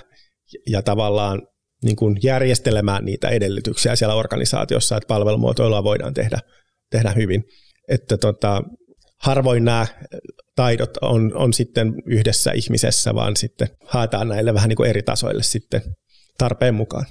ja 0.69 0.81
tavallaan 0.81 1.41
niin 1.83 1.95
kuin 1.95 2.17
järjestelemään 2.23 3.05
niitä 3.05 3.29
edellytyksiä 3.29 3.95
siellä 3.95 4.15
organisaatiossa, 4.15 4.97
että 4.97 5.07
palvelumuotoilua 5.07 5.83
voidaan 5.83 6.13
tehdä, 6.13 6.39
tehdä 6.91 7.11
hyvin. 7.15 7.43
Että 7.87 8.17
tota, 8.17 8.61
harvoin 9.21 9.65
nämä 9.65 9.87
taidot 10.57 10.97
on, 11.01 11.31
on 11.35 11.53
sitten 11.53 11.93
yhdessä 12.05 12.51
ihmisessä, 12.51 13.15
vaan 13.15 13.35
sitten 13.35 13.67
haetaan 13.85 14.27
näille 14.27 14.53
vähän 14.53 14.69
niin 14.69 14.77
kuin 14.77 14.89
eri 14.89 15.03
tasoille 15.03 15.43
sitten 15.43 15.81
tarpeen 16.37 16.75
mukaan. 16.75 17.05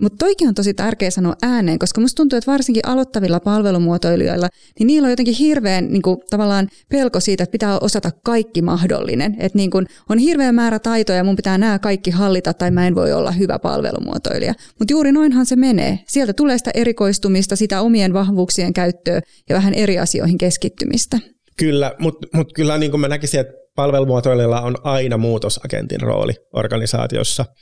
Mutta 0.00 0.16
toikin 0.18 0.48
on 0.48 0.54
tosi 0.54 0.74
tärkeä 0.74 1.10
sanoa 1.10 1.34
ääneen, 1.42 1.78
koska 1.78 2.00
musta 2.00 2.16
tuntuu, 2.16 2.36
että 2.36 2.52
varsinkin 2.52 2.86
aloittavilla 2.86 3.40
palvelumuotoilijoilla, 3.40 4.48
niin 4.78 4.86
niillä 4.86 5.06
on 5.06 5.10
jotenkin 5.10 5.34
hirveän 5.34 5.92
niin 5.92 6.02
tavallaan 6.30 6.68
pelko 6.88 7.20
siitä, 7.20 7.44
että 7.44 7.52
pitää 7.52 7.78
osata 7.78 8.10
kaikki 8.24 8.62
mahdollinen. 8.62 9.36
Että 9.38 9.58
niin 9.58 9.70
on 10.08 10.18
hirveä 10.18 10.52
määrä 10.52 10.78
taitoja 10.78 11.18
ja 11.18 11.24
mun 11.24 11.36
pitää 11.36 11.58
nämä 11.58 11.78
kaikki 11.78 12.10
hallita 12.10 12.54
tai 12.54 12.70
mä 12.70 12.86
en 12.86 12.94
voi 12.94 13.12
olla 13.12 13.30
hyvä 13.30 13.58
palvelumuotoilija. 13.58 14.54
Mutta 14.78 14.92
juuri 14.92 15.12
noinhan 15.12 15.46
se 15.46 15.56
menee. 15.56 15.98
Sieltä 16.08 16.32
tulee 16.32 16.58
sitä 16.58 16.70
erikoistumista, 16.74 17.56
sitä 17.56 17.80
omien 17.80 18.12
vahvuuksien 18.12 18.72
käyttöä 18.72 19.20
ja 19.48 19.56
vähän 19.56 19.74
eri 19.74 19.98
asioihin 19.98 20.38
keskittymistä. 20.38 21.18
Kyllä, 21.56 21.94
mutta 21.98 22.28
mut 22.34 22.52
kyllä 22.52 22.78
niin 22.78 22.90
kuin 22.90 23.00
mä 23.00 23.08
näkisin, 23.08 23.40
että 23.40 23.52
palvelumuotoilijalla 23.76 24.60
on 24.60 24.76
aina 24.84 25.16
muutosagentin 25.16 26.00
rooli 26.00 26.32
organisaatiossa– 26.52 27.44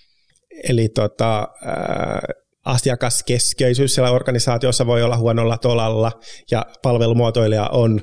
Eli 0.68 0.88
tota, 0.88 1.48
ää, 1.64 2.20
asiakaskeskeisyys 2.64 3.94
siellä 3.94 4.10
organisaatiossa 4.10 4.86
voi 4.86 5.02
olla 5.02 5.16
huonolla 5.16 5.58
tolalla 5.58 6.12
ja 6.50 6.66
palvelumuotoilija 6.82 7.68
on 7.68 8.00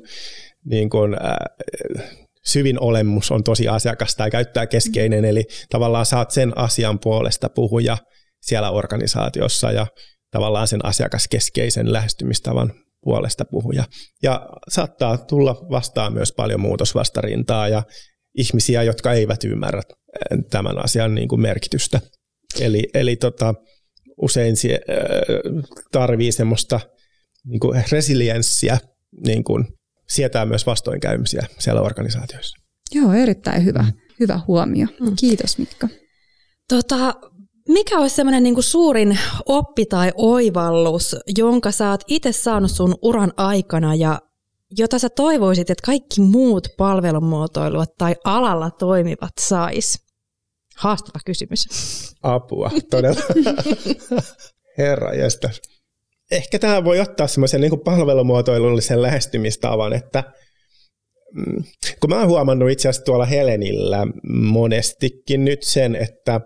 niin 0.66 0.90
kuin, 0.90 1.14
ää, 1.14 1.46
syvin 2.46 2.82
olemus 2.82 3.32
on 3.32 3.44
tosi 3.44 3.68
asiakas 3.68 4.16
tai 4.16 4.32
käyttää 4.32 4.68
keskeinen, 4.68 5.26
eli 5.26 5.44
tavallaan 5.70 6.06
saat 6.06 6.32
sen 6.32 6.58
asian 6.58 7.00
puolesta 7.00 7.50
puhuja 7.50 7.98
siellä 8.42 8.72
organisaatiossa 8.72 9.72
ja 9.72 9.88
tavallaan 10.32 10.68
sen 10.68 10.86
asiakaskeskeisen 10.86 11.94
lähestymistavan 11.94 12.74
puolesta 13.02 13.46
puhuja. 13.46 13.84
Ja 14.24 14.50
saattaa 14.70 15.18
tulla 15.18 15.68
vastaan 15.70 16.14
myös 16.14 16.32
paljon 16.32 16.60
muutosvastarintaa 16.60 17.68
ja 17.68 17.84
ihmisiä, 18.38 18.84
jotka 18.84 19.14
eivät 19.14 19.44
ymmärrä 19.44 19.82
tämän 20.50 20.86
asian 20.86 21.16
niin 21.16 21.28
kuin 21.28 21.42
merkitystä. 21.42 22.02
Eli, 22.60 22.84
eli 22.94 23.16
tota, 23.16 23.54
usein 24.22 24.56
sie, 24.56 24.74
äh, 24.74 25.64
tarvii 25.92 26.32
semmoista 26.32 26.80
niin 27.46 27.60
kuin 27.60 27.84
resilienssiä 27.92 28.78
niin 29.26 29.44
kuin 29.44 29.68
sietää 30.10 30.46
myös 30.46 30.66
vastoinkäymisiä 30.66 31.48
siellä 31.60 31.82
organisaatioissa. 31.82 32.58
Joo, 32.92 33.14
erittäin 33.14 33.66
hyvä, 33.66 33.86
hyvä 34.20 34.40
huomio. 34.48 34.88
Mm. 35.00 35.16
Kiitos 35.20 35.58
Mikko. 35.58 35.88
Tota, 36.70 37.14
mikä 37.70 38.00
olisi 38.00 38.16
semmoinen 38.16 38.44
niin 38.44 38.64
suurin 38.64 39.20
oppi 39.46 39.86
tai 39.86 40.12
oivallus, 40.16 41.16
jonka 41.38 41.72
sä 41.72 41.90
oot 41.90 42.04
itse 42.08 42.32
saanut 42.32 42.72
sun 42.72 42.96
uran 43.02 43.34
aikana 43.38 43.96
ja 43.96 44.20
jota 44.78 45.00
sä 45.00 45.10
toivoisit, 45.10 45.70
että 45.70 45.86
kaikki 45.86 46.22
muut 46.22 46.68
palvelumuotoilua 46.78 47.86
tai 47.98 48.16
alalla 48.24 48.72
toimivat 48.72 49.34
sais? 49.40 50.00
Haastava 50.76 51.20
kysymys. 51.26 51.66
Apua, 52.24 52.72
todella. 52.90 53.22
Herra 54.78 55.14
jästäs. 55.14 55.62
Ehkä 56.32 56.60
tämä 56.60 56.84
voi 56.84 57.00
ottaa 57.00 57.28
semmoisen 57.28 57.62
niin 57.62 57.80
palvelumuotoilullisen 57.80 59.02
lähestymistavan, 59.02 59.94
että 59.94 60.24
mm, 61.34 61.64
kun 62.00 62.10
mä 62.10 62.20
oon 62.20 62.28
huomannut 62.28 62.70
itse 62.70 62.90
asiassa 62.90 63.06
tuolla 63.06 63.26
Helenillä 63.26 64.08
monestikin 64.34 65.46
nyt 65.46 65.64
sen, 65.64 65.96
että 65.96 66.42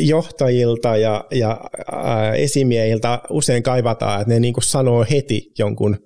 johtajilta 0.00 0.96
ja, 0.96 1.24
ja 1.30 1.60
esimiehiltä 2.36 3.20
usein 3.30 3.62
kaivataan, 3.62 4.20
että 4.20 4.34
ne 4.34 4.40
niin 4.40 4.54
sanoo 4.60 5.06
heti 5.10 5.50
jonkun 5.58 5.98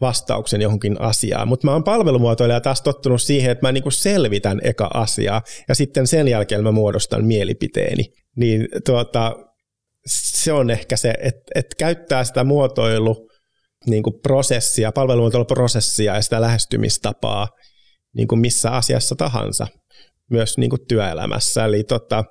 vastauksen 0.00 0.60
johonkin 0.60 1.00
asiaan. 1.00 1.48
Mutta 1.48 1.66
mä 1.66 1.72
oon 1.72 1.84
palvelumuotoilija 1.84 2.60
taas 2.60 2.82
tottunut 2.82 3.22
siihen, 3.22 3.50
että 3.50 3.66
mä 3.66 3.72
niinku 3.72 3.90
selvitän 3.90 4.60
eka 4.62 4.90
asiaa 4.94 5.42
ja 5.68 5.74
sitten 5.74 6.06
sen 6.06 6.28
jälkeen 6.28 6.62
mä 6.62 6.72
muodostan 6.72 7.24
mielipiteeni. 7.24 8.04
Niin 8.36 8.68
tuota, 8.86 9.36
se 10.06 10.52
on 10.52 10.70
ehkä 10.70 10.96
se, 10.96 11.14
että 11.22 11.42
et 11.54 11.66
käyttää 11.78 12.24
sitä 12.24 12.44
muotoilu 12.44 13.30
niin 13.86 14.02
kuin 14.02 14.20
prosessia, 14.22 14.92
palvelumuotoiluprosessia 14.92 16.14
ja 16.14 16.22
sitä 16.22 16.40
lähestymistapaa 16.40 17.48
niin 18.16 18.28
kuin 18.28 18.38
missä 18.38 18.70
asiassa 18.70 19.16
tahansa, 19.16 19.66
myös 20.30 20.58
niin 20.58 20.70
kuin 20.70 20.86
työelämässä. 20.88 21.64
Eli 21.64 21.84
tota, 21.84 22.24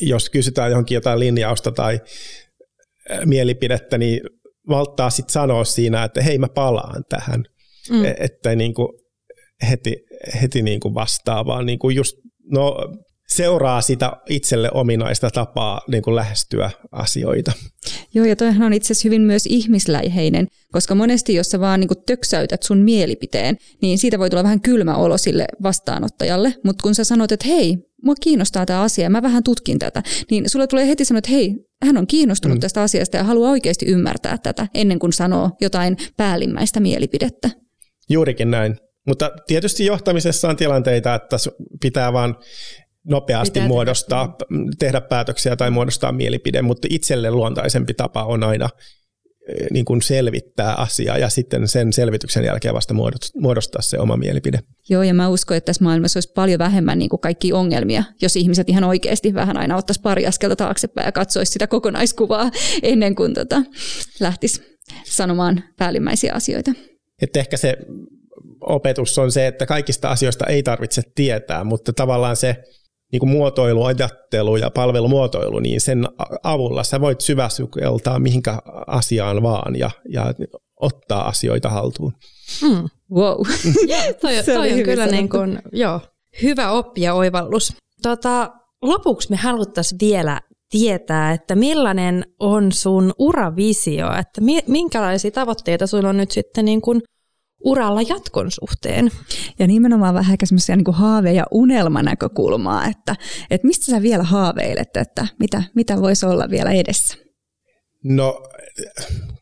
jos 0.00 0.30
kysytään 0.30 0.70
johonkin 0.70 0.94
jotain 0.94 1.20
linjausta 1.20 1.72
tai 1.72 2.00
mielipidettä, 3.24 3.98
niin 3.98 4.20
valtaa 4.68 5.10
sitten 5.10 5.32
sanoa 5.32 5.64
siinä, 5.64 6.04
että 6.04 6.22
hei 6.22 6.38
mä 6.38 6.48
palaan 6.48 7.04
tähän, 7.08 7.44
mm. 7.90 8.04
E, 8.04 8.14
että 8.18 8.56
niin 8.56 8.74
kuin 8.74 8.88
heti, 9.70 9.96
heti 10.42 10.62
niin 10.62 10.80
kuin 10.80 10.94
vastaa, 10.94 11.46
vaan 11.46 11.66
niin 11.66 11.78
kuin 11.78 11.96
just 11.96 12.16
no, 12.52 12.76
seuraa 13.36 13.80
sitä 13.80 14.12
itselle 14.28 14.70
ominaista 14.74 15.30
tapaa 15.30 15.80
niin 15.88 16.02
kuin 16.02 16.16
lähestyä 16.16 16.70
asioita. 16.92 17.52
Joo, 18.14 18.26
ja 18.26 18.36
toihan 18.36 18.62
on 18.62 18.72
itse 18.72 18.92
asiassa 18.92 19.06
hyvin 19.06 19.22
myös 19.22 19.46
ihmisläiheinen, 19.46 20.46
koska 20.72 20.94
monesti 20.94 21.34
jos 21.34 21.50
sä 21.50 21.60
vaan 21.60 21.80
niin 21.80 21.88
kuin 21.88 22.02
töksäytät 22.06 22.62
sun 22.62 22.78
mielipiteen, 22.78 23.56
niin 23.82 23.98
siitä 23.98 24.18
voi 24.18 24.30
tulla 24.30 24.42
vähän 24.42 24.60
kylmä 24.60 24.96
olo 24.96 25.18
sille 25.18 25.44
vastaanottajalle, 25.62 26.54
mutta 26.64 26.82
kun 26.82 26.94
sä 26.94 27.04
sanot, 27.04 27.32
että 27.32 27.48
hei, 27.48 27.76
mua 28.04 28.14
kiinnostaa 28.20 28.66
tämä 28.66 28.82
asia, 28.82 29.10
mä 29.10 29.22
vähän 29.22 29.42
tutkin 29.42 29.78
tätä, 29.78 30.02
niin 30.30 30.50
sulle 30.50 30.66
tulee 30.66 30.88
heti 30.88 31.04
sanoa, 31.04 31.18
että 31.18 31.30
hei, 31.30 31.54
hän 31.84 31.96
on 31.96 32.06
kiinnostunut 32.06 32.56
mm. 32.56 32.60
tästä 32.60 32.82
asiasta 32.82 33.16
ja 33.16 33.24
haluaa 33.24 33.50
oikeasti 33.50 33.86
ymmärtää 33.86 34.38
tätä 34.38 34.66
ennen 34.74 34.98
kuin 34.98 35.12
sanoo 35.12 35.50
jotain 35.60 35.96
päällimmäistä 36.16 36.80
mielipidettä. 36.80 37.50
Juurikin 38.08 38.50
näin. 38.50 38.76
Mutta 39.06 39.30
tietysti 39.46 39.86
johtamisessa 39.86 40.48
on 40.48 40.56
tilanteita, 40.56 41.14
että 41.14 41.36
pitää 41.80 42.12
vaan 42.12 42.36
nopeasti 43.04 43.52
pitää 43.52 43.68
muodostaa, 43.68 44.28
tehdä. 44.28 44.64
tehdä 44.78 45.00
päätöksiä 45.00 45.56
tai 45.56 45.70
muodostaa 45.70 46.12
mielipide, 46.12 46.62
mutta 46.62 46.88
itselle 46.90 47.30
luontaisempi 47.30 47.94
tapa 47.94 48.24
on 48.24 48.42
aina 48.42 48.68
Eh, 49.48 49.66
niin 49.70 49.84
kuin 49.84 50.02
selvittää 50.02 50.74
asiaa 50.74 51.18
ja 51.18 51.28
sitten 51.28 51.68
sen 51.68 51.92
selvityksen 51.92 52.44
jälkeen 52.44 52.74
vasta 52.74 52.94
muodostaa 53.40 53.82
se 53.82 53.98
oma 53.98 54.16
mielipide. 54.16 54.58
Joo, 54.88 55.02
ja 55.02 55.14
mä 55.14 55.28
uskon, 55.28 55.56
että 55.56 55.66
tässä 55.66 55.84
maailmassa 55.84 56.16
olisi 56.16 56.32
paljon 56.34 56.58
vähemmän 56.58 56.98
niin 56.98 57.08
kuin 57.08 57.20
kaikki 57.20 57.52
ongelmia, 57.52 58.04
jos 58.22 58.36
ihmiset 58.36 58.68
ihan 58.68 58.84
oikeasti 58.84 59.34
vähän 59.34 59.56
aina 59.56 59.76
ottaisi 59.76 60.00
pari 60.00 60.26
askelta 60.26 60.56
taaksepäin 60.56 61.06
ja 61.06 61.12
katsoisi 61.12 61.52
sitä 61.52 61.66
kokonaiskuvaa 61.66 62.50
ennen 62.82 63.14
kuin 63.14 63.34
tota, 63.34 63.62
lähtisi 64.20 64.62
sanomaan 65.04 65.64
päällimmäisiä 65.78 66.32
asioita. 66.34 66.72
Että 67.22 67.40
ehkä 67.40 67.56
se 67.56 67.76
opetus 68.60 69.18
on 69.18 69.32
se, 69.32 69.46
että 69.46 69.66
kaikista 69.66 70.10
asioista 70.10 70.46
ei 70.46 70.62
tarvitse 70.62 71.02
tietää, 71.14 71.64
mutta 71.64 71.92
tavallaan 71.92 72.36
se 72.36 72.56
niin 73.12 73.20
kuin 73.20 73.30
muotoiluajattelu 73.30 74.56
ja 74.56 74.70
palvelumuotoilu, 74.70 75.58
niin 75.58 75.80
sen 75.80 76.08
avulla 76.42 76.84
sä 76.84 77.00
voit 77.00 77.20
syväsukeltaa 77.20 78.18
mihinkä 78.18 78.58
asiaan 78.86 79.42
vaan 79.42 79.76
ja, 79.76 79.90
ja 80.08 80.34
ottaa 80.80 81.28
asioita 81.28 81.68
haltuun. 81.68 82.12
Mm. 82.62 82.88
Wow. 83.14 83.40
toi, 84.20 84.32
toi 84.54 84.72
on 84.72 84.82
kyllä 84.82 85.06
niin 85.06 85.28
kuin, 85.28 85.58
joo, 85.72 86.00
hyvä 86.42 86.70
oppi 86.70 87.00
ja 87.00 87.14
oivallus. 87.14 87.76
Tota, 88.02 88.50
lopuksi 88.82 89.30
me 89.30 89.36
haluttaisiin 89.36 89.98
vielä 90.00 90.40
tietää, 90.70 91.32
että 91.32 91.54
millainen 91.54 92.24
on 92.40 92.72
sun 92.72 93.12
uravisio, 93.18 94.06
että 94.20 94.40
minkälaisia 94.66 95.30
tavoitteita 95.30 95.86
sulla 95.86 96.08
on 96.08 96.16
nyt 96.16 96.30
sitten 96.30 96.64
niin 96.64 96.80
kuin 96.80 97.00
uralla 97.64 98.02
jatkon 98.02 98.50
suhteen. 98.50 99.10
Ja 99.58 99.66
nimenomaan 99.66 100.14
vähän 100.14 100.36
semmoisia 100.44 100.76
niin 100.76 100.94
haave- 100.94 101.32
ja 101.32 101.44
unelmanäkökulmaa, 101.50 102.86
että, 102.86 103.16
että 103.50 103.66
mistä 103.66 103.86
sä 103.86 104.02
vielä 104.02 104.22
haaveilet, 104.22 104.96
että 104.96 105.26
mitä, 105.40 105.62
mitä 105.74 106.00
voisi 106.00 106.26
olla 106.26 106.50
vielä 106.50 106.70
edessä? 106.70 107.16
No 108.04 108.42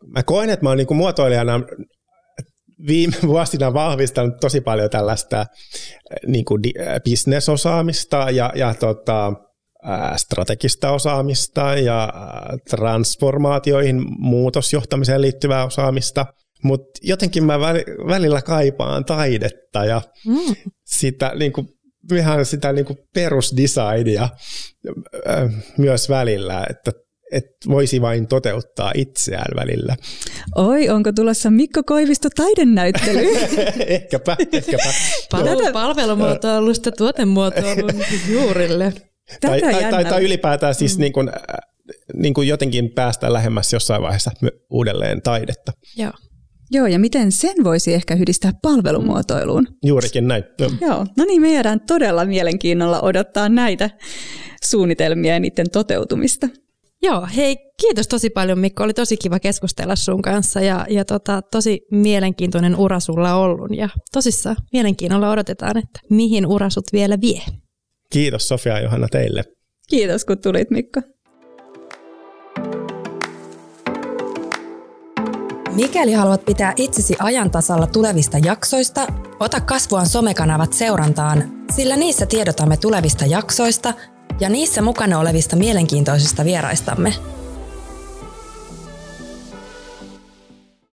mä 0.07 0.23
koen, 0.23 0.51
että 0.51 0.65
mä 0.65 0.71
oon 0.71 0.79
niin 0.79 0.97
muotoilijana 0.97 1.61
viime 2.87 3.17
vuosina 3.27 3.75
vahvistanut 3.75 4.41
tosi 4.41 4.61
paljon 4.61 4.91
tällaista 4.91 5.47
niin 6.27 6.45
kuin 6.45 6.63
bisnesosaamista 7.05 8.27
ja, 8.31 8.53
ja 8.55 8.75
tota, 8.75 9.33
strategista 10.17 10.91
osaamista 10.91 11.77
ja 11.77 12.13
transformaatioihin, 12.71 14.03
muutosjohtamiseen 14.19 15.21
liittyvää 15.21 15.65
osaamista– 15.65 16.27
mutta 16.63 17.01
jotenkin 17.03 17.45
mä 17.45 17.61
välillä 18.09 18.43
kaipaan 18.43 19.05
taidetta 19.05 19.85
ja 19.85 20.03
mm. 20.27 20.55
sitä, 20.85 21.33
niin 21.37 21.53
kuin, 21.53 21.69
ihan 22.17 22.47
sitä 22.47 22.73
niin 22.73 22.85
kuin 22.85 22.99
perusdesignia 23.15 24.29
myös 25.79 26.09
välillä, 26.09 26.67
että 26.71 26.93
et 27.33 27.47
voisi 27.69 28.01
vain 28.01 28.27
toteuttaa 28.27 28.93
itseään 28.95 29.57
välillä. 29.57 29.97
Oi, 30.55 30.89
onko 30.89 31.13
tulossa 31.13 31.51
Mikko 31.51 31.83
Koivisto 31.83 32.29
taidenäyttely? 32.37 33.29
ehkäpä, 33.87 34.37
ehkäpä. 34.53 34.95
Palvelu, 35.31 35.73
palvelumuotoilusta 35.73 36.93
tuotemuotoilun 36.93 38.05
juurille. 38.29 38.93
tai, 39.41 39.61
tai, 39.61 39.91
tai, 39.91 40.05
tai 40.05 40.25
ylipäätään 40.25 40.75
siis 40.75 40.97
mm. 40.97 41.01
niin 41.01 41.13
kuin, 41.13 41.31
niin 42.15 42.35
kuin 42.35 42.49
jotenkin 42.49 42.91
päästä 42.91 43.33
lähemmäs 43.33 43.73
jossain 43.73 44.03
vaiheessa 44.03 44.31
uudelleen 44.71 45.23
taidetta. 45.23 45.73
Joo. 45.97 46.13
Joo, 46.71 46.87
ja 46.87 46.99
miten 46.99 47.33
sen 47.33 47.65
voisi 47.65 47.95
ehkä 47.95 48.15
yhdistää 48.15 48.53
palvelumuotoiluun? 48.63 49.67
Juurikin 49.85 50.29
näin. 50.29 50.45
Joo. 50.59 50.71
Joo. 50.81 51.07
No 51.17 51.25
niin, 51.25 51.41
me 51.41 51.53
jäädään 51.53 51.81
todella 51.81 52.25
mielenkiinnolla 52.25 53.01
odottaa 53.01 53.49
näitä 53.49 53.91
suunnitelmia 54.65 55.33
ja 55.33 55.41
niiden 55.41 55.71
toteutumista. 55.71 56.49
Joo, 57.03 57.29
hei, 57.37 57.57
kiitos 57.81 58.09
tosi 58.09 58.31
paljon 58.31 58.59
Mikko. 58.59 58.83
Oli 58.83 58.95
tosi 58.95 59.17
kiva 59.17 59.41
keskustella 59.41 59.97
sun 59.97 60.23
kanssa 60.23 60.61
ja, 60.61 60.87
ja 60.91 61.05
tota, 61.05 61.43
tosi 61.43 61.81
mielenkiintoinen 61.91 62.77
ura 62.77 63.01
sulla 63.01 63.35
ollut. 63.35 63.71
Ja 63.77 63.89
tosissaan 64.13 64.57
mielenkiinnolla 64.73 65.31
odotetaan, 65.31 65.77
että 65.77 66.01
mihin 66.11 66.47
ura 66.47 66.71
sut 66.71 66.93
vielä 66.93 67.21
vie. 67.21 67.43
Kiitos 68.13 68.49
Sofia 68.49 68.73
ja 68.73 68.81
Johanna 68.81 69.09
teille. 69.09 69.45
Kiitos 69.89 70.25
kun 70.25 70.39
tulit 70.39 70.71
Mikko. 70.71 71.01
Mikäli 75.81 76.13
haluat 76.13 76.45
pitää 76.45 76.73
itsesi 76.77 77.17
ajan 77.19 77.51
tasalla 77.51 77.87
tulevista 77.87 78.39
jaksoista, 78.39 79.07
ota 79.41 79.61
kasvuan 79.61 80.07
somekanavat 80.07 80.73
seurantaan, 80.73 81.53
sillä 81.73 81.97
niissä 81.97 82.27
tiedotamme 82.27 82.77
tulevista 82.77 83.27
jaksoista 83.27 83.95
ja 84.41 84.49
niissä 84.49 84.83
mukana 84.83 85.19
olevista 85.19 85.57
mielenkiintoisista 85.57 86.45
vieraistamme– 86.45 87.15